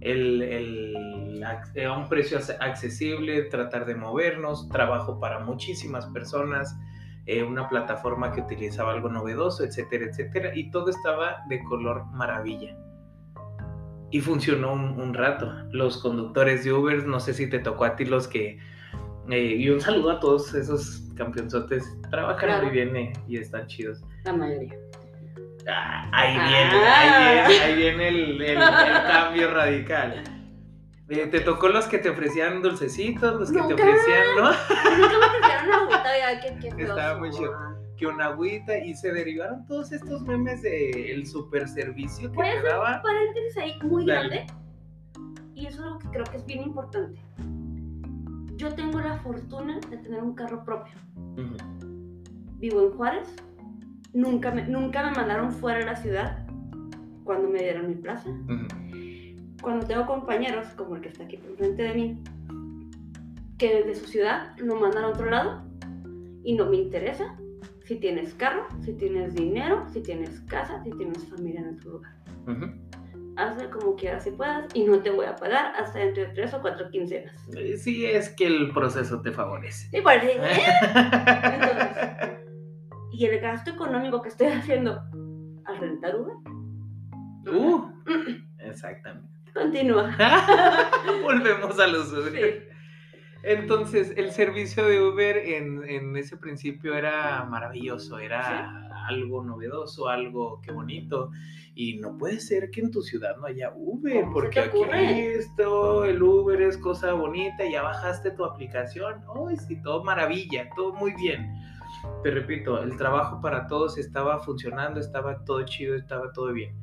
El, 0.02 1.42
a 1.42 1.96
un 1.96 2.10
precio 2.10 2.38
ac- 2.38 2.58
accesible, 2.60 3.44
tratar 3.44 3.86
de 3.86 3.94
movernos, 3.94 4.68
trabajo 4.68 5.18
para 5.18 5.38
muchísimas 5.38 6.04
personas, 6.08 6.78
eh, 7.24 7.42
una 7.42 7.70
plataforma 7.70 8.32
que 8.32 8.42
utilizaba 8.42 8.92
algo 8.92 9.08
novedoso, 9.08 9.64
etcétera, 9.64 10.04
etcétera, 10.04 10.54
y 10.54 10.70
todo 10.70 10.90
estaba 10.90 11.38
de 11.48 11.64
color 11.64 12.04
maravilla. 12.12 12.76
Y 14.10 14.20
funcionó 14.20 14.72
un, 14.72 15.00
un 15.00 15.14
rato. 15.14 15.52
Los 15.72 15.98
conductores 15.98 16.64
de 16.64 16.72
Uber, 16.72 17.06
no 17.06 17.20
sé 17.20 17.34
si 17.34 17.48
te 17.50 17.58
tocó 17.58 17.84
a 17.84 17.96
ti 17.96 18.04
los 18.04 18.28
que... 18.28 18.58
eh, 19.30 19.54
y 19.58 19.68
un 19.68 19.80
saludo 19.80 20.12
a 20.12 20.20
todos 20.20 20.54
esos 20.54 21.02
campeonzotes. 21.16 21.84
Trabajan 22.10 22.48
Claro. 22.48 22.64
muy 22.64 22.72
bien 22.72 22.94
eh, 22.96 23.12
y 23.28 23.38
están 23.38 23.66
chidos. 23.66 24.00
La 24.24 24.32
mayoría. 24.32 24.74
Ah, 25.68 26.08
ahí 26.12 26.32
viene, 26.34 26.86
Ah. 26.86 27.46
ahí 27.46 27.48
viene, 27.48 27.64
ahí 27.64 27.74
viene 27.76 28.08
el, 28.08 28.40
el- 28.42 28.62
el 28.62 29.02
cambio 29.08 29.50
radical. 29.52 30.22
Eh, 31.08 31.26
¿Te 31.26 31.40
tocó 31.40 31.68
los 31.68 31.86
que 31.86 31.98
te 31.98 32.08
ofrecían 32.10 32.62
dulcecitos? 32.62 33.38
Los 33.40 33.50
que 33.50 33.74
te 33.74 33.74
ofrecían, 33.74 34.24
¿no? 34.36 34.44
Nunca 34.50 35.18
me 35.18 35.26
ofrecieron 35.26 35.66
una 35.66 35.76
agüita, 35.78 36.18
ya, 36.18 36.40
qué 36.40 36.70
feos 36.72 36.90
Estaba 36.90 37.18
muy 37.18 37.30
chido. 37.30 37.52
Que 37.96 38.06
una 38.06 38.26
agüita 38.26 38.78
y 38.78 38.94
se 38.94 39.12
derivaron 39.12 39.64
todos 39.66 39.90
estos 39.92 40.22
memes 40.22 40.62
del 40.62 41.26
super 41.26 41.66
servicio 41.68 42.30
que 42.30 42.36
te 42.42 42.62
daba. 42.62 42.96
un 42.96 43.02
paréntesis 43.02 43.56
ahí 43.56 43.72
muy 43.82 44.04
Dale. 44.06 44.28
grande. 44.28 44.52
Y 45.54 45.66
eso 45.66 45.78
es 45.80 45.84
algo 45.86 45.98
que 46.00 46.08
creo 46.08 46.24
que 46.24 46.36
es 46.36 46.46
bien 46.46 46.62
importante. 46.62 47.18
Yo 48.56 48.74
tengo 48.74 49.00
la 49.00 49.18
fortuna 49.20 49.80
de 49.90 49.96
tener 49.96 50.22
un 50.22 50.34
carro 50.34 50.64
propio. 50.64 50.94
Vivo 52.58 52.82
en 52.82 52.90
Juárez. 52.92 53.34
Nunca 54.12 54.50
me, 54.50 54.66
nunca 54.66 55.02
me 55.10 55.16
mandaron 55.16 55.52
fuera 55.52 55.78
de 55.78 55.86
la 55.86 55.96
ciudad 55.96 56.46
cuando 57.24 57.48
me 57.48 57.58
dieron 57.60 57.88
mi 57.88 57.94
plaza. 57.94 58.30
Cuando 59.62 59.86
tengo 59.86 60.06
compañeros, 60.06 60.68
como 60.76 60.96
el 60.96 61.02
que 61.02 61.08
está 61.08 61.24
aquí 61.24 61.36
enfrente 61.36 61.82
de 61.82 61.94
mí, 61.94 62.22
que 63.58 63.74
desde 63.82 63.94
su 63.94 64.06
ciudad 64.06 64.56
lo 64.58 64.76
mandan 64.76 65.04
a 65.04 65.08
otro 65.08 65.30
lado 65.30 65.62
y 66.44 66.54
no 66.54 66.66
me 66.66 66.76
interesa 66.76 67.36
si 67.86 67.96
tienes 67.96 68.34
carro, 68.34 68.66
si 68.84 68.92
tienes 68.94 69.34
dinero, 69.34 69.86
si 69.92 70.02
tienes 70.02 70.40
casa, 70.42 70.82
si 70.82 70.90
tienes 70.90 71.24
familia 71.28 71.60
en 71.60 71.76
otro 71.76 71.92
lugar. 71.92 72.12
Ujú. 72.46 72.66
hazle 73.36 73.68
como 73.70 73.96
quieras 73.96 74.24
si 74.24 74.30
puedas 74.30 74.64
y 74.74 74.84
no 74.84 74.98
te 75.00 75.10
voy 75.10 75.26
a 75.26 75.36
pagar 75.36 75.74
hasta 75.76 75.98
dentro 75.98 76.22
de 76.22 76.28
tres 76.30 76.54
o 76.54 76.60
cuatro 76.62 76.88
quincenas. 76.90 77.34
Eh, 77.56 77.76
Sí, 77.76 78.06
es 78.06 78.28
que 78.30 78.46
el 78.46 78.70
proceso 78.72 79.20
te 79.20 79.30
favorece. 79.32 79.88
Y, 79.96 80.00
pues, 80.00 80.22
¿eh? 80.24 80.38
Entonces, 80.94 82.38
y 83.12 83.26
el 83.26 83.38
gasto 83.40 83.70
económico 83.72 84.22
que 84.22 84.28
estoy 84.30 84.48
haciendo 84.48 85.00
al 85.64 85.78
rentar 85.78 86.16
Uber. 86.16 86.36
Uh, 87.54 87.84
exactamente. 88.58 89.28
Continúa. 89.54 90.16
Volvemos 91.22 91.78
a 91.78 91.86
los 91.86 92.12
Uber. 92.12 92.32
Sí. 92.32 92.65
Entonces, 93.48 94.12
el 94.16 94.32
servicio 94.32 94.86
de 94.86 95.00
Uber 95.00 95.36
en, 95.36 95.88
en 95.88 96.16
ese 96.16 96.36
principio 96.36 96.96
era 96.96 97.44
maravilloso, 97.44 98.18
era 98.18 99.06
algo 99.06 99.44
novedoso, 99.44 100.08
algo 100.08 100.60
que 100.62 100.72
bonito. 100.72 101.30
Y 101.76 101.98
no 101.98 102.18
puede 102.18 102.40
ser 102.40 102.72
que 102.72 102.80
en 102.80 102.90
tu 102.90 103.02
ciudad 103.02 103.36
no 103.36 103.46
haya 103.46 103.72
Uber, 103.76 104.14
¿Cómo 104.14 104.26
se 104.26 104.32
porque 104.32 104.58
aquí 104.58 104.80
esto, 105.38 106.04
el 106.04 106.20
Uber 106.20 106.60
es 106.60 106.76
cosa 106.76 107.12
bonita, 107.12 107.62
ya 107.70 107.82
bajaste 107.82 108.32
tu 108.32 108.44
aplicación, 108.44 109.22
¡ay, 109.48 109.56
sí, 109.56 109.80
todo 109.80 110.02
maravilla, 110.02 110.68
todo 110.74 110.92
muy 110.94 111.12
bien! 111.12 111.54
Te 112.24 112.32
repito, 112.32 112.82
el 112.82 112.96
trabajo 112.96 113.40
para 113.40 113.68
todos 113.68 113.96
estaba 113.96 114.40
funcionando, 114.40 114.98
estaba 114.98 115.44
todo 115.44 115.64
chido, 115.64 115.94
estaba 115.94 116.32
todo 116.32 116.52
bien. 116.52 116.74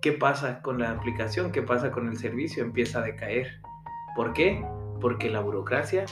¿Qué 0.00 0.10
pasa 0.10 0.60
con 0.60 0.80
la 0.80 0.90
aplicación? 0.90 1.52
¿Qué 1.52 1.62
pasa 1.62 1.92
con 1.92 2.08
el 2.08 2.16
servicio? 2.16 2.64
Empieza 2.64 2.98
a 2.98 3.02
decaer. 3.02 3.60
¿Por 4.16 4.32
qué? 4.32 4.64
Porque 5.00 5.30
la 5.30 5.40
burocracia, 5.40 6.04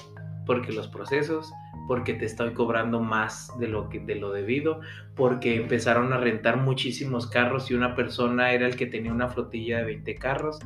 porque 0.46 0.72
los 0.72 0.88
procesos, 0.88 1.52
porque 1.88 2.14
te 2.14 2.24
estoy 2.26 2.52
cobrando 2.54 3.00
más 3.00 3.50
de 3.58 3.66
lo 3.68 3.88
que 3.88 3.98
de 4.00 4.14
lo 4.16 4.30
debido, 4.30 4.80
porque 5.16 5.56
empezaron 5.56 6.12
a 6.12 6.16
rentar 6.18 6.56
muchísimos 6.56 7.26
carros 7.26 7.70
y 7.70 7.74
una 7.74 7.94
persona 7.96 8.52
era 8.52 8.66
el 8.66 8.76
que 8.76 8.86
tenía 8.86 9.12
una 9.12 9.28
flotilla 9.28 9.78
de 9.78 9.84
20 9.84 10.14
carros 10.16 10.58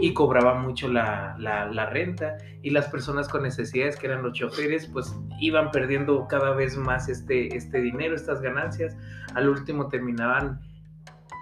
y 0.00 0.12
cobraba 0.14 0.54
mucho 0.54 0.88
la, 0.88 1.36
la- 1.38 1.66
la 1.66 1.86
renta 1.86 2.36
y 2.62 2.70
las 2.70 2.86
personas 2.88 3.28
con 3.28 3.42
necesidades 3.42 3.96
que 3.96 4.06
eran 4.06 4.22
los 4.22 4.32
choferes 4.32 4.86
pues 4.86 5.14
iban 5.40 5.70
perdiendo 5.72 6.26
cada 6.28 6.52
vez 6.54 6.76
más 6.76 7.08
este, 7.08 7.54
este 7.56 7.80
dinero, 7.80 8.14
estas 8.14 8.40
ganancias. 8.40 8.96
Al 9.34 9.48
último 9.48 9.88
terminaban 9.88 10.60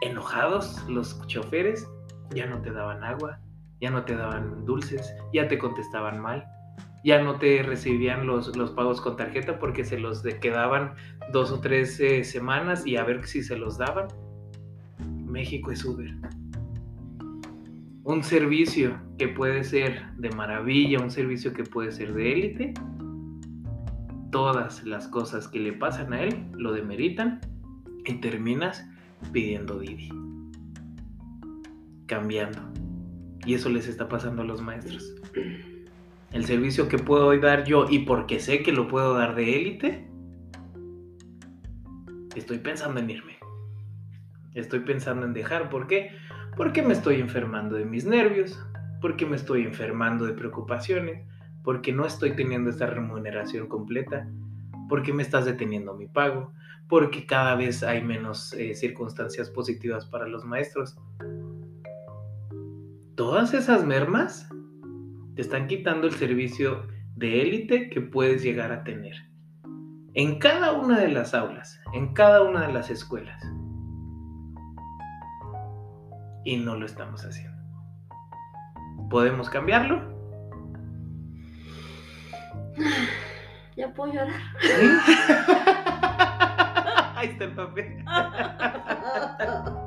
enojados 0.02 0.82
los 0.88 1.24
choferes, 1.26 1.86
ya 2.34 2.46
no 2.46 2.60
te 2.62 2.70
daban 2.72 3.04
agua, 3.04 3.38
ya 3.80 3.90
no 3.90 4.04
te 4.04 4.16
daban 4.16 4.64
dulces, 4.64 5.14
ya 5.32 5.48
te 5.48 5.58
contestaban 5.58 6.20
mal. 6.20 6.44
Ya 7.02 7.22
no 7.22 7.36
te 7.36 7.62
recibían 7.62 8.26
los, 8.26 8.54
los 8.56 8.72
pagos 8.72 9.00
con 9.00 9.16
tarjeta 9.16 9.58
porque 9.58 9.84
se 9.84 9.98
los 9.98 10.22
quedaban 10.22 10.92
dos 11.32 11.50
o 11.50 11.60
tres 11.60 11.98
eh, 11.98 12.24
semanas 12.24 12.86
y 12.86 12.96
a 12.96 13.04
ver 13.04 13.26
si 13.26 13.42
se 13.42 13.56
los 13.56 13.78
daban. 13.78 14.08
México 15.24 15.70
es 15.70 15.82
Uber 15.82 16.14
un 18.04 18.24
servicio 18.24 18.98
que 19.18 19.28
puede 19.28 19.62
ser 19.62 20.12
de 20.16 20.30
maravilla, 20.30 20.98
un 21.00 21.10
servicio 21.10 21.52
que 21.52 21.64
puede 21.64 21.92
ser 21.92 22.12
de 22.14 22.32
élite, 22.32 22.74
todas 24.32 24.84
las 24.84 25.08
cosas 25.08 25.48
que 25.48 25.60
le 25.60 25.72
pasan 25.72 26.12
a 26.12 26.22
él 26.22 26.46
lo 26.52 26.72
demeritan 26.72 27.40
y 28.04 28.14
terminas 28.14 28.84
pidiendo 29.32 29.78
Didi. 29.78 30.08
Cambiando. 32.06 32.79
Y 33.44 33.54
eso 33.54 33.68
les 33.68 33.88
está 33.88 34.08
pasando 34.08 34.42
a 34.42 34.44
los 34.44 34.60
maestros. 34.60 35.14
El 36.32 36.44
servicio 36.44 36.88
que 36.88 36.98
puedo 36.98 37.36
dar 37.40 37.64
yo 37.64 37.86
y 37.88 38.00
porque 38.00 38.38
sé 38.38 38.62
que 38.62 38.72
lo 38.72 38.86
puedo 38.86 39.14
dar 39.14 39.34
de 39.34 39.56
élite, 39.56 40.08
estoy 42.36 42.58
pensando 42.58 43.00
en 43.00 43.10
irme. 43.10 43.38
Estoy 44.54 44.80
pensando 44.80 45.26
en 45.26 45.32
dejar. 45.32 45.70
¿Por 45.70 45.86
qué? 45.86 46.10
Porque 46.56 46.82
me 46.82 46.92
estoy 46.92 47.20
enfermando 47.20 47.76
de 47.76 47.84
mis 47.84 48.04
nervios, 48.04 48.58
porque 49.00 49.26
me 49.26 49.36
estoy 49.36 49.62
enfermando 49.62 50.26
de 50.26 50.34
preocupaciones, 50.34 51.26
porque 51.62 51.92
no 51.92 52.06
estoy 52.06 52.32
teniendo 52.32 52.70
esta 52.70 52.86
remuneración 52.86 53.68
completa, 53.68 54.28
porque 54.88 55.12
me 55.12 55.22
estás 55.22 55.44
deteniendo 55.44 55.94
mi 55.94 56.06
pago, 56.06 56.52
porque 56.88 57.24
cada 57.24 57.54
vez 57.54 57.82
hay 57.82 58.02
menos 58.02 58.52
eh, 58.54 58.74
circunstancias 58.74 59.48
positivas 59.50 60.06
para 60.06 60.26
los 60.26 60.44
maestros. 60.44 60.96
Todas 63.20 63.52
esas 63.52 63.84
mermas 63.84 64.48
te 65.34 65.42
están 65.42 65.66
quitando 65.66 66.06
el 66.06 66.14
servicio 66.14 66.86
de 67.16 67.42
élite 67.42 67.90
que 67.90 68.00
puedes 68.00 68.42
llegar 68.42 68.72
a 68.72 68.82
tener. 68.82 69.14
En 70.14 70.38
cada 70.38 70.72
una 70.72 70.98
de 70.98 71.08
las 71.08 71.34
aulas, 71.34 71.78
en 71.92 72.14
cada 72.14 72.42
una 72.42 72.66
de 72.66 72.72
las 72.72 72.88
escuelas 72.88 73.38
y 76.46 76.56
no 76.56 76.76
lo 76.76 76.86
estamos 76.86 77.22
haciendo. 77.22 77.62
¿Podemos 79.10 79.50
cambiarlo? 79.50 80.00
Ya 83.76 83.92
puedo 83.92 84.14
llorar. 84.14 84.40
Ahí 87.16 87.28
está 87.28 87.44
el 87.44 87.54
papel. 87.54 88.02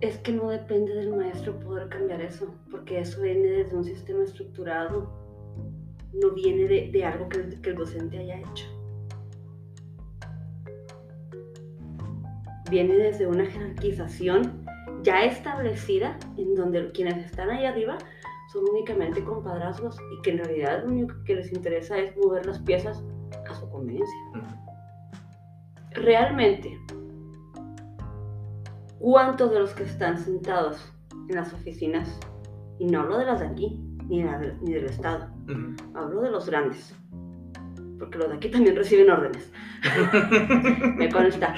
Es 0.00 0.16
que 0.18 0.32
no 0.32 0.48
depende 0.48 0.94
del 0.94 1.14
maestro 1.14 1.58
poder 1.58 1.88
cambiar 1.88 2.20
eso, 2.20 2.54
porque 2.70 3.00
eso 3.00 3.20
viene 3.20 3.48
desde 3.48 3.76
un 3.76 3.84
sistema 3.84 4.22
estructurado, 4.22 5.10
no 6.12 6.30
viene 6.30 6.68
de, 6.68 6.90
de 6.92 7.04
algo 7.04 7.28
que, 7.28 7.38
el- 7.40 7.60
que 7.60 7.70
el 7.70 7.76
docente 7.76 8.18
haya 8.18 8.38
hecho. 8.38 8.66
Viene 12.70 12.94
desde 12.96 13.26
una 13.26 13.46
jerarquización 13.46 14.64
ya 15.02 15.24
establecida 15.24 16.16
en 16.36 16.54
donde 16.54 16.92
quienes 16.92 17.16
están 17.24 17.50
ahí 17.50 17.64
arriba 17.64 17.98
son 18.52 18.64
únicamente 18.70 19.24
compadrazgos 19.24 19.96
y 20.16 20.22
que 20.22 20.30
en 20.30 20.38
realidad 20.38 20.82
lo 20.84 20.90
único 20.90 21.14
que 21.24 21.36
les 21.36 21.52
interesa 21.52 21.98
es 21.98 22.16
mover 22.16 22.46
las 22.46 22.58
piezas 22.60 23.02
a 23.50 23.54
su 23.54 23.68
conveniencia. 23.70 24.16
Realmente, 25.92 26.78
¿cuántos 28.98 29.50
de 29.52 29.58
los 29.60 29.72
que 29.74 29.84
están 29.84 30.18
sentados 30.18 30.92
en 31.28 31.36
las 31.36 31.52
oficinas, 31.52 32.18
y 32.78 32.86
no 32.86 33.00
hablo 33.00 33.18
de 33.18 33.26
las 33.26 33.40
de 33.40 33.46
aquí, 33.48 33.80
ni, 34.08 34.22
de 34.22 34.38
del- 34.38 34.62
ni 34.62 34.72
del 34.72 34.86
Estado, 34.86 35.28
hablo 35.94 36.22
de 36.22 36.30
los 36.30 36.46
grandes, 36.48 36.94
porque 37.98 38.18
los 38.18 38.28
de 38.30 38.36
aquí 38.36 38.48
también 38.50 38.76
reciben 38.76 39.10
órdenes, 39.10 39.50
me 40.96 41.08
consta. 41.10 41.54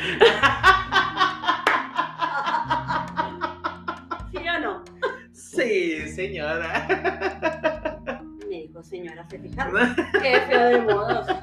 ¿Sí 4.31 4.39
o 4.39 4.61
no? 4.61 4.83
Sí, 5.33 6.09
señora. 6.09 6.87
Me 8.49 8.57
dijo 8.63 8.83
señora, 8.83 9.27
¿se 9.29 9.39
fijaron? 9.39 9.95
Qué 10.23 10.41
feo 10.49 10.65
de 10.69 10.81
modos. 10.83 11.27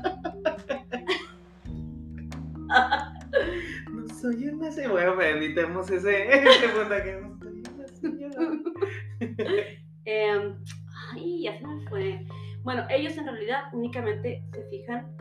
Soy 4.21 4.47
una 4.47 4.71
señora. 4.71 5.13
Bueno, 5.13 5.37
editemos 5.37 5.89
ese, 5.91 6.27
ese 6.33 6.69
punto 6.69 6.95
que 7.03 7.21
no 7.21 7.37
soy 7.39 7.63
una 7.73 7.87
señora. 7.87 8.61
Em, 10.05 10.55
ay, 11.13 11.43
ya 11.43 11.57
se 11.57 11.67
me 11.67 11.87
fue. 11.87 12.25
Bueno, 12.63 12.83
ellos 12.89 13.17
en 13.17 13.25
realidad 13.25 13.63
únicamente 13.73 14.43
se 14.53 14.63
fijan 14.69 15.15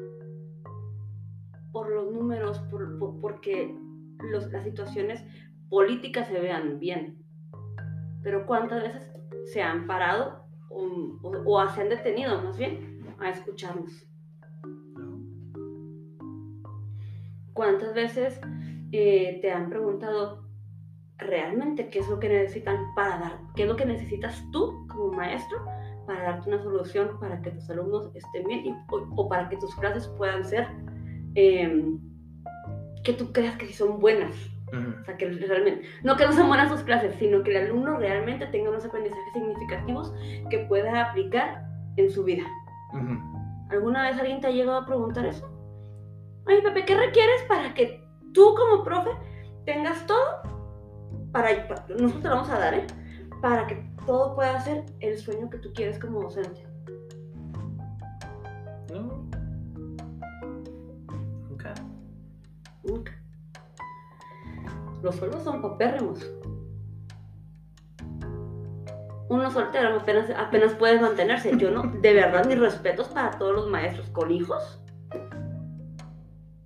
por 1.73 1.91
los 1.91 2.13
números, 2.13 2.59
por, 2.71 2.99
por- 2.99 3.21
porque 3.21 3.75
los- 4.31 4.51
las 4.51 4.65
situaciones 4.65 5.23
políticas 5.69 6.29
se 6.29 6.41
vean 6.41 6.79
bien. 6.79 7.19
Pero 8.23 8.47
¿cuántas 8.47 8.83
veces 8.83 9.13
se 9.53 9.63
han 9.63 9.87
parado 9.87 10.47
o, 10.71 10.83
o- 11.23 11.43
o 11.63 11.69
se 11.69 11.83
han 11.83 11.89
detenido 11.89 12.41
más 12.43 12.57
bien 12.57 13.01
a 13.21 13.29
escucharnos? 13.31 13.93
¿Cuántas 17.53 17.95
veces 17.95 18.39
eh, 18.93 19.39
te 19.43 19.51
han 19.51 19.69
preguntado 19.71 20.45
realmente 21.19 21.89
qué 21.89 22.01
es 22.01 22.09
lo 22.09 22.19
que 22.21 22.29
necesitan 22.29 22.95
para 22.95 23.19
dar, 23.19 23.39
qué 23.55 23.63
es 23.63 23.69
lo 23.69 23.77
que 23.77 23.87
necesitas 23.87 24.43
tú 24.53 24.87
como 24.89 25.13
maestro 25.13 25.59
para 26.07 26.23
darte 26.23 26.49
una 26.51 26.63
solución 26.63 27.19
para 27.19 27.41
que 27.43 27.51
tus 27.51 27.69
alumnos 27.71 28.11
estén 28.15 28.47
bien 28.47 28.67
y- 28.67 28.77
o, 28.91 29.07
o 29.17 29.29
para 29.29 29.49
que 29.49 29.57
tus 29.57 29.75
clases 29.77 30.07
puedan 30.19 30.45
ser 30.45 30.67
em, 31.35 31.99
que 33.03 33.13
tú 33.15 33.33
creas 33.33 33.57
que 33.57 33.67
sí 33.67 33.73
son 33.73 33.99
buenas? 33.99 34.33
Ujú. 34.73 35.01
O 35.01 35.05
sea, 35.05 35.17
que 35.17 35.29
realmente, 35.29 35.87
no 36.03 36.17
que 36.17 36.27
no 36.27 36.33
sean 36.33 36.49
buenas 36.49 36.71
sus 36.71 36.83
clases, 36.83 37.15
sino 37.17 37.43
que 37.43 37.51
el 37.57 37.67
alumno 37.67 37.97
realmente 37.99 38.47
tenga 38.47 38.71
unos 38.71 38.85
aprendizajes 38.85 39.33
significativos 39.33 40.13
que 40.51 40.59
pueda 40.69 41.11
aplicar 41.11 41.65
en 41.97 42.11
su 42.11 42.25
vida. 42.25 42.45
Ujú. 42.93 43.17
¿Alguna 43.71 44.03
vez 44.11 44.19
alguien 44.19 44.41
te 44.41 44.49
ha 44.49 44.51
llegado 44.51 44.79
a 44.79 44.87
preguntar 44.87 45.25
eso? 45.27 45.49
Oye, 46.47 46.63
Pepe, 46.63 46.85
¿qué 46.85 46.97
requieres 46.97 47.43
para 47.49 47.75
que 47.75 48.06
tú 48.37 48.55
como 48.55 48.85
profe 48.85 49.11
tengas 49.65 50.05
todo? 50.07 50.21
Para, 51.33 51.67
pa- 51.69 51.87
nosotros 51.89 52.23
te 52.23 52.29
lo 52.29 52.35
vamos 52.35 52.51
a 52.51 52.59
dar, 52.59 52.75
¿eh? 52.75 52.87
Para 53.41 53.67
que 53.67 53.75
todo 54.07 54.35
pueda 54.35 54.61
ser 54.61 54.85
el 55.01 55.19
sueño 55.19 55.49
que 55.51 55.59
tú 55.59 55.73
quieres 55.75 55.99
como 55.99 56.21
docente. 56.23 56.67
No. 58.93 59.27
Nunca. 61.49 61.75
Nunca. 62.85 63.13
Los 65.03 65.17
sueldos 65.17 65.43
son 65.43 65.63
papérrimos. 65.63 66.31
Uno 69.29 69.51
soltero 69.51 69.97
apenas, 69.97 70.31
apenas 70.31 70.75
puede 70.75 71.01
mantenerse. 71.01 71.57
Yo 71.57 71.71
no, 71.71 71.83
de 71.83 72.13
verdad, 72.15 72.47
mis 72.47 72.59
respetos 72.61 73.09
para 73.09 73.31
todos 73.39 73.55
los 73.57 73.69
maestros 73.69 74.09
con 74.11 74.31
hijos. 74.31 74.81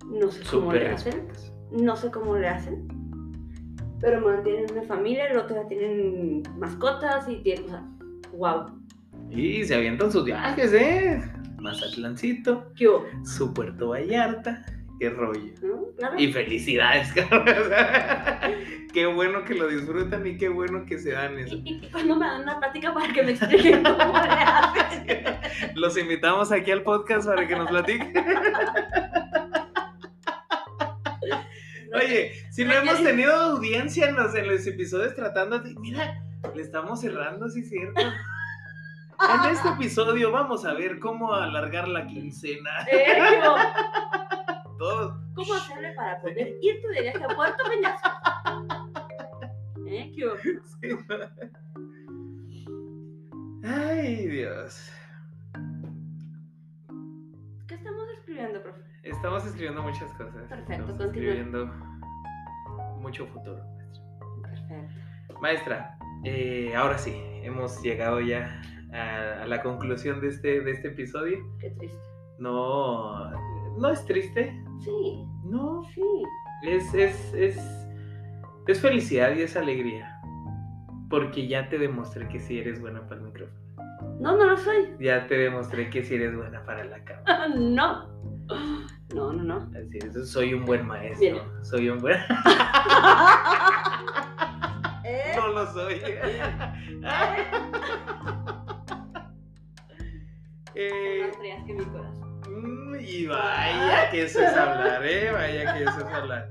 No 0.05 0.29
sé 0.29 0.43
cómo 0.51 0.65
Súper 0.65 0.83
le 0.83 0.89
hacen. 0.91 1.27
No 1.71 1.95
sé 1.95 2.11
cómo 2.11 2.37
le 2.37 2.47
hacen. 2.47 2.87
Pero 3.99 4.19
mantienen 4.21 4.65
una 4.71 4.83
familia, 4.83 5.27
el 5.27 5.37
otro 5.37 5.55
día 5.55 5.67
tienen 5.67 6.43
mascotas 6.57 7.29
y 7.29 7.35
tienen, 7.43 7.65
o 7.65 7.69
sea, 7.69 7.83
wow. 8.33 8.65
Y 9.29 9.63
se 9.63 9.75
avientan 9.75 10.11
sus 10.11 10.25
viajes, 10.25 10.73
¿eh? 10.73 11.21
Mazatlancito, 11.59 12.73
¿Qué 12.75 12.87
hubo? 12.87 13.05
su 13.23 13.53
Puerto 13.53 13.89
Vallarta, 13.89 14.65
qué 14.99 15.09
rollo. 15.11 15.53
¿No? 15.61 15.83
Claro. 15.99 16.15
Y 16.19 16.33
felicidades, 16.33 17.13
cabrón. 17.13 17.45
Qué 18.91 19.05
bueno 19.05 19.43
que 19.45 19.53
lo 19.53 19.67
disfrutan 19.67 20.25
y 20.25 20.37
qué 20.37 20.49
bueno 20.49 20.83
que 20.87 20.97
se 20.97 21.11
dan 21.11 21.37
eso. 21.37 21.55
¿Y, 21.57 21.59
y- 21.75 21.85
y 21.85 21.89
cuándo 21.91 22.15
me 22.15 22.25
dan 22.25 22.41
una 22.41 22.57
plática 22.59 22.93
para 22.95 23.13
que 23.13 23.21
me 23.23 23.31
expliquen 23.31 23.83
cómo 23.83 24.13
le 24.13 24.29
hacen? 24.29 25.05
Los 25.75 25.95
invitamos 25.97 26.51
aquí 26.51 26.71
al 26.71 26.81
podcast 26.81 27.27
para 27.27 27.47
que 27.47 27.55
nos 27.55 27.69
platiquen. 27.69 28.13
Oye, 31.93 32.33
si 32.51 32.63
no 32.63 32.73
hemos 32.73 33.01
tenido 33.03 33.33
audiencia 33.33 34.07
en 34.09 34.15
los, 34.15 34.33
en 34.35 34.47
los 34.47 34.65
episodios 34.65 35.15
tratando 35.15 35.59
de... 35.59 35.75
Mira, 35.75 36.23
le 36.55 36.61
estamos 36.61 37.01
cerrando, 37.01 37.49
sí 37.49 37.63
cierto. 37.63 38.01
En 39.21 39.51
este 39.51 39.69
episodio 39.69 40.31
vamos 40.31 40.65
a 40.65 40.73
ver 40.73 40.97
cómo 40.97 41.31
alargar 41.31 41.87
la 41.87 42.07
quincena. 42.07 42.71
Eh, 42.91 43.03
¿qué 43.05 43.21
hubo? 43.21 43.55
Todos. 44.79 45.13
¿Cómo 45.35 45.53
hacerle 45.53 45.93
para 45.93 46.19
poder 46.21 46.57
irte 46.59 46.87
de 46.87 47.01
viaje 47.03 47.23
a 47.23 47.27
Puerto 47.27 47.63
Peñasco? 47.69 48.09
¿Eh? 49.87 50.11
Ay, 53.63 54.25
Dios. 54.25 54.91
¿Qué 57.67 57.75
estamos 57.75 58.09
escribiendo, 58.17 58.63
profe? 58.63 58.90
Estamos 59.21 59.45
escribiendo 59.45 59.83
muchas 59.83 60.11
cosas. 60.13 60.33
Perfecto, 60.49 60.71
Estamos 60.71 60.97
continúa. 60.97 61.05
escribiendo 61.33 61.65
mucho 63.01 63.27
futuro. 63.27 63.61
Perfecto. 64.41 65.39
Maestra, 65.39 65.95
eh, 66.23 66.73
ahora 66.75 66.97
sí, 66.97 67.13
hemos 67.43 67.79
llegado 67.83 68.19
ya 68.19 68.59
a, 68.91 69.43
a 69.43 69.45
la 69.45 69.61
conclusión 69.61 70.21
de 70.21 70.29
este, 70.29 70.61
de 70.61 70.71
este 70.71 70.87
episodio. 70.87 71.37
Qué 71.59 71.69
triste. 71.69 71.99
No, 72.39 73.29
no 73.77 73.89
es 73.89 74.03
triste, 74.05 74.59
Sí, 74.79 75.23
no, 75.43 75.83
sí. 75.93 76.01
es, 76.63 76.91
es, 76.95 77.33
es, 77.35 77.87
es 78.65 78.81
felicidad 78.81 79.35
y 79.35 79.41
es 79.43 79.55
alegría. 79.55 80.19
Porque 81.11 81.47
ya 81.47 81.69
te 81.69 81.77
demostré 81.77 82.27
que 82.27 82.39
sí 82.39 82.57
eres 82.57 82.81
buena 82.81 83.01
para 83.07 83.21
el 83.21 83.27
micrófono. 83.27 83.59
No, 84.19 84.35
no 84.35 84.45
lo 84.45 84.57
soy. 84.57 84.95
Ya 84.99 85.27
te 85.27 85.37
demostré 85.37 85.91
que 85.91 86.01
sí 86.03 86.15
eres 86.15 86.35
buena 86.35 86.65
para 86.65 86.83
la 86.85 87.03
cámara. 87.03 87.47
No. 87.55 88.09
No, 89.13 89.33
no, 89.33 89.43
no. 89.43 89.69
Así 89.77 89.97
es, 89.97 90.31
soy 90.31 90.53
un 90.53 90.63
buen 90.65 90.87
maestro. 90.87 91.43
Soy 91.63 91.89
un 91.89 91.99
buen... 91.99 92.17
¿Eh? 95.03 95.33
no 95.35 95.47
lo 95.49 95.65
soy. 95.73 96.01
Eh, 100.73 101.25
Más 101.27 101.35
frías 101.37 101.63
que 101.65 101.73
mi 101.73 101.83
corazón. 101.83 102.41
Mm, 102.49 102.95
Y 103.01 103.25
vaya 103.27 104.09
que 104.09 104.23
eso 104.23 104.39
es 104.41 104.53
hablar, 104.55 105.05
¿eh? 105.05 105.29
Vaya 105.31 105.73
que 105.73 105.83
eso 105.83 105.99
es 105.99 106.05
hablar. 106.13 106.49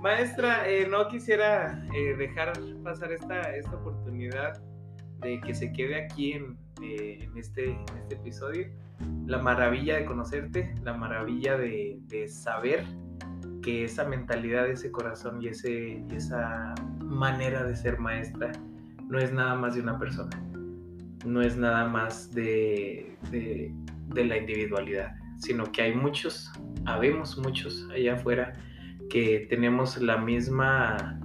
Maestra, 0.00 0.68
eh, 0.68 0.86
no 0.88 1.06
quisiera 1.08 1.80
eh, 1.94 2.16
dejar 2.16 2.52
pasar 2.82 3.12
esta, 3.12 3.42
esta 3.54 3.76
oportunidad 3.76 4.60
de 5.20 5.40
que 5.40 5.54
se 5.54 5.72
quede 5.72 6.04
aquí 6.04 6.32
en, 6.32 6.58
eh, 6.82 7.18
en 7.22 7.36
este, 7.38 7.70
en 7.70 7.84
este 8.02 8.16
episodio. 8.16 8.66
La 9.26 9.38
maravilla 9.38 9.96
de 9.96 10.04
conocerte, 10.04 10.74
la 10.82 10.94
maravilla 10.94 11.56
de, 11.56 12.26
saber 12.28 12.84
que 13.62 13.84
esa 13.84 14.04
mentalidad, 14.04 14.68
ese 14.68 14.90
corazón 14.90 15.40
y, 15.42 15.48
esa 15.48 16.74
manera 17.00 17.64
de 17.64 17.76
ser 17.76 17.98
maestra 17.98 18.52
no 19.08 19.18
es 19.18 19.32
nada 19.32 19.54
más 19.54 19.74
de 19.74 19.82
una 19.82 19.98
persona. 19.98 20.30
No 21.24 21.42
es 21.42 21.56
nada 21.56 21.86
más 21.86 22.32
de, 22.32 23.16
de, 23.30 23.72
de 24.08 24.24
la 24.24 24.38
individualidad, 24.38 25.14
sino 25.38 25.70
que 25.70 25.82
hay 25.82 25.94
muchos, 25.94 26.50
habemos 26.86 27.36
muchos 27.38 27.88
allá 27.92 28.14
afuera 28.14 28.54
que 29.10 29.46
tenemos 29.50 30.00
la 30.00 30.16
misma 30.16 31.20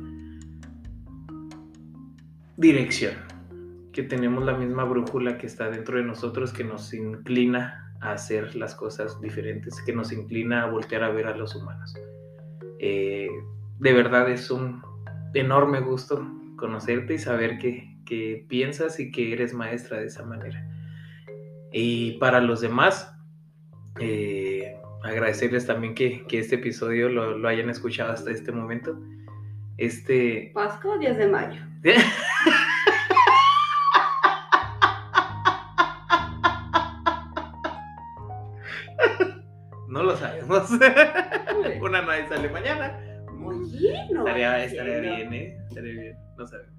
dirección, 2.58 3.14
que 3.96 4.04
tenemos 4.04 4.44
la 4.44 4.58
misma 4.58 4.84
brújula 4.84 5.38
que 5.38 5.48
está 5.48 5.70
dentro 5.70 5.98
de 5.98 6.04
nosotros, 6.04 6.52
que 6.52 6.66
nos 6.66 6.94
inclina 6.94 7.96
a 8.02 8.12
hacer 8.12 8.54
las 8.58 8.76
cosas 8.76 9.22
diferentes, 9.22 9.82
que 9.86 9.94
nos 9.94 10.12
inclina 10.12 10.64
a 10.64 10.66
voltear 10.66 11.02
a 11.02 11.12
ver 11.12 11.28
a 11.28 11.38
los 11.38 11.56
humanos. 11.56 11.96
Eh, 12.80 13.30
de 13.80 13.94
verdad 13.94 14.30
es 14.30 14.52
un 14.52 14.82
enorme 15.34 15.80
gusto 15.80 16.30
conocerte 16.58 17.14
y 17.14 17.20
saber 17.20 17.58
que, 17.58 17.98
que 18.06 18.46
piensas 18.50 19.00
y 19.00 19.14
que 19.14 19.32
eres 19.32 19.54
maestra 19.54 20.02
de 20.02 20.08
esa 20.08 20.26
manera. 20.26 20.70
Y 21.72 22.18
para 22.18 22.42
los 22.42 22.60
demás, 22.60 23.16
eh, 24.02 24.76
agradecerles 25.04 25.68
también 25.68 25.96
que, 25.96 26.26
que 26.28 26.40
este 26.40 26.56
episodio 26.56 27.08
lo, 27.08 27.38
lo 27.38 27.48
hayan 27.48 27.70
escuchado 27.70 28.12
hasta 28.12 28.30
este 28.30 28.52
momento. 28.52 29.02
Este. 29.78 30.52
Pascua 30.54 30.98
10 30.98 31.18
de 31.18 31.28
mayo. 31.28 31.62
no 39.96 40.04
lo 40.04 40.18
sabemos. 40.18 40.70
Una 41.82 42.02
no 42.02 42.28
sale 42.28 42.50
mañana. 42.50 43.00
Oye, 43.42 43.94
no. 44.12 44.28
Estaría, 44.28 44.66
es 44.66 44.74
estaría 44.74 45.00
bien, 45.00 45.34
¿eh? 45.34 45.58
Estaría 45.70 45.94
bien. 45.94 46.18
No 46.38 46.46
sabemos. 46.46 46.74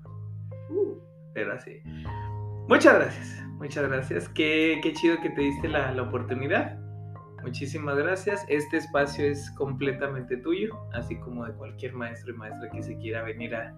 Mm. 0.68 0.98
Pero 1.32 1.52
así. 1.54 1.80
Muchas 2.68 2.94
gracias. 2.94 3.42
Muchas 3.52 3.88
gracias. 3.88 4.28
Qué, 4.28 4.80
qué 4.82 4.92
chido 4.92 5.16
que 5.22 5.30
te 5.30 5.40
diste 5.40 5.66
la, 5.66 5.92
la 5.92 6.02
oportunidad. 6.02 6.78
Muchísimas 7.42 7.96
gracias. 7.96 8.44
Este 8.50 8.76
espacio 8.76 9.24
es 9.24 9.50
completamente 9.52 10.36
tuyo, 10.36 10.78
así 10.92 11.16
como 11.16 11.46
de 11.46 11.54
cualquier 11.54 11.94
maestro 11.94 12.34
y 12.34 12.36
maestra 12.36 12.68
que 12.68 12.82
se 12.82 12.98
quiera 12.98 13.22
venir 13.22 13.54
a, 13.54 13.74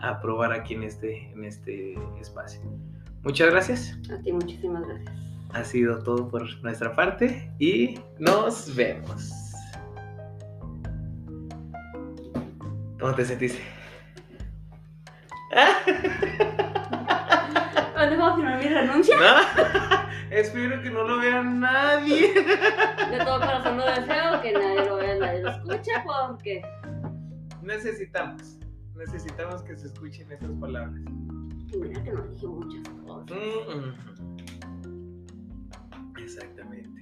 a 0.00 0.20
probar 0.20 0.52
aquí 0.52 0.74
en 0.74 0.82
este, 0.82 1.30
en 1.30 1.44
este 1.44 1.94
espacio. 2.20 2.60
Muchas 3.22 3.50
gracias. 3.50 3.98
A 4.10 4.20
ti 4.20 4.30
muchísimas 4.30 4.86
gracias. 4.86 5.33
Ha 5.54 5.64
sido 5.64 5.98
todo 6.02 6.28
por 6.28 6.42
nuestra 6.62 6.94
parte 6.96 7.50
y 7.58 8.00
nos 8.18 8.74
vemos. 8.74 9.32
¿Cómo 12.98 13.14
te 13.14 13.24
sentiste? 13.24 13.60
¿Dónde 17.94 18.16
puedo 18.16 18.36
firmar 18.36 18.58
mi 18.58 18.68
renuncia? 18.68 19.16
¿No? 19.16 20.04
Espero 20.30 20.82
que 20.82 20.90
no 20.90 21.04
lo 21.04 21.18
vea 21.20 21.42
nadie. 21.42 22.34
De 23.10 23.18
todo 23.24 23.38
corazón 23.38 23.76
lo 23.76 23.86
deseo, 23.86 24.40
que 24.42 24.52
nadie 24.52 24.84
lo 24.86 24.96
vea, 24.96 25.16
nadie 25.16 25.42
lo 25.42 25.50
escuche, 25.50 25.92
porque 26.04 26.62
Necesitamos, 27.62 28.58
necesitamos 28.96 29.62
que 29.62 29.76
se 29.76 29.86
escuchen 29.86 30.30
esas 30.32 30.50
palabras. 30.60 31.00
mira 31.78 32.02
que 32.02 32.12
no 32.12 32.22
dije 32.22 32.46
muchas 32.46 32.88
cosas. 33.06 33.30
Mm, 33.30 33.78
mm. 33.78 34.33
Exactamente. 36.24 36.93